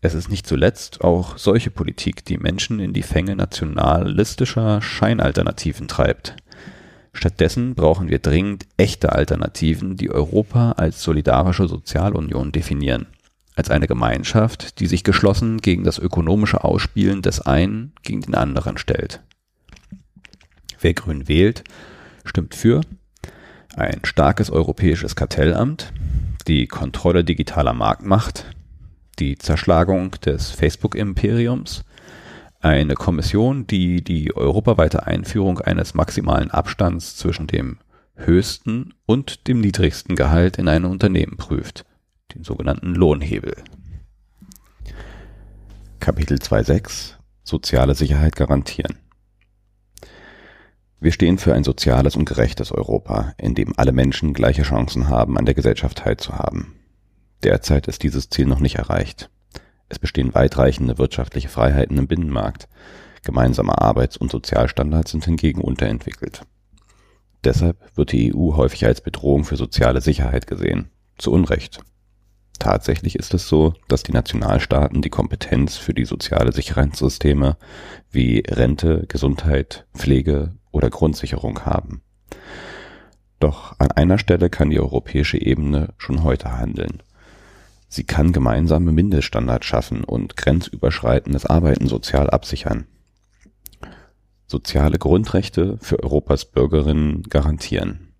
Es 0.00 0.14
ist 0.14 0.28
nicht 0.28 0.46
zuletzt 0.46 1.02
auch 1.02 1.38
solche 1.38 1.70
Politik, 1.70 2.24
die 2.24 2.36
Menschen 2.36 2.78
in 2.78 2.92
die 2.92 3.02
Fänge 3.02 3.36
nationalistischer 3.36 4.82
Scheinalternativen 4.82 5.88
treibt. 5.88 6.36
Stattdessen 7.14 7.74
brauchen 7.74 8.10
wir 8.10 8.18
dringend 8.18 8.66
echte 8.76 9.12
Alternativen, 9.12 9.96
die 9.96 10.10
Europa 10.10 10.72
als 10.72 11.02
solidarische 11.02 11.68
Sozialunion 11.68 12.52
definieren, 12.52 13.06
als 13.54 13.70
eine 13.70 13.86
Gemeinschaft, 13.86 14.80
die 14.80 14.88
sich 14.88 15.04
geschlossen 15.04 15.58
gegen 15.58 15.84
das 15.84 15.98
ökonomische 15.98 16.64
Ausspielen 16.64 17.22
des 17.22 17.40
einen 17.40 17.92
gegen 18.02 18.20
den 18.20 18.34
anderen 18.34 18.76
stellt. 18.76 19.22
Wer 20.84 20.92
grün 20.92 21.28
wählt, 21.28 21.64
stimmt 22.26 22.54
für 22.54 22.82
ein 23.74 24.00
starkes 24.04 24.50
europäisches 24.50 25.16
Kartellamt, 25.16 25.94
die 26.46 26.66
Kontrolle 26.66 27.24
digitaler 27.24 27.72
Marktmacht, 27.72 28.54
die 29.18 29.38
Zerschlagung 29.38 30.10
des 30.26 30.50
Facebook-Imperiums, 30.50 31.86
eine 32.60 32.96
Kommission, 32.96 33.66
die 33.66 34.04
die 34.04 34.36
europaweite 34.36 35.06
Einführung 35.06 35.58
eines 35.58 35.94
maximalen 35.94 36.50
Abstands 36.50 37.16
zwischen 37.16 37.46
dem 37.46 37.78
höchsten 38.14 38.92
und 39.06 39.48
dem 39.48 39.62
niedrigsten 39.62 40.16
Gehalt 40.16 40.58
in 40.58 40.68
einem 40.68 40.90
Unternehmen 40.90 41.38
prüft, 41.38 41.86
den 42.34 42.44
sogenannten 42.44 42.94
Lohnhebel. 42.94 43.56
Kapitel 45.98 46.36
2.6 46.36 47.14
Soziale 47.42 47.94
Sicherheit 47.94 48.36
garantieren. 48.36 48.98
Wir 51.04 51.12
stehen 51.12 51.36
für 51.36 51.52
ein 51.52 51.64
soziales 51.64 52.16
und 52.16 52.24
gerechtes 52.24 52.72
Europa, 52.72 53.34
in 53.36 53.54
dem 53.54 53.74
alle 53.76 53.92
Menschen 53.92 54.32
gleiche 54.32 54.62
Chancen 54.62 55.10
haben, 55.10 55.36
an 55.36 55.44
der 55.44 55.54
Gesellschaft 55.54 55.98
teilzuhaben. 55.98 56.76
Derzeit 57.42 57.88
ist 57.88 58.02
dieses 58.02 58.30
Ziel 58.30 58.46
noch 58.46 58.58
nicht 58.58 58.76
erreicht. 58.76 59.28
Es 59.90 59.98
bestehen 59.98 60.32
weitreichende 60.32 60.96
wirtschaftliche 60.96 61.50
Freiheiten 61.50 61.98
im 61.98 62.06
Binnenmarkt. 62.06 62.70
Gemeinsame 63.22 63.76
Arbeits- 63.78 64.16
und 64.16 64.30
Sozialstandards 64.30 65.10
sind 65.10 65.26
hingegen 65.26 65.60
unterentwickelt. 65.60 66.46
Deshalb 67.44 67.76
wird 67.94 68.12
die 68.12 68.34
EU 68.34 68.56
häufig 68.56 68.86
als 68.86 69.02
Bedrohung 69.02 69.44
für 69.44 69.56
soziale 69.56 70.00
Sicherheit 70.00 70.46
gesehen. 70.46 70.88
Zu 71.18 71.32
Unrecht. 71.32 71.80
Tatsächlich 72.58 73.16
ist 73.16 73.34
es 73.34 73.46
so, 73.46 73.74
dass 73.88 74.04
die 74.04 74.12
Nationalstaaten 74.12 75.02
die 75.02 75.10
Kompetenz 75.10 75.76
für 75.76 75.92
die 75.92 76.06
soziale 76.06 76.52
Sicherheitssysteme 76.52 77.58
wie 78.10 78.42
Rente, 78.48 79.04
Gesundheit, 79.06 79.86
Pflege 79.94 80.54
oder 80.74 80.90
Grundsicherung 80.90 81.64
haben. 81.64 82.02
Doch 83.40 83.78
an 83.78 83.90
einer 83.90 84.18
Stelle 84.18 84.50
kann 84.50 84.70
die 84.70 84.80
europäische 84.80 85.40
Ebene 85.40 85.94
schon 85.98 86.22
heute 86.22 86.58
handeln. 86.58 87.02
Sie 87.88 88.04
kann 88.04 88.32
gemeinsame 88.32 88.90
Mindeststandards 88.90 89.66
schaffen 89.66 90.02
und 90.02 90.36
grenzüberschreitendes 90.36 91.46
Arbeiten 91.46 91.86
sozial 91.86 92.28
absichern. 92.30 92.86
Soziale 94.46 94.98
Grundrechte 94.98 95.78
für 95.80 96.02
Europas 96.02 96.44
Bürgerinnen 96.44 97.22
garantieren. 97.22 98.14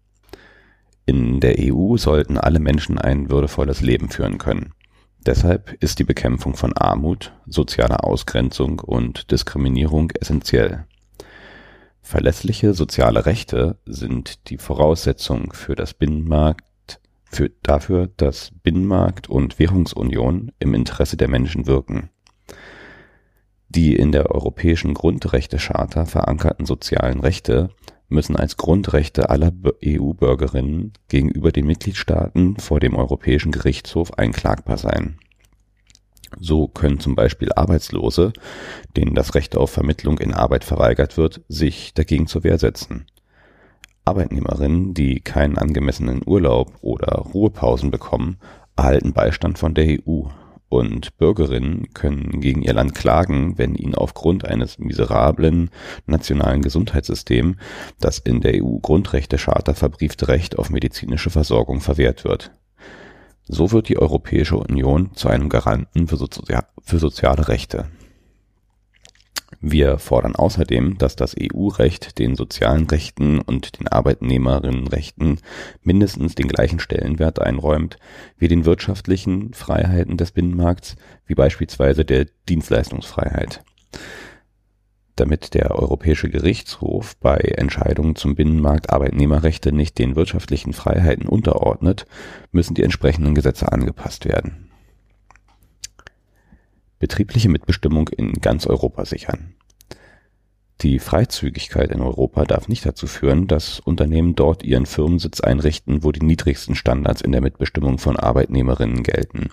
In 1.06 1.40
der 1.40 1.56
EU 1.58 1.96
sollten 1.96 2.38
alle 2.38 2.60
Menschen 2.60 2.98
ein 2.98 3.30
würdevolles 3.30 3.80
Leben 3.80 4.10
führen 4.10 4.38
können. 4.38 4.72
Deshalb 5.26 5.72
ist 5.82 5.98
die 5.98 6.04
Bekämpfung 6.04 6.54
von 6.54 6.72
Armut, 6.76 7.32
sozialer 7.46 8.04
Ausgrenzung 8.04 8.78
und 8.78 9.30
Diskriminierung 9.30 10.10
essentiell. 10.12 10.86
Verlässliche 12.04 12.74
soziale 12.74 13.24
Rechte 13.24 13.78
sind 13.86 14.50
die 14.50 14.58
Voraussetzung 14.58 15.54
für 15.54 15.74
das 15.74 15.94
Binnenmarkt 15.94 17.00
für, 17.24 17.50
dafür, 17.62 18.10
dass 18.18 18.52
Binnenmarkt 18.62 19.30
und 19.30 19.58
Währungsunion 19.58 20.52
im 20.58 20.74
Interesse 20.74 21.16
der 21.16 21.28
Menschen 21.28 21.66
wirken. 21.66 22.10
Die 23.70 23.96
in 23.96 24.12
der 24.12 24.30
Europäischen 24.30 24.92
Grundrechtecharta 24.92 26.04
verankerten 26.04 26.66
sozialen 26.66 27.20
Rechte 27.20 27.70
müssen 28.08 28.36
als 28.36 28.58
Grundrechte 28.58 29.30
aller 29.30 29.50
EU-Bürgerinnen 29.82 30.92
gegenüber 31.08 31.52
den 31.52 31.66
Mitgliedstaaten 31.66 32.58
vor 32.58 32.80
dem 32.80 32.96
Europäischen 32.96 33.50
Gerichtshof 33.50 34.12
einklagbar 34.18 34.76
sein. 34.76 35.18
So 36.38 36.68
können 36.68 37.00
zum 37.00 37.14
Beispiel 37.14 37.52
Arbeitslose, 37.52 38.32
denen 38.96 39.14
das 39.14 39.34
Recht 39.34 39.56
auf 39.56 39.70
Vermittlung 39.70 40.18
in 40.18 40.34
Arbeit 40.34 40.64
verweigert 40.64 41.16
wird, 41.16 41.42
sich 41.48 41.94
dagegen 41.94 42.26
zur 42.26 42.44
Wehr 42.44 42.58
setzen. 42.58 43.06
Arbeitnehmerinnen, 44.04 44.94
die 44.94 45.20
keinen 45.20 45.56
angemessenen 45.56 46.20
Urlaub 46.24 46.72
oder 46.82 47.08
Ruhepausen 47.08 47.90
bekommen, 47.90 48.36
erhalten 48.76 49.12
Beistand 49.12 49.58
von 49.58 49.74
der 49.74 49.98
EU 50.06 50.24
und 50.68 51.16
Bürgerinnen 51.18 51.94
können 51.94 52.40
gegen 52.40 52.62
ihr 52.62 52.72
Land 52.72 52.94
klagen, 52.94 53.56
wenn 53.58 53.74
ihnen 53.76 53.94
aufgrund 53.94 54.44
eines 54.44 54.78
miserablen 54.78 55.70
nationalen 56.06 56.62
Gesundheitssystems 56.62 57.56
das 58.00 58.18
in 58.18 58.40
der 58.40 58.62
EU-Grundrechtecharta 58.62 59.74
verbriefte 59.74 60.28
Recht 60.28 60.58
auf 60.58 60.70
medizinische 60.70 61.30
Versorgung 61.30 61.80
verwehrt 61.80 62.24
wird. 62.24 62.50
So 63.46 63.72
wird 63.72 63.88
die 63.88 63.98
Europäische 63.98 64.56
Union 64.56 65.14
zu 65.14 65.28
einem 65.28 65.48
Garanten 65.48 66.08
für, 66.08 66.16
Sozi 66.16 66.42
für 66.82 66.98
soziale 66.98 67.48
Rechte. 67.48 67.86
Wir 69.60 69.98
fordern 69.98 70.36
außerdem, 70.36 70.98
dass 70.98 71.16
das 71.16 71.34
EU-Recht 71.40 72.18
den 72.18 72.36
sozialen 72.36 72.86
Rechten 72.86 73.40
und 73.40 73.78
den 73.78 73.88
Arbeitnehmerinnenrechten 73.88 75.40
mindestens 75.82 76.34
den 76.34 76.48
gleichen 76.48 76.80
Stellenwert 76.80 77.40
einräumt 77.40 77.96
wie 78.36 78.48
den 78.48 78.64
wirtschaftlichen 78.64 79.54
Freiheiten 79.54 80.16
des 80.16 80.32
Binnenmarkts, 80.32 80.96
wie 81.26 81.34
beispielsweise 81.34 82.04
der 82.04 82.26
Dienstleistungsfreiheit. 82.48 83.62
Damit 85.16 85.54
der 85.54 85.70
Europäische 85.70 86.28
Gerichtshof 86.28 87.16
bei 87.18 87.36
Entscheidungen 87.36 88.16
zum 88.16 88.34
Binnenmarkt 88.34 88.90
Arbeitnehmerrechte 88.90 89.72
nicht 89.72 89.98
den 89.98 90.16
wirtschaftlichen 90.16 90.72
Freiheiten 90.72 91.28
unterordnet, 91.28 92.06
müssen 92.50 92.74
die 92.74 92.82
entsprechenden 92.82 93.34
Gesetze 93.34 93.70
angepasst 93.70 94.24
werden 94.24 94.70
betriebliche 97.04 97.50
Mitbestimmung 97.50 98.08
in 98.08 98.32
ganz 98.32 98.66
Europa 98.66 99.04
sichern. 99.04 99.52
Die 100.80 100.98
Freizügigkeit 100.98 101.90
in 101.90 102.00
Europa 102.00 102.46
darf 102.46 102.66
nicht 102.66 102.86
dazu 102.86 103.06
führen, 103.06 103.46
dass 103.46 103.78
Unternehmen 103.78 104.34
dort 104.34 104.62
ihren 104.62 104.86
Firmensitz 104.86 105.40
einrichten, 105.40 106.02
wo 106.02 106.12
die 106.12 106.24
niedrigsten 106.24 106.74
Standards 106.74 107.20
in 107.20 107.32
der 107.32 107.42
Mitbestimmung 107.42 107.98
von 107.98 108.16
Arbeitnehmerinnen 108.16 109.02
gelten. 109.02 109.50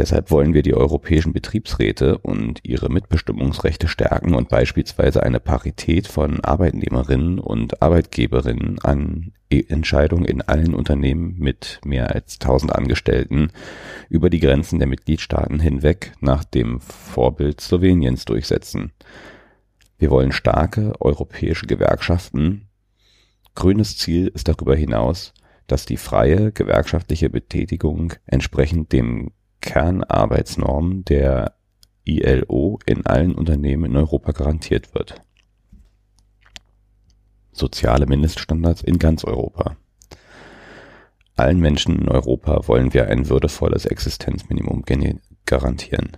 Deshalb 0.00 0.30
wollen 0.30 0.54
wir 0.54 0.62
die 0.62 0.72
europäischen 0.72 1.34
Betriebsräte 1.34 2.16
und 2.16 2.60
ihre 2.62 2.88
Mitbestimmungsrechte 2.88 3.86
stärken 3.86 4.32
und 4.32 4.48
beispielsweise 4.48 5.22
eine 5.22 5.40
Parität 5.40 6.06
von 6.06 6.40
Arbeitnehmerinnen 6.40 7.38
und 7.38 7.82
Arbeitgeberinnen 7.82 8.78
an 8.78 9.32
e- 9.50 9.62
Entscheidungen 9.68 10.24
in 10.24 10.40
allen 10.40 10.72
Unternehmen 10.74 11.34
mit 11.38 11.82
mehr 11.84 12.14
als 12.14 12.40
1000 12.40 12.74
Angestellten 12.74 13.52
über 14.08 14.30
die 14.30 14.40
Grenzen 14.40 14.78
der 14.78 14.88
Mitgliedstaaten 14.88 15.60
hinweg 15.60 16.14
nach 16.20 16.44
dem 16.44 16.80
Vorbild 16.80 17.60
Sloweniens 17.60 18.24
durchsetzen. 18.24 18.92
Wir 19.98 20.08
wollen 20.08 20.32
starke 20.32 20.94
europäische 20.98 21.66
Gewerkschaften. 21.66 22.70
Grünes 23.54 23.98
Ziel 23.98 24.28
ist 24.28 24.48
darüber 24.48 24.74
hinaus, 24.74 25.34
dass 25.66 25.84
die 25.84 25.98
freie 25.98 26.52
gewerkschaftliche 26.52 27.28
Betätigung 27.28 28.14
entsprechend 28.24 28.92
dem 28.94 29.32
Kernarbeitsnormen 29.60 31.04
der 31.04 31.54
ILO 32.04 32.78
in 32.86 33.06
allen 33.06 33.34
Unternehmen 33.34 33.90
in 33.90 33.96
Europa 33.96 34.32
garantiert 34.32 34.94
wird. 34.94 35.22
Soziale 37.52 38.06
Mindeststandards 38.06 38.82
in 38.82 38.98
ganz 38.98 39.24
Europa. 39.24 39.76
Allen 41.36 41.60
Menschen 41.60 42.00
in 42.00 42.08
Europa 42.08 42.68
wollen 42.68 42.92
wir 42.92 43.08
ein 43.08 43.28
würdevolles 43.28 43.86
Existenzminimum 43.86 44.84
garantieren. 45.46 46.16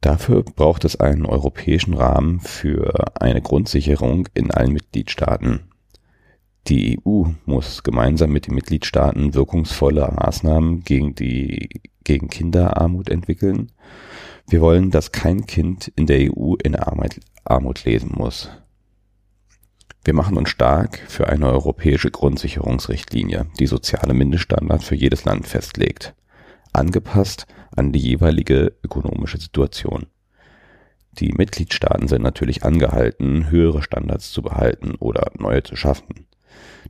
Dafür 0.00 0.44
braucht 0.44 0.84
es 0.84 1.00
einen 1.00 1.26
europäischen 1.26 1.94
Rahmen 1.94 2.40
für 2.40 3.20
eine 3.20 3.42
Grundsicherung 3.42 4.28
in 4.32 4.52
allen 4.52 4.72
Mitgliedstaaten. 4.72 5.67
Die 6.66 6.98
EU 7.06 7.24
muss 7.46 7.82
gemeinsam 7.82 8.30
mit 8.30 8.46
den 8.46 8.54
Mitgliedstaaten 8.54 9.34
wirkungsvolle 9.34 10.12
Maßnahmen 10.14 10.80
gegen 10.80 11.14
die 11.14 11.68
gegen 12.08 12.28
Kinderarmut 12.28 13.10
entwickeln. 13.10 13.70
Wir 14.48 14.60
wollen, 14.60 14.90
dass 14.90 15.12
kein 15.12 15.46
Kind 15.46 15.88
in 15.94 16.06
der 16.06 16.32
EU 16.32 16.54
in 16.54 16.74
Armut, 16.74 17.20
Armut 17.44 17.84
lesen 17.84 18.12
muss. 18.16 18.50
Wir 20.04 20.14
machen 20.14 20.38
uns 20.38 20.48
stark 20.48 20.98
für 21.06 21.28
eine 21.28 21.46
europäische 21.48 22.10
Grundsicherungsrichtlinie, 22.10 23.46
die 23.60 23.66
soziale 23.66 24.14
Mindeststandards 24.14 24.86
für 24.86 24.94
jedes 24.94 25.26
Land 25.26 25.46
festlegt, 25.46 26.14
angepasst 26.72 27.46
an 27.76 27.92
die 27.92 28.00
jeweilige 28.00 28.72
ökonomische 28.82 29.38
Situation. 29.38 30.06
Die 31.12 31.32
Mitgliedstaaten 31.32 32.08
sind 32.08 32.22
natürlich 32.22 32.64
angehalten, 32.64 33.50
höhere 33.50 33.82
Standards 33.82 34.32
zu 34.32 34.40
behalten 34.40 34.94
oder 34.94 35.30
neue 35.38 35.62
zu 35.62 35.76
schaffen. 35.76 36.27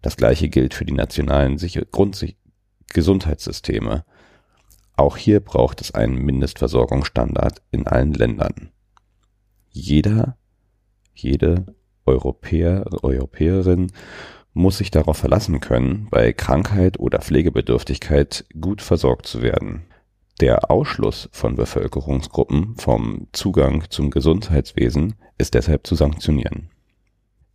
Das 0.02 0.16
gleiche 0.16 0.48
gilt 0.48 0.74
für 0.74 0.84
die 0.84 0.94
nationalen 0.94 1.56
Grundgesundheitssysteme. 1.90 4.04
Auch 4.96 5.16
hier 5.16 5.38
braucht 5.40 5.80
es 5.80 5.94
einen 5.94 6.16
Mindestversorgungsstandard 6.16 7.62
in 7.70 7.86
allen 7.86 8.14
Ländern. 8.14 8.70
Jeder, 9.70 10.36
jede 11.14 11.66
Europäer, 12.04 12.84
Europäerin 13.02 13.92
muss 14.54 14.78
sich 14.78 14.90
darauf 14.90 15.18
verlassen 15.18 15.61
können, 15.61 16.09
bei 16.11 16.32
Krankheit 16.32 16.98
oder 16.98 17.20
Pflegebedürftigkeit 17.20 18.44
gut 18.61 18.82
versorgt 18.82 19.26
zu 19.26 19.42
werden. 19.42 19.84
Der 20.40 20.70
Ausschluss 20.70 21.28
von 21.32 21.56
Bevölkerungsgruppen 21.56 22.76
vom 22.76 23.28
Zugang 23.32 23.84
zum 23.90 24.11
Gesundheitswesen 24.11 25.14
ist 25.36 25.54
deshalb 25.54 25.86
zu 25.86 25.94
sanktionieren. 25.94 26.70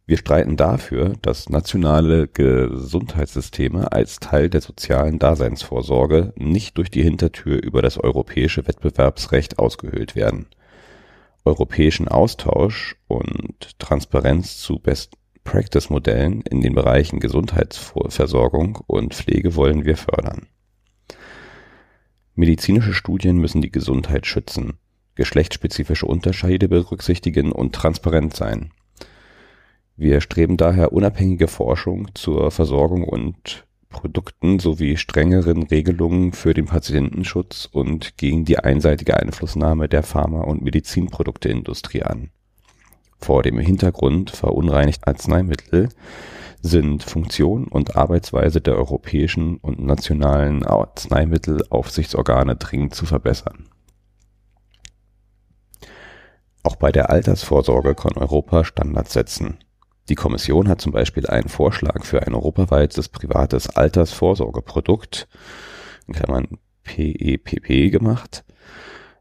Wir 0.05 0.17
streiten 0.17 0.57
dafür, 0.57 1.13
dass 1.21 1.47
nationale 1.47 2.27
Gesundheitssysteme 2.27 3.93
als 3.93 4.19
Teil 4.19 4.49
der 4.49 4.59
sozialen 4.59 5.17
Daseinsvorsorge 5.17 6.33
nicht 6.35 6.77
durch 6.77 6.91
die 6.91 7.03
Hintertür 7.03 7.63
über 7.63 7.81
das 7.81 7.97
europäische 7.97 8.67
Wettbewerbsrecht 8.67 9.59
ausgehöhlt 9.59 10.15
werden. 10.15 10.47
Europäischen 11.45 12.09
Austausch 12.09 12.97
und 13.07 13.79
Transparenz 13.79 14.57
zu 14.57 14.77
Best-Practice-Modellen 14.79 16.41
in 16.41 16.59
den 16.59 16.75
Bereichen 16.75 17.21
Gesundheitsversorgung 17.21 18.79
und 18.87 19.13
Pflege 19.13 19.55
wollen 19.55 19.85
wir 19.85 19.95
fördern. 19.95 20.47
Medizinische 22.35 22.93
Studien 22.93 23.37
müssen 23.37 23.61
die 23.61 23.71
Gesundheit 23.71 24.25
schützen, 24.25 24.73
geschlechtsspezifische 25.15 26.07
Unterschiede 26.07 26.67
berücksichtigen 26.67 27.53
und 27.53 27.73
transparent 27.73 28.35
sein 28.35 28.71
wir 29.95 30.21
streben 30.21 30.57
daher 30.57 30.91
unabhängige 30.91 31.47
Forschung 31.47 32.09
zur 32.15 32.49
Versorgung 32.49 33.03
und 33.03 33.65
Produkten 33.89 34.57
sowie 34.59 34.97
strengeren 34.97 35.63
Regelungen 35.63 36.33
für 36.33 36.53
den 36.55 36.65
Patientenschutz 36.65 37.69
und 37.71 38.17
gegen 38.17 38.43
die 38.43 38.57
einseitige 38.57 39.15
Einflussnahme 39.17 39.87
der 39.87 40.01
Pharma 40.01 40.41
und 40.41 40.63
Medizinprodukteindustrie 40.63 42.01
an. 42.01 42.31
Vor 43.19 43.43
dem 43.43 43.59
Hintergrund 43.59 44.31
verunreinigter 44.31 45.07
Arzneimittel 45.07 45.89
sind 46.61 47.03
Funktion 47.03 47.67
und 47.67 47.95
Arbeitsweise 47.95 48.61
der 48.61 48.75
europäischen 48.75 49.57
und 49.57 49.79
nationalen 49.79 50.65
Arzneimittelaufsichtsorgane 50.65 52.55
dringend 52.55 52.95
zu 52.95 53.05
verbessern. 53.05 53.69
Auch 56.63 56.77
bei 56.77 56.91
der 56.91 57.09
Altersvorsorge 57.09 57.93
kann 57.93 58.13
Europa 58.13 58.63
Standards 58.63 59.13
setzen 59.13 59.59
die 60.09 60.15
Kommission 60.15 60.67
hat 60.67 60.81
zum 60.81 60.91
Beispiel 60.91 61.27
einen 61.27 61.49
Vorschlag 61.49 62.03
für 62.03 62.25
ein 62.25 62.33
europaweites 62.33 63.09
privates 63.09 63.69
Altersvorsorgeprodukt 63.69 65.27
in 66.07 66.13
Klammern 66.13 66.47
PEPP 66.83 67.69
e 67.69 67.89
gemacht. 67.89 68.43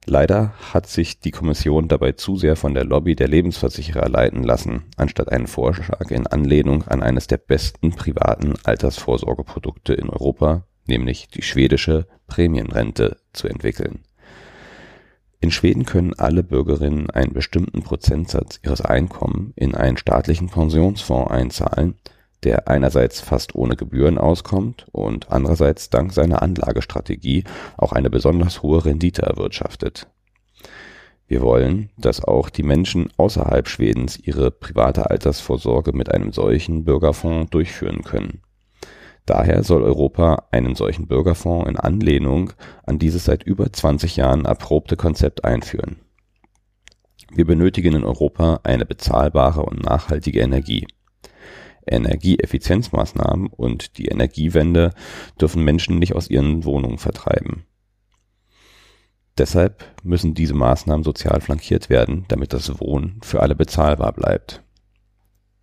Leider 0.04 0.54
hat 0.72 0.88
sich 0.88 1.20
die 1.20 1.30
Kommission 1.30 1.86
dabei 1.86 2.12
zu 2.12 2.36
sehr 2.36 2.56
von 2.56 2.74
der 2.74 2.84
Lobby 2.84 3.14
der 3.14 3.28
Lebensversicherer 3.28 4.08
leiten 4.08 4.42
lassen, 4.42 4.84
anstatt 4.96 5.30
einen 5.30 5.46
Vorschlag 5.46 6.10
in 6.10 6.26
Anlehnung 6.26 6.82
an 6.88 7.04
eines 7.04 7.28
der 7.28 7.36
besten 7.36 7.92
privaten 7.92 8.54
Altersvorsorgeprodukte 8.64 9.94
in 9.94 10.10
Europa, 10.10 10.66
nämlich 10.86 11.28
die 11.28 11.42
schwedische 11.42 12.08
Prämienrente, 12.26 13.18
zu 13.32 13.46
entwickeln 13.46 14.02
in 15.43 15.51
Schweden 15.51 15.84
können 15.84 16.14
alle 16.14 16.45
Bürgerinnen 16.45 17.11
einen 17.11 17.32
bestimmten 17.32 17.82
Prozentsatz 17.82 18.61
ihres 18.62 18.80
Einkommens 18.80 19.53
in 19.57 19.74
einen 19.74 19.97
staatlichen 19.97 20.49
Pensionsfonds 20.49 21.32
einzahlen, 21.32 21.97
der 22.45 22.68
einerseits 22.68 23.20
fast 23.20 23.57
ohne 23.57 23.74
Gebühren 23.74 24.18
auskommt 24.18 24.86
und 24.93 25.32
andererseits 25.32 25.90
dank 25.90 26.12
seiner 26.12 26.43
Anlagestrategie 26.43 27.43
auch 27.76 27.90
eine 27.90 28.09
besonders 28.09 28.62
hohe 28.62 28.84
Rendite 28.84 29.22
erwirtschaftet. 29.22 30.07
Wir 31.26 31.40
wollen, 31.40 31.90
dass 31.99 32.22
auch 32.22 32.49
die 32.49 32.62
Menschen 32.62 33.09
außerhalb 33.16 33.66
Schwedens 33.66 34.20
ihre 34.20 34.53
private 34.53 35.11
Altersvorsorge 35.11 35.93
mit 35.93 36.09
einem 36.09 36.30
solchen 36.30 36.84
Bürgerfonds 36.84 37.51
durchführen 37.51 38.03
können 38.03 38.41
Daher 39.26 39.62
soll 39.62 39.82
Europa 39.82 40.48
einen 40.50 40.74
solchen 40.74 41.06
Bürgerfonds 41.06 41.68
in 41.68 41.76
Anlehnung 41.76 42.52
an 42.84 42.98
dieses 42.98 43.24
seit 43.24 43.44
über 43.44 43.72
20 43.72 44.16
Jahren 44.16 44.44
erprobte 44.44 44.96
Konzept 44.96 45.44
einführen. 45.44 46.00
Wir 47.30 47.46
benötigen 47.46 47.94
in 47.94 48.04
Europa 48.04 48.60
eine 48.64 48.84
bezahlbare 48.84 49.62
und 49.62 49.82
nachhaltige 49.82 50.40
Energie. 50.40 50.86
Energieeffizienzmaßnahmen 51.86 53.46
und 53.48 53.98
die 53.98 54.06
Energiewende 54.06 54.92
dürfen 55.40 55.64
Menschen 55.64 55.98
nicht 55.98 56.14
aus 56.14 56.28
ihren 56.28 56.64
Wohnungen 56.64 56.98
vertreiben. 56.98 57.64
Deshalb 59.38 59.84
müssen 60.02 60.34
diese 60.34 60.54
Maßnahmen 60.54 61.04
sozial 61.04 61.40
flankiert 61.40 61.88
werden, 61.88 62.26
damit 62.28 62.52
das 62.52 62.80
Wohnen 62.80 63.18
für 63.22 63.40
alle 63.40 63.54
bezahlbar 63.54 64.12
bleibt. 64.12 64.62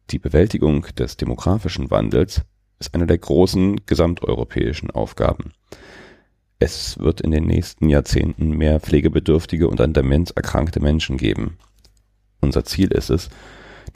Die 0.09 0.19
Bewältigung 0.19 0.87
des 0.97 1.17
demografischen 1.17 1.91
Wandels 1.91 2.41
ist 2.79 2.95
eine 2.95 3.07
der 3.07 3.17
großen 3.17 3.85
gesamteuropäischen 3.85 4.91
Aufgaben. 4.91 5.51
Es 6.59 6.99
wird 6.99 7.21
in 7.21 7.31
den 7.31 7.45
nächsten 7.45 7.89
Jahrzehnten 7.89 8.49
mehr 8.49 8.79
pflegebedürftige 8.79 9.67
und 9.67 9.79
an 9.79 9.93
Demenz 9.93 10.31
erkrankte 10.31 10.81
Menschen 10.81 11.17
geben. 11.17 11.57
Unser 12.41 12.65
Ziel 12.65 12.91
ist 12.91 13.09
es, 13.09 13.29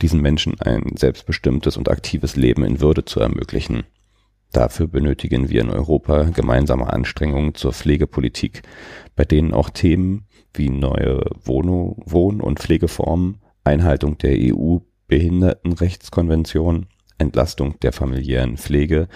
diesen 0.01 0.21
Menschen 0.21 0.59
ein 0.61 0.95
selbstbestimmtes 0.97 1.77
und 1.77 1.89
aktives 1.89 2.35
Leben 2.35 2.63
in 2.63 2.79
Würde 2.79 3.05
zu 3.05 3.19
ermöglichen. 3.19 3.83
Dafür 4.51 4.87
benötigen 4.87 5.49
wir 5.49 5.61
in 5.61 5.69
Europa 5.69 6.23
gemeinsame 6.25 6.91
Anstrengungen 6.91 7.55
zur 7.55 7.73
Pflegepolitik, 7.73 8.61
bei 9.15 9.25
denen 9.25 9.53
auch 9.53 9.69
Themen 9.69 10.25
wie 10.53 10.69
neue 10.69 11.23
Wohn- 11.43 12.41
und 12.41 12.59
Pflegeformen, 12.59 13.39
Einhaltung 13.63 14.17
der 14.19 14.35
EU-Behindertenrechtskonvention 14.37 16.85
Entlastung 17.23 17.79
der 17.79 17.91
familiären 17.91 18.57
Pflege 18.57 19.07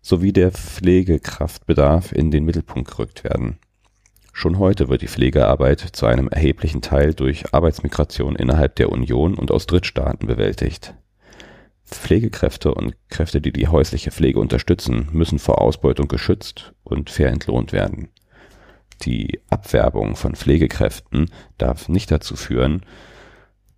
sowie 0.00 0.32
der 0.32 0.52
Pflegekraftbedarf 0.52 2.12
in 2.12 2.30
den 2.30 2.44
Mittelpunkt 2.44 2.90
gerückt 2.90 3.24
werden. 3.24 3.58
Schon 4.32 4.58
heute 4.58 4.88
wird 4.88 5.02
die 5.02 5.08
Pflegearbeit 5.08 5.80
zu 5.80 6.06
einem 6.06 6.28
erheblichen 6.28 6.80
Teil 6.80 7.12
durch 7.12 7.52
Arbeitsmigration 7.52 8.36
innerhalb 8.36 8.76
der 8.76 8.90
Union 8.90 9.34
und 9.34 9.50
aus 9.50 9.66
Drittstaaten 9.66 10.26
bewältigt. 10.26 10.94
Pflegekräfte 11.84 12.72
und 12.72 12.94
Kräfte, 13.08 13.40
die 13.40 13.52
die 13.52 13.68
häusliche 13.68 14.12
Pflege 14.12 14.38
unterstützen, 14.38 15.08
müssen 15.12 15.38
vor 15.38 15.60
Ausbeutung 15.60 16.08
geschützt 16.08 16.72
und 16.84 17.10
fair 17.10 17.28
entlohnt 17.28 17.72
werden. 17.72 18.08
Die 19.02 19.40
Abwerbung 19.50 20.14
von 20.14 20.36
Pflegekräften 20.36 21.30
darf 21.58 21.88
nicht 21.88 22.10
dazu 22.10 22.36
führen, 22.36 22.82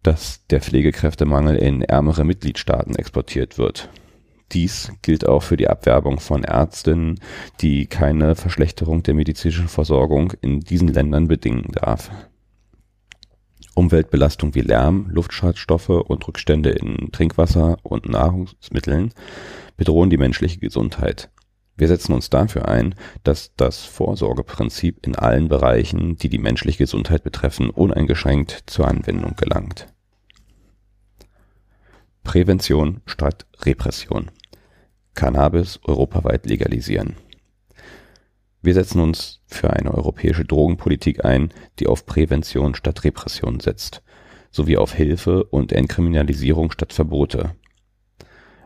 dass 0.03 0.46
der 0.48 0.61
Pflegekräftemangel 0.61 1.57
in 1.57 1.82
ärmere 1.82 2.24
Mitgliedstaaten 2.24 2.96
exportiert 2.96 3.59
wird. 3.59 3.88
Dies 4.53 4.92
gilt 5.00 5.26
auch 5.26 5.42
für 5.42 5.57
die 5.57 5.68
Abwerbung 5.68 6.20
von 6.20 6.44
Ärztinnen, 6.44 7.20
die 7.61 7.86
keine 7.86 8.34
Verschlechterung 8.34 9.03
der 9.03 9.14
medizinischen 9.14 9.68
Versorgung 9.68 10.32
in 10.42 10.61
diesen 10.61 10.88
Ländern 10.88 11.28
bedingen 11.28 11.72
darf. 11.72 12.11
Umweltbelastung 13.74 14.55
wie 14.55 14.61
Lärm, 14.61 15.07
Luftschadstoffe 15.11 15.88
und 15.88 16.28
Rückstände 16.28 16.70
in 16.70 17.11
Trinkwasser 17.11 17.78
und 17.82 18.07
Nahrungsmitteln 18.07 19.14
bedrohen 19.78 20.11
die 20.11 20.18
menschliche 20.18 20.59
Gesundheit. 20.59 21.30
Wir 21.76 21.88
setzen 21.88 22.12
uns 22.12 22.28
dafür 22.28 22.68
ein, 22.68 22.94
dass 23.24 23.55
das 23.57 23.78
Vorsorgeprinzip 23.78 25.07
in 25.07 25.16
allen 25.16 25.48
Bereichen, 25.48 26.16
die 26.16 26.28
die 26.28 26.38
menschliche 26.38 26.78
Gesundheit 26.78 27.24
betreffen, 27.24 27.70
uneingeschränkt 27.70 28.64
zur 28.66 28.86
Anwendung 28.86 29.34
gelangt. 29.36 29.91
Prävention 32.24 33.00
statt 33.04 33.46
Repression. 33.62 34.30
Cannabis 35.14 35.80
europaweit 35.84 36.46
legalisieren. 36.46 37.16
Wir 38.62 38.74
setzen 38.74 39.00
uns 39.00 39.42
für 39.46 39.70
eine 39.70 39.92
europäische 39.92 40.44
Drogenpolitik 40.44 41.24
ein, 41.24 41.52
die 41.78 41.88
auf 41.88 42.06
Prävention 42.06 42.74
statt 42.76 43.04
Repression 43.04 43.58
setzt, 43.60 44.02
sowie 44.50 44.76
auf 44.76 44.94
Hilfe 44.94 45.44
und 45.44 45.72
Entkriminalisierung 45.72 46.70
statt 46.70 46.92
Verbote. 46.92 47.56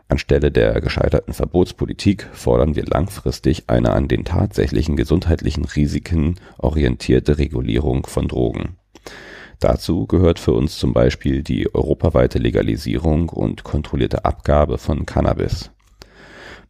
Anstelle 0.07 0.51
der 0.51 0.79
gescheiterten 0.79 1.33
Verbotspolitik 1.33 2.29
fordern 2.31 2.75
wir 2.75 2.85
langfristig 2.85 3.69
eine 3.69 3.91
an 3.91 4.07
den 4.07 4.23
tatsächlichen 4.23 4.95
gesundheitlichen 4.95 5.65
Risiken 5.65 6.35
orientierte 6.59 7.39
Regulierung 7.39 8.05
von 8.05 8.27
Drogen. 8.27 8.77
Dazu 9.59 10.05
gehört 10.05 10.39
für 10.39 10.53
uns 10.53 10.77
zum 10.77 10.93
Beispiel 10.93 11.41
die 11.41 11.73
europaweite 11.73 12.37
Legalisierung 12.37 13.29
und 13.29 13.63
kontrollierte 13.63 14.23
Abgabe 14.23 14.77
von 14.77 15.05
Cannabis 15.05 15.71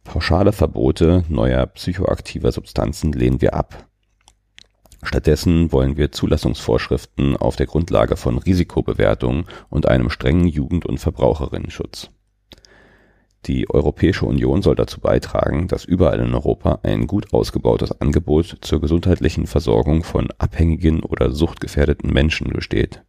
Pauschale 0.08 0.52
Verbote 0.52 1.24
neuer 1.28 1.66
psychoaktiver 1.66 2.50
Substanzen 2.50 3.12
lehnen 3.12 3.42
wir 3.42 3.52
ab. 3.52 3.86
Stattdessen 5.02 5.70
wollen 5.70 5.98
wir 5.98 6.12
Zulassungsvorschriften 6.12 7.36
auf 7.36 7.56
der 7.56 7.66
Grundlage 7.66 8.16
von 8.16 8.38
Risikobewertung 8.38 9.44
und 9.68 9.86
einem 9.86 10.08
strengen 10.08 10.48
Jugend 10.48 10.86
und 10.86 10.98
Verbraucherinnenschutz. 10.98 12.10
Die 13.46 13.70
Europäische 13.70 14.26
Union 14.26 14.62
soll 14.62 14.74
dazu 14.74 15.00
beitragen, 15.00 15.68
dass 15.68 15.84
überall 15.84 16.20
in 16.20 16.34
Europa 16.34 16.80
ein 16.82 17.06
gut 17.06 17.32
ausgebautes 17.32 18.00
Angebot 18.00 18.58
zur 18.60 18.80
gesundheitlichen 18.80 19.46
Versorgung 19.46 20.02
von 20.04 20.28
abhängigen 20.38 21.00
oder 21.00 21.30
suchtgefährdeten 21.30 22.12
Menschen 22.12 22.52
besteht. 22.52 23.02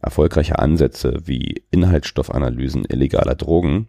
Erfolgreiche 0.00 0.58
Ansätze 0.58 1.22
wie 1.24 1.64
Inhaltsstoffanalysen 1.70 2.84
illegaler 2.84 3.34
Drogen 3.34 3.88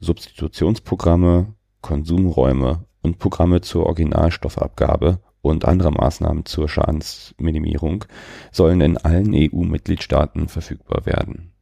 Substitutionsprogramme, 0.00 1.54
Konsumräume 1.80 2.84
und 3.02 3.18
Programme 3.18 3.62
zur 3.62 3.86
Originalstoffabgabe 3.86 5.20
und 5.42 5.64
andere 5.64 5.90
Maßnahmen 5.90 6.44
zur 6.44 6.68
Schadensminimierung 6.68 8.04
sollen 8.52 8.80
in 8.80 8.96
allen 8.96 9.32
EU-Mitgliedstaaten 9.34 10.48
verfügbar 10.48 11.04
werden. 11.06 11.52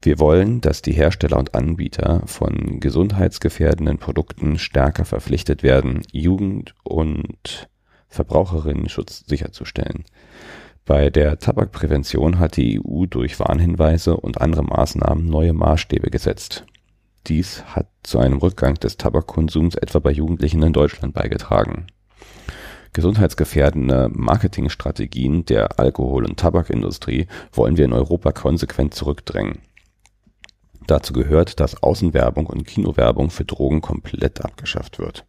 Wir 0.00 0.20
wollen, 0.20 0.60
dass 0.60 0.80
die 0.80 0.92
Hersteller 0.92 1.38
und 1.38 1.54
Anbieter 1.54 2.22
von 2.26 2.78
gesundheitsgefährdenden 2.78 3.98
Produkten 3.98 4.58
stärker 4.58 5.04
verpflichtet 5.04 5.62
werden, 5.62 6.02
Jugend- 6.12 6.74
und 6.84 7.68
Verbraucherinnenschutz 8.08 9.24
sicherzustellen. 9.26 10.04
Bei 10.84 11.10
der 11.10 11.38
Tabakprävention 11.38 12.38
hat 12.38 12.56
die 12.56 12.80
EU 12.80 13.06
durch 13.06 13.38
Warnhinweise 13.40 14.16
und 14.16 14.40
andere 14.40 14.62
Maßnahmen 14.62 15.26
neue 15.26 15.52
Maßstäbe 15.52 16.10
gesetzt. 16.10 16.64
Dies 17.26 17.64
hat 17.64 17.88
zu 18.02 18.18
einem 18.18 18.38
Rückgang 18.38 18.74
des 18.76 18.96
Tabakkonsums 18.96 19.74
etwa 19.74 19.98
bei 19.98 20.12
Jugendlichen 20.12 20.62
in 20.62 20.72
Deutschland 20.72 21.12
beigetragen. 21.12 21.88
Gesundheitsgefährdende 22.94 24.08
Marketingstrategien 24.12 25.44
der 25.44 25.78
Alkohol- 25.78 26.24
und 26.24 26.38
Tabakindustrie 26.38 27.26
wollen 27.52 27.76
wir 27.76 27.84
in 27.84 27.92
Europa 27.92 28.32
konsequent 28.32 28.94
zurückdrängen. 28.94 29.58
Dazu 30.88 31.12
gehört, 31.12 31.60
dass 31.60 31.80
Außenwerbung 31.80 32.46
und 32.46 32.66
Kinowerbung 32.66 33.30
für 33.30 33.44
Drogen 33.44 33.80
komplett 33.80 34.44
abgeschafft 34.44 34.98
wird 34.98 35.24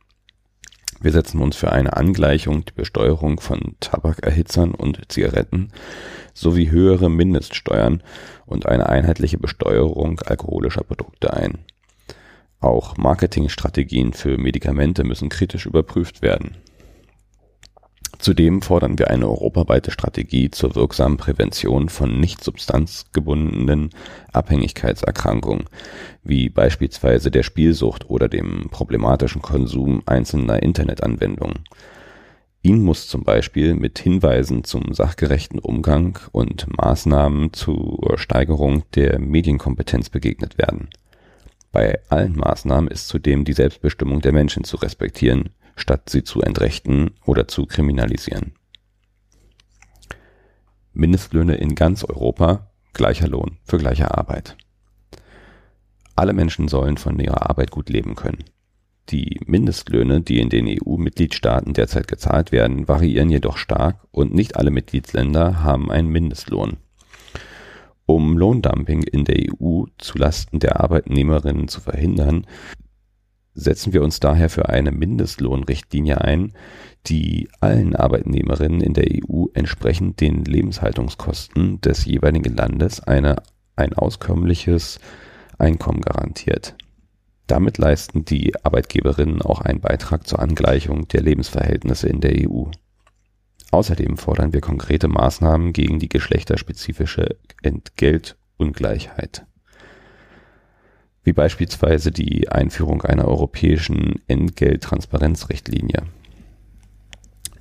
wir 1.01 1.11
setzen 1.11 1.41
uns 1.41 1.55
für 1.55 1.71
eine 1.71 1.95
Angleichung 1.95 2.65
der 2.65 2.73
Besteuerung 2.73 3.39
von 3.39 3.75
Tabakerhitzern 3.79 4.71
und 4.71 4.99
Zigaretten 5.09 5.71
sowie 6.33 6.69
höhere 6.69 7.09
Mindeststeuern 7.09 8.03
und 8.45 8.65
eine 8.65 8.89
einheitliche 8.89 9.37
Besteuerung 9.37 10.19
alkoholischer 10.19 10.83
Produkte 10.83 11.33
ein. 11.33 11.59
Auch 12.59 12.97
Marketingstrategien 12.97 14.11
für 14.11 14.37
Medikamente 14.37 15.05
müssen 15.05 15.29
kritisch 15.29 15.65
überprüft 15.65 16.21
werden 16.21 16.57
Zudem 18.19 18.61
fordern 18.61 18.99
wir 18.99 19.09
eine 19.09 19.29
europaweite 19.29 19.91
Strategie 19.91 20.51
zur 20.51 20.75
wirksamen 20.75 21.15
Prävention 21.15 21.87
von 21.87 22.19
nicht 22.19 22.43
substanzgebundenen 22.43 23.91
Abhängigkeitserkrankungen, 24.33 25.65
wie 26.21 26.49
beispielsweise 26.49 27.31
der 27.31 27.43
Spielsucht 27.43 28.09
oder 28.09 28.27
dem 28.27 28.67
problematischen 28.71 29.41
Konsum 29.41 30.03
einzelner 30.05 30.61
Internetanwendungen. 30.61 31.63
Ihnen 32.61 32.83
muss 32.83 33.07
zum 33.07 33.23
Beispiel 33.23 33.73
mit 33.73 33.99
Hinweisen 33.99 34.65
zum 34.65 34.93
sachgerechten 34.93 35.59
Umgang 35.59 36.19
und 36.33 36.67
Maßnahmen 36.75 37.53
zur 37.53 38.17
Steigerung 38.17 38.83
der 38.95 39.17
Medienkompetenz 39.17 40.09
begegnet 40.09 40.57
werden. 40.57 40.89
Bei 41.71 41.99
allen 42.09 42.35
Maßnahmen 42.35 42.91
ist 42.91 43.07
zudem 43.07 43.45
die 43.45 43.53
Selbstbestimmung 43.53 44.19
der 44.19 44.33
Menschen 44.33 44.65
zu 44.65 44.75
respektieren 44.75 45.51
statt 45.79 46.09
sie 46.09 46.23
zu 46.23 46.41
entrechten 46.41 47.11
oder 47.25 47.47
zu 47.47 47.65
kriminalisieren. 47.65 48.53
Mindestlöhne 50.93 51.55
in 51.55 51.75
ganz 51.75 52.03
Europa, 52.03 52.71
gleicher 52.93 53.27
Lohn 53.27 53.57
für 53.63 53.77
gleiche 53.77 54.15
Arbeit. 54.15 54.57
Alle 56.15 56.33
Menschen 56.33 56.67
sollen 56.67 56.97
von 56.97 57.17
ihrer 57.19 57.49
Arbeit 57.49 57.71
gut 57.71 57.89
leben 57.89 58.15
können. 58.15 58.43
Die 59.09 59.39
Mindestlöhne, 59.45 60.21
die 60.21 60.39
in 60.39 60.49
den 60.49 60.67
EU-Mitgliedstaaten 60.67 61.73
derzeit 61.73 62.07
gezahlt 62.07 62.51
werden, 62.51 62.87
variieren 62.87 63.29
jedoch 63.29 63.57
stark 63.57 64.05
und 64.11 64.33
nicht 64.33 64.55
alle 64.57 64.69
Mitgliedsländer 64.69 65.63
haben 65.63 65.89
einen 65.89 66.09
Mindestlohn. 66.09 66.77
Um 68.05 68.37
Lohndumping 68.37 69.03
in 69.03 69.23
der 69.23 69.37
EU 69.37 69.85
zu 69.97 70.17
Lasten 70.17 70.59
der 70.59 70.79
Arbeitnehmerinnen 70.81 71.67
zu 71.67 71.79
verhindern, 71.79 72.45
setzen 73.53 73.93
wir 73.93 74.03
uns 74.03 74.19
daher 74.19 74.49
für 74.49 74.69
eine 74.69 74.91
Mindestlohnrichtlinie 74.91 76.21
ein, 76.21 76.53
die 77.07 77.49
allen 77.59 77.95
Arbeitnehmerinnen 77.95 78.81
in 78.81 78.93
der 78.93 79.07
EU 79.07 79.45
entsprechend 79.53 80.21
den 80.21 80.45
Lebenshaltungskosten 80.45 81.81
des 81.81 82.05
jeweiligen 82.05 82.55
Landes 82.55 83.01
eine, 83.01 83.37
ein 83.75 83.93
auskömmliches 83.93 84.99
Einkommen 85.57 86.01
garantiert. 86.01 86.75
Damit 87.47 87.77
leisten 87.77 88.25
die 88.25 88.53
Arbeitgeberinnen 88.63 89.41
auch 89.41 89.61
einen 89.61 89.81
Beitrag 89.81 90.27
zur 90.27 90.39
Angleichung 90.39 91.07
der 91.07 91.21
Lebensverhältnisse 91.21 92.07
in 92.07 92.21
der 92.21 92.47
EU. 92.47 92.65
Außerdem 93.71 94.17
fordern 94.17 94.53
wir 94.53 94.61
konkrete 94.61 95.07
Maßnahmen 95.07 95.73
gegen 95.73 95.99
die 95.99 96.09
geschlechterspezifische 96.09 97.37
Entgeltungleichheit 97.63 99.45
wie 101.29 101.33
beispielsweise 101.33 102.11
die 102.11 102.49
Einführung 102.49 103.03
einer 103.03 103.27
europäischen 103.27 104.19
Entgelttransparenzrichtlinie. 104.27 106.01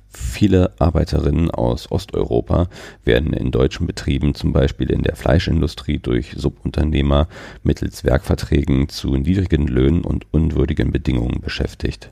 Viele 0.07 0.73
Arbeiterinnen 0.79 1.51
aus 1.51 1.91
Osteuropa 1.91 2.67
werden 3.05 3.31
in 3.31 3.51
deutschen 3.51 3.85
Betrieben, 3.85 4.33
zum 4.33 4.53
Beispiel 4.53 4.89
in 4.89 5.03
der 5.03 5.15
Fleischindustrie, 5.15 5.99
durch 5.99 6.33
Subunternehmer 6.35 7.27
mittels 7.61 8.03
Werkverträgen 8.03 8.89
zu 8.89 9.15
niedrigen 9.17 9.67
Löhnen 9.67 10.01
und 10.03 10.25
unwürdigen 10.33 10.91
Bedingungen 10.91 11.39
beschäftigt. 11.39 12.09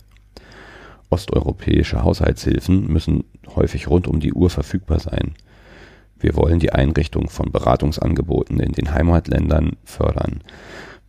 Osteuropäische 1.10 2.04
Haushaltshilfen 2.04 2.86
müssen 2.86 3.24
häufig 3.56 3.88
rund 3.88 4.08
um 4.08 4.20
die 4.20 4.34
Uhr 4.34 4.52
verfügbar 4.52 5.00
sein. 5.00 5.34
Wir 6.20 6.36
wollen 6.36 6.60
die 6.60 6.74
Einrichtung 6.74 7.30
von 7.30 7.52
Beratungsangeboten 7.52 8.60
in 8.60 8.74
den 8.74 8.94
Heimatländern 8.94 9.78
fördern. 9.86 10.42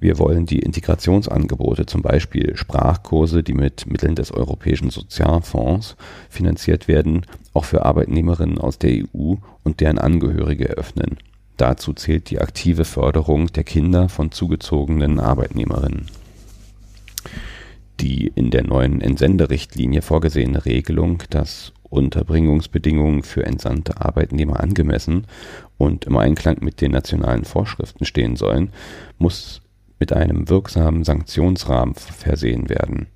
Wir 0.00 0.18
wollen 0.18 0.46
die 0.46 0.60
Integrationsangebote, 0.60 1.86
zum 1.86 2.02
Beispiel 2.02 2.56
Sprachkurse, 2.56 3.42
die 3.42 3.54
mit 3.54 3.90
Mitteln 3.90 4.14
des 4.14 4.30
Europäischen 4.30 4.90
Sozialfonds 4.90 5.96
finanziert 6.30 6.86
werden, 6.86 7.26
auch 7.52 7.64
für 7.64 7.84
Arbeitnehmerinnen 7.84 8.58
aus 8.58 8.78
der 8.78 8.92
EU 8.92 9.34
und 9.64 9.80
deren 9.80 9.98
Angehörige 9.98 10.68
eröffnen. 10.68 11.18
Dazu 11.56 11.92
zählt 11.92 12.30
die 12.30 12.40
aktive 12.40 12.84
Förderung 12.84 13.48
der 13.48 13.64
Kinder 13.64 14.08
von 14.08 14.30
zugezogenen 14.30 15.18
Arbeitnehmerinnen. 15.18 16.06
Die 17.98 18.28
in 18.32 18.52
der 18.52 18.62
neuen 18.62 19.00
Entsenderichtlinie 19.00 20.02
vorgesehene 20.02 20.64
Regelung, 20.64 21.24
dass 21.30 21.72
Unterbringungsbedingungen 21.90 23.24
für 23.24 23.44
entsandte 23.44 24.00
Arbeitnehmer 24.00 24.60
angemessen 24.60 25.26
und 25.78 26.04
im 26.04 26.16
Einklang 26.16 26.58
mit 26.60 26.80
den 26.80 26.92
nationalen 26.92 27.44
Vorschriften 27.44 28.04
stehen 28.04 28.36
sollen, 28.36 28.70
muss 29.18 29.62
mit 29.98 30.12
einem 30.12 30.48
wirksamen 30.48 31.04
Sanktionsrahmen 31.04 31.94
versehen 31.94 32.68
werden. 32.68 33.06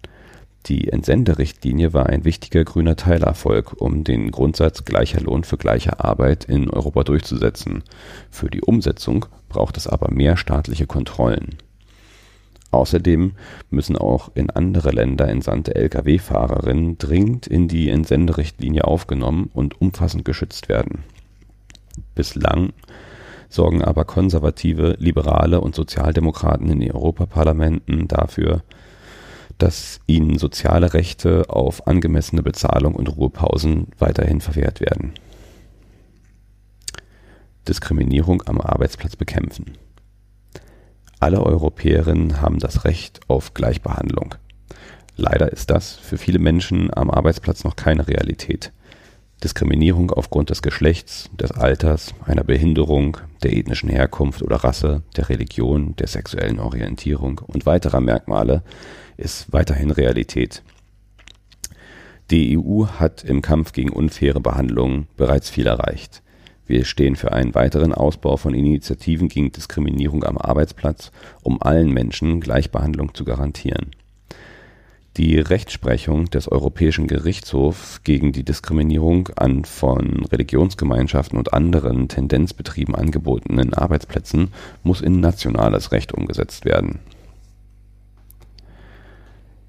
Die 0.66 0.92
Entsenderichtlinie 0.92 1.92
war 1.92 2.06
ein 2.06 2.24
wichtiger 2.24 2.64
grüner 2.64 2.94
Teilerfolg, 2.94 3.80
um 3.80 4.04
den 4.04 4.30
Grundsatz 4.30 4.84
gleicher 4.84 5.20
Lohn 5.20 5.42
für 5.42 5.56
gleiche 5.56 5.98
Arbeit 5.98 6.44
in 6.44 6.70
Europa 6.70 7.02
durchzusetzen. 7.02 7.82
Für 8.30 8.48
die 8.48 8.60
Umsetzung 8.60 9.26
braucht 9.48 9.76
es 9.76 9.88
aber 9.88 10.12
mehr 10.12 10.36
staatliche 10.36 10.86
Kontrollen. 10.86 11.56
Außerdem 12.70 13.32
müssen 13.70 13.98
auch 13.98 14.30
in 14.34 14.50
andere 14.50 14.92
Länder 14.92 15.28
entsandte 15.28 15.74
Lkw-Fahrerinnen 15.74 16.96
dringend 16.96 17.46
in 17.46 17.68
die 17.68 17.90
Entsenderichtlinie 17.90 18.84
aufgenommen 18.84 19.50
und 19.52 19.80
umfassend 19.80 20.24
geschützt 20.24 20.68
werden. 20.68 21.04
Bislang 22.14 22.72
sorgen 23.54 23.82
aber 23.82 24.04
Konservative, 24.04 24.96
Liberale 24.98 25.60
und 25.60 25.74
Sozialdemokraten 25.74 26.68
in 26.70 26.80
den 26.80 26.92
Europaparlamenten 26.92 28.08
dafür, 28.08 28.62
dass 29.58 30.00
ihnen 30.06 30.38
soziale 30.38 30.94
Rechte 30.94 31.48
auf 31.48 31.86
angemessene 31.86 32.42
Bezahlung 32.42 32.94
und 32.94 33.08
Ruhepausen 33.08 33.88
weiterhin 33.98 34.40
verwehrt 34.40 34.80
werden. 34.80 35.12
Diskriminierung 37.68 38.42
am 38.46 38.60
Arbeitsplatz 38.60 39.14
bekämpfen. 39.14 39.78
Alle 41.20 41.44
Europäerinnen 41.44 42.40
haben 42.40 42.58
das 42.58 42.84
Recht 42.84 43.20
auf 43.28 43.54
Gleichbehandlung. 43.54 44.34
Leider 45.16 45.52
ist 45.52 45.70
das 45.70 45.92
für 45.92 46.18
viele 46.18 46.40
Menschen 46.40 46.92
am 46.92 47.10
Arbeitsplatz 47.10 47.62
noch 47.62 47.76
keine 47.76 48.08
Realität. 48.08 48.72
Diskriminierung 49.42 50.10
aufgrund 50.10 50.50
des 50.50 50.62
Geschlechts, 50.62 51.28
des 51.38 51.50
Alters, 51.50 52.14
einer 52.24 52.44
Behinderung, 52.44 53.16
der 53.42 53.52
ethnischen 53.52 53.88
Herkunft 53.88 54.42
oder 54.42 54.56
Rasse, 54.56 55.02
der 55.16 55.28
Religion, 55.28 55.96
der 55.96 56.06
sexuellen 56.06 56.60
Orientierung 56.60 57.40
und 57.46 57.66
weiterer 57.66 58.00
Merkmale 58.00 58.62
ist 59.16 59.52
weiterhin 59.52 59.90
Realität. 59.90 60.62
Die 62.30 62.56
EU 62.56 62.86
hat 62.86 63.24
im 63.24 63.42
Kampf 63.42 63.72
gegen 63.72 63.90
unfaire 63.90 64.40
Behandlung 64.40 65.06
bereits 65.16 65.50
viel 65.50 65.66
erreicht. 65.66 66.22
Wir 66.66 66.84
stehen 66.84 67.16
für 67.16 67.32
einen 67.32 67.54
weiteren 67.54 67.92
Ausbau 67.92 68.36
von 68.36 68.54
Initiativen 68.54 69.28
gegen 69.28 69.52
Diskriminierung 69.52 70.24
am 70.24 70.38
Arbeitsplatz, 70.38 71.10
um 71.42 71.60
allen 71.60 71.90
Menschen 71.90 72.40
Gleichbehandlung 72.40 73.14
zu 73.14 73.24
garantieren. 73.24 73.90
Die 75.18 75.38
Rechtsprechung 75.38 76.30
des 76.30 76.50
Europäischen 76.50 77.06
Gerichtshofs 77.06 78.02
gegen 78.02 78.32
die 78.32 78.44
Diskriminierung 78.44 79.28
an 79.36 79.66
von 79.66 80.24
Religionsgemeinschaften 80.24 81.38
und 81.38 81.52
anderen 81.52 82.08
Tendenzbetrieben 82.08 82.94
angebotenen 82.94 83.74
Arbeitsplätzen 83.74 84.54
muss 84.82 85.02
in 85.02 85.20
nationales 85.20 85.92
Recht 85.92 86.12
umgesetzt 86.12 86.64
werden. 86.64 87.00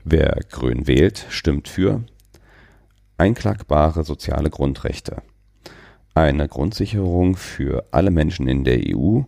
Wer 0.05 0.39
grün 0.49 0.87
wählt, 0.87 1.25
stimmt 1.29 1.67
für. 1.67 2.05
Einklagbare 3.17 4.05
soziale 4.05 4.49
Grundrechte, 4.49 5.23
eine 6.13 6.47
Grundsicherung 6.47 7.35
für 7.35 7.85
alle 7.91 8.11
Menschen 8.11 8.47
in 8.47 8.63
der 8.63 8.79
EU, 8.95 9.21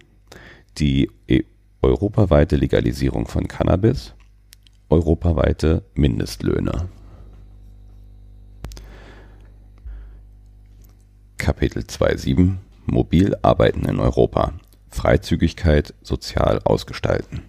die 0.77 1.11
e 1.27 1.43
europaweite 1.81 2.55
Legalisierung 2.55 3.27
von 3.27 3.47
Cannabis, 3.47 4.15
europaweite 4.89 5.83
Mindestlöhne. 5.93 6.89
Kapitel 11.37 11.83
2.7 11.83 12.55
Mobil 12.85 13.35
arbeiten 13.41 13.85
in 13.85 13.99
Europa. 13.99 14.53
Freizügigkeit 14.89 15.93
sozial 16.01 16.59
ausgestalten. 16.63 17.43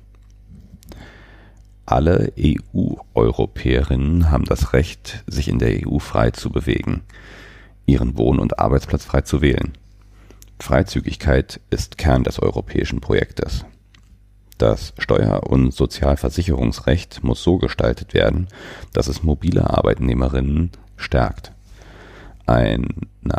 Alle 1.85 2.33
EU-Europäerinnen 2.37 4.31
haben 4.31 4.45
das 4.45 4.73
Recht, 4.73 5.23
sich 5.29 5.49
in 5.49 5.61
der 5.61 5.87
EU 5.87 6.01
frei 6.01 6.33
zu 6.33 6.51
bewegen, 6.51 7.03
ihren 7.87 8.19
Wohn- 8.19 8.41
und 8.41 8.59
Arbeitsplatz 8.59 9.05
frei 9.05 9.21
zu 9.21 9.41
wählen. 9.41 9.79
Freizügigkeit 10.59 11.61
ist 11.71 11.97
Kern 11.97 12.25
des 12.25 12.41
europäischen 12.41 13.01
Projektes. 13.01 13.65
Das 14.59 14.95
Steuer- 14.99 15.43
und 15.51 15.73
Sozialversicherungsrecht 15.73 17.23
muss 17.23 17.43
so 17.43 17.59
gestaltet 17.59 18.15
werden, 18.15 18.49
dass 18.93 19.09
es 19.09 19.23
mobile 19.23 19.69
Arbeitnehmerinnen 19.69 20.71
stärkt. 20.97 21.53
Eine 22.47 22.87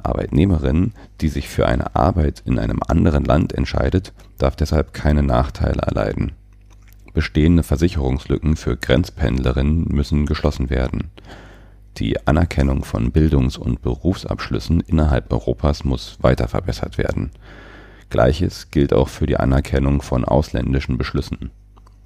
Arbeitnehmerin, 0.04 0.94
die 1.22 1.30
sich 1.30 1.48
für 1.48 1.66
eine 1.68 1.96
Arbeit 1.96 2.44
in 2.46 2.60
einem 2.60 2.80
anderen 2.86 3.24
Land 3.24 3.54
entscheidet, 3.54 4.14
darf 4.38 4.56
deshalb 4.56 4.94
keine 4.94 5.24
Nachteile 5.24 5.82
erleiden 5.82 6.34
Bestehende 7.18 7.64
Versicherungslücken 7.64 8.56
für 8.56 8.78
Grenzpendlerinnen 8.78 9.86
müssen 9.90 10.28
geschlossen 10.28 10.70
werden. 10.70 11.10
Die 11.98 12.28
Anerkennung 12.28 12.84
von 12.84 13.12
Bildungs 13.12 13.58
und 13.58 13.82
Berufsabschlüssen 13.82 14.82
innerhalb 14.82 15.34
Europas 15.34 15.84
muss 15.84 16.20
weiter 16.22 16.48
verbessert 16.48 17.00
werden. 17.00 17.32
Gleiches 18.10 18.72
gilt 18.72 18.94
auch 18.94 19.10
für 19.10 19.26
die 19.26 19.38
Anerkennung 19.38 20.02
von 20.02 20.26
ausländischen 20.26 20.98
Beschlüssen. 20.98 21.52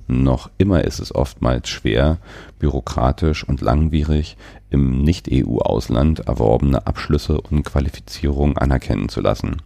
Noch 0.08 0.50
immer 0.58 0.84
ist 0.84 1.00
es 1.00 1.14
oftmals 1.14 1.70
schwer, 1.70 2.18
bürokratisch 2.60 3.48
und 3.48 3.62
langwierig 3.62 4.36
im 4.70 5.04
Nicht-EU-Ausland 5.04 6.22
erworbene 6.22 6.86
Abschlüsse 6.86 7.40
und 7.40 7.64
Qualifizierungen 7.64 8.58
anerkennen 8.58 9.10
zu 9.10 9.22
lassen 9.22 9.62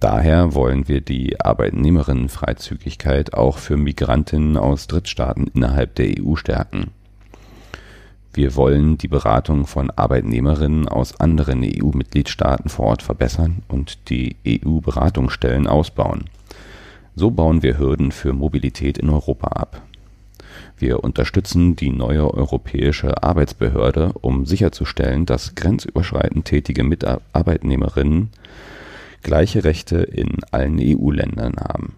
Daher 0.00 0.54
wollen 0.54 0.88
wir 0.88 1.02
die 1.02 1.38
Arbeitnehmerinnenfreizügigkeit 1.38 3.34
auch 3.34 3.58
für 3.58 3.76
Migrantinnen 3.76 4.56
aus 4.56 4.86
Drittstaaten 4.86 5.48
innerhalb 5.54 5.94
der 5.94 6.14
EU 6.18 6.36
stärken. 6.36 6.92
Wir 8.40 8.56
wollen 8.56 8.96
die 8.96 9.06
Beratung 9.06 9.66
von 9.66 9.90
Arbeitnehmerinnen 9.90 10.88
aus 10.88 11.20
anderen 11.20 11.62
EU-Mitgliedstaaten 11.62 12.70
vor 12.70 12.86
Ort 12.86 13.02
verbessern 13.02 13.62
und 13.68 14.08
die 14.08 14.34
EU-Beratungsstellen 14.48 15.66
ausbauen. 15.66 16.24
So 17.14 17.30
bauen 17.30 17.62
wir 17.62 17.76
Hürden 17.76 18.12
für 18.12 18.32
Mobilität 18.32 18.96
in 18.96 19.10
Europa 19.10 19.48
ab. 19.48 19.82
Wir 20.78 21.04
unterstützen 21.04 21.76
die 21.76 21.90
neue 21.90 22.32
Europäische 22.32 23.22
Arbeitsbehörde, 23.22 24.14
um 24.22 24.46
sicherzustellen, 24.46 25.26
dass 25.26 25.54
grenzüberschreitend 25.54 26.46
tätige 26.46 26.82
Mitarbeitnehmerinnen 26.82 28.30
gleiche 29.22 29.64
Rechte 29.64 29.98
in 29.98 30.38
allen 30.50 30.78
EU-Ländern 30.80 31.56
haben. 31.58 31.96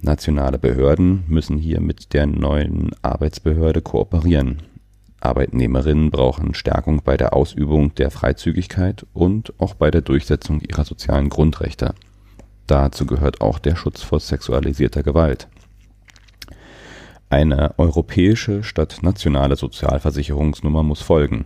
Nationale 0.00 0.60
Behörden 0.60 1.24
müssen 1.26 1.58
hier 1.58 1.80
mit 1.80 2.12
der 2.12 2.28
neuen 2.28 2.92
Arbeitsbehörde 3.02 3.82
kooperieren. 3.82 4.62
Arbeitnehmerinnen 5.20 6.10
brauchen 6.10 6.54
Stärkung 6.54 7.02
bei 7.04 7.16
der 7.16 7.34
Ausübung 7.34 7.94
der 7.94 8.10
Freizügigkeit 8.10 9.06
und 9.12 9.52
auch 9.58 9.74
bei 9.74 9.90
der 9.90 10.02
Durchsetzung 10.02 10.60
ihrer 10.60 10.84
sozialen 10.84 11.28
Grundrechte. 11.28 11.94
Dazu 12.66 13.06
gehört 13.06 13.40
auch 13.40 13.58
der 13.58 13.76
Schutz 13.76 14.02
vor 14.02 14.20
sexualisierter 14.20 15.02
Gewalt. 15.02 15.48
Eine 17.28 17.76
europäische 17.78 18.62
statt 18.62 18.98
nationale 19.02 19.56
Sozialversicherungsnummer 19.56 20.82
muss 20.82 21.02
folgen, 21.02 21.44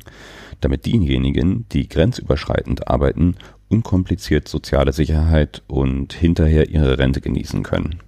damit 0.61 0.85
diejenigen, 0.85 1.67
die 1.73 1.89
grenzüberschreitend 1.89 2.89
arbeiten 2.89 3.37
unkompliziert 3.69 4.49
soziale 4.49 4.93
Sicherheit 4.93 5.63
und 5.69 6.13
hinterher 6.13 6.69
ihre 6.69 6.99
Rente 6.99 7.21
genießen 7.21 7.63
können. 7.63 8.01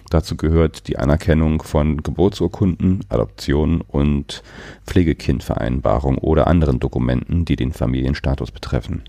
Dazu 0.09 0.37
gehört 0.37 0.87
die 0.87 0.97
Anerkennung 0.97 1.63
von 1.63 2.03
Geburtsurkunden, 2.03 3.01
Adoption 3.09 3.81
und 3.81 4.43
Pflegekindvereinbarung 4.85 6.19
oder 6.19 6.47
anderen 6.47 6.79
Dokumenten, 6.79 7.45
die 7.45 7.55
den 7.55 7.73
Familienstatus 7.73 8.51
betreffen. 8.51 9.03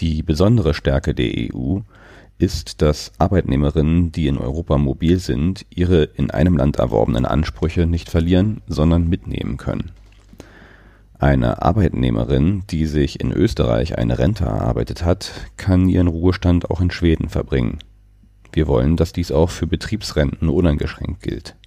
Die 0.00 0.22
besondere 0.22 0.74
Stärke 0.74 1.12
der 1.12 1.32
EU 1.52 1.80
ist, 2.38 2.82
dass 2.82 3.12
Arbeitnehmerinnen, 3.18 4.12
die 4.12 4.28
in 4.28 4.38
Europa 4.38 4.78
mobil 4.78 5.18
sind, 5.18 5.66
ihre 5.70 6.04
in 6.04 6.30
einem 6.30 6.56
Land 6.56 6.76
erworbenen 6.76 7.26
Ansprüche 7.26 7.86
nicht 7.86 8.08
verlieren, 8.08 8.62
sondern 8.68 9.08
mitnehmen 9.08 9.56
können. 9.56 9.90
Eine 11.18 11.62
Arbeitnehmerin, 11.62 12.62
die 12.70 12.86
sich 12.86 13.18
in 13.18 13.32
Österreich 13.32 13.98
eine 13.98 14.20
Rente 14.20 14.44
erarbeitet 14.44 15.04
hat, 15.04 15.32
kann 15.56 15.88
ihren 15.88 16.06
Ruhestand 16.06 16.70
auch 16.70 16.80
in 16.80 16.92
Schweden 16.92 17.28
verbringen. 17.28 17.78
Wir 18.52 18.68
wollen, 18.68 18.96
dass 18.96 19.12
dies 19.12 19.32
auch 19.32 19.50
für 19.50 19.66
Betriebsrenten 19.66 20.48
uneingeschränkt 20.48 21.22
gilt 21.22 21.57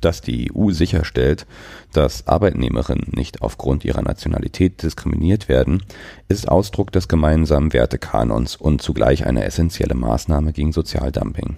dass 0.00 0.20
die 0.20 0.50
EU 0.54 0.70
sicherstellt, 0.70 1.46
dass 1.92 2.26
Arbeitnehmerinnen 2.26 3.12
nicht 3.14 3.42
aufgrund 3.42 3.84
ihrer 3.84 4.02
Nationalität 4.02 4.82
diskriminiert 4.82 5.48
werden, 5.48 5.82
ist 6.28 6.48
Ausdruck 6.48 6.92
des 6.92 7.08
gemeinsamen 7.08 7.72
Wertekanons 7.72 8.56
und 8.56 8.82
zugleich 8.82 9.26
eine 9.26 9.44
essentielle 9.44 9.94
Maßnahme 9.94 10.52
gegen 10.52 10.72
Sozialdumping. 10.72 11.56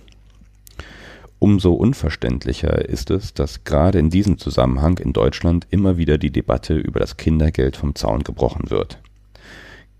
Umso 1.38 1.72
unverständlicher 1.72 2.86
ist 2.86 3.10
es, 3.10 3.32
dass 3.32 3.64
gerade 3.64 3.98
in 3.98 4.10
diesem 4.10 4.36
Zusammenhang 4.36 4.98
in 4.98 5.14
Deutschland 5.14 5.66
immer 5.70 5.96
wieder 5.96 6.18
die 6.18 6.30
Debatte 6.30 6.74
über 6.74 7.00
das 7.00 7.16
Kindergeld 7.16 7.76
vom 7.76 7.94
Zaun 7.94 8.24
gebrochen 8.24 8.70
wird. 8.70 8.98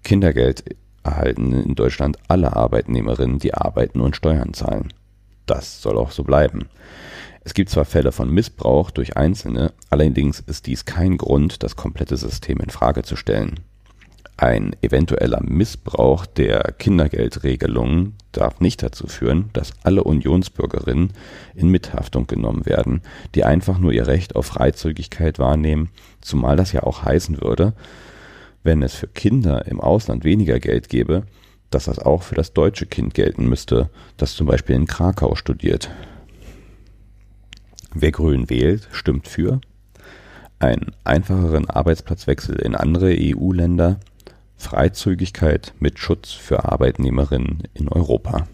Kindergeld 0.04 0.76
erhalten 1.02 1.52
in 1.52 1.74
Deutschland 1.74 2.18
alle 2.28 2.54
Arbeitnehmerinnen, 2.56 3.38
die 3.38 3.54
arbeiten 3.54 4.00
und 4.00 4.16
Steuern 4.16 4.52
zahlen. 4.52 4.92
Das 5.46 5.80
soll 5.80 5.96
auch 5.96 6.10
so 6.10 6.24
bleiben. 6.24 6.68
Es 7.42 7.54
gibt 7.54 7.70
zwar 7.70 7.86
Fälle 7.86 8.12
von 8.12 8.30
Missbrauch 8.30 8.90
durch 8.90 9.16
Einzelne, 9.16 9.72
allerdings 9.88 10.40
ist 10.40 10.66
dies 10.66 10.84
kein 10.84 11.16
Grund, 11.16 11.62
das 11.62 11.74
komplette 11.74 12.16
System 12.16 12.58
in 12.58 12.70
Frage 12.70 13.02
zu 13.02 13.16
stellen. 13.16 13.60
Ein 14.36 14.74
eventueller 14.80 15.42
Missbrauch 15.42 16.24
der 16.24 16.72
Kindergeldregelungen 16.78 18.14
darf 18.32 18.60
nicht 18.60 18.82
dazu 18.82 19.06
führen, 19.06 19.50
dass 19.52 19.72
alle 19.82 20.04
Unionsbürgerinnen 20.04 21.12
in 21.54 21.68
Mithaftung 21.68 22.26
genommen 22.26 22.64
werden, 22.64 23.02
die 23.34 23.44
einfach 23.44 23.78
nur 23.78 23.92
ihr 23.92 24.06
Recht 24.06 24.36
auf 24.36 24.46
Freizügigkeit 24.46 25.38
wahrnehmen, 25.38 25.90
zumal 26.22 26.56
das 26.56 26.72
ja 26.72 26.84
auch 26.84 27.04
heißen 27.04 27.40
würde, 27.42 27.74
wenn 28.62 28.82
es 28.82 28.94
für 28.94 29.08
Kinder 29.08 29.66
im 29.66 29.80
Ausland 29.80 30.24
weniger 30.24 30.58
Geld 30.58 30.88
gäbe, 30.88 31.24
dass 31.70 31.84
das 31.84 31.98
auch 31.98 32.22
für 32.22 32.34
das 32.34 32.52
deutsche 32.52 32.86
Kind 32.86 33.14
gelten 33.14 33.46
müsste, 33.48 33.90
das 34.16 34.34
zum 34.34 34.46
Beispiel 34.46 34.76
in 34.76 34.86
Krakau 34.86 35.34
studiert. 35.34 35.90
Wer 37.94 38.12
Grün 38.12 38.48
wählt, 38.48 38.88
stimmt 38.92 39.26
für 39.26 39.60
einen 40.60 40.92
einfacheren 41.04 41.68
Arbeitsplatzwechsel 41.68 42.56
in 42.56 42.76
andere 42.76 43.16
EU-Länder, 43.18 43.98
Freizügigkeit 44.56 45.74
mit 45.80 45.98
Schutz 45.98 46.30
für 46.30 46.70
Arbeitnehmerinnen 46.70 47.64
in 47.74 47.88
Europa. 47.88 48.46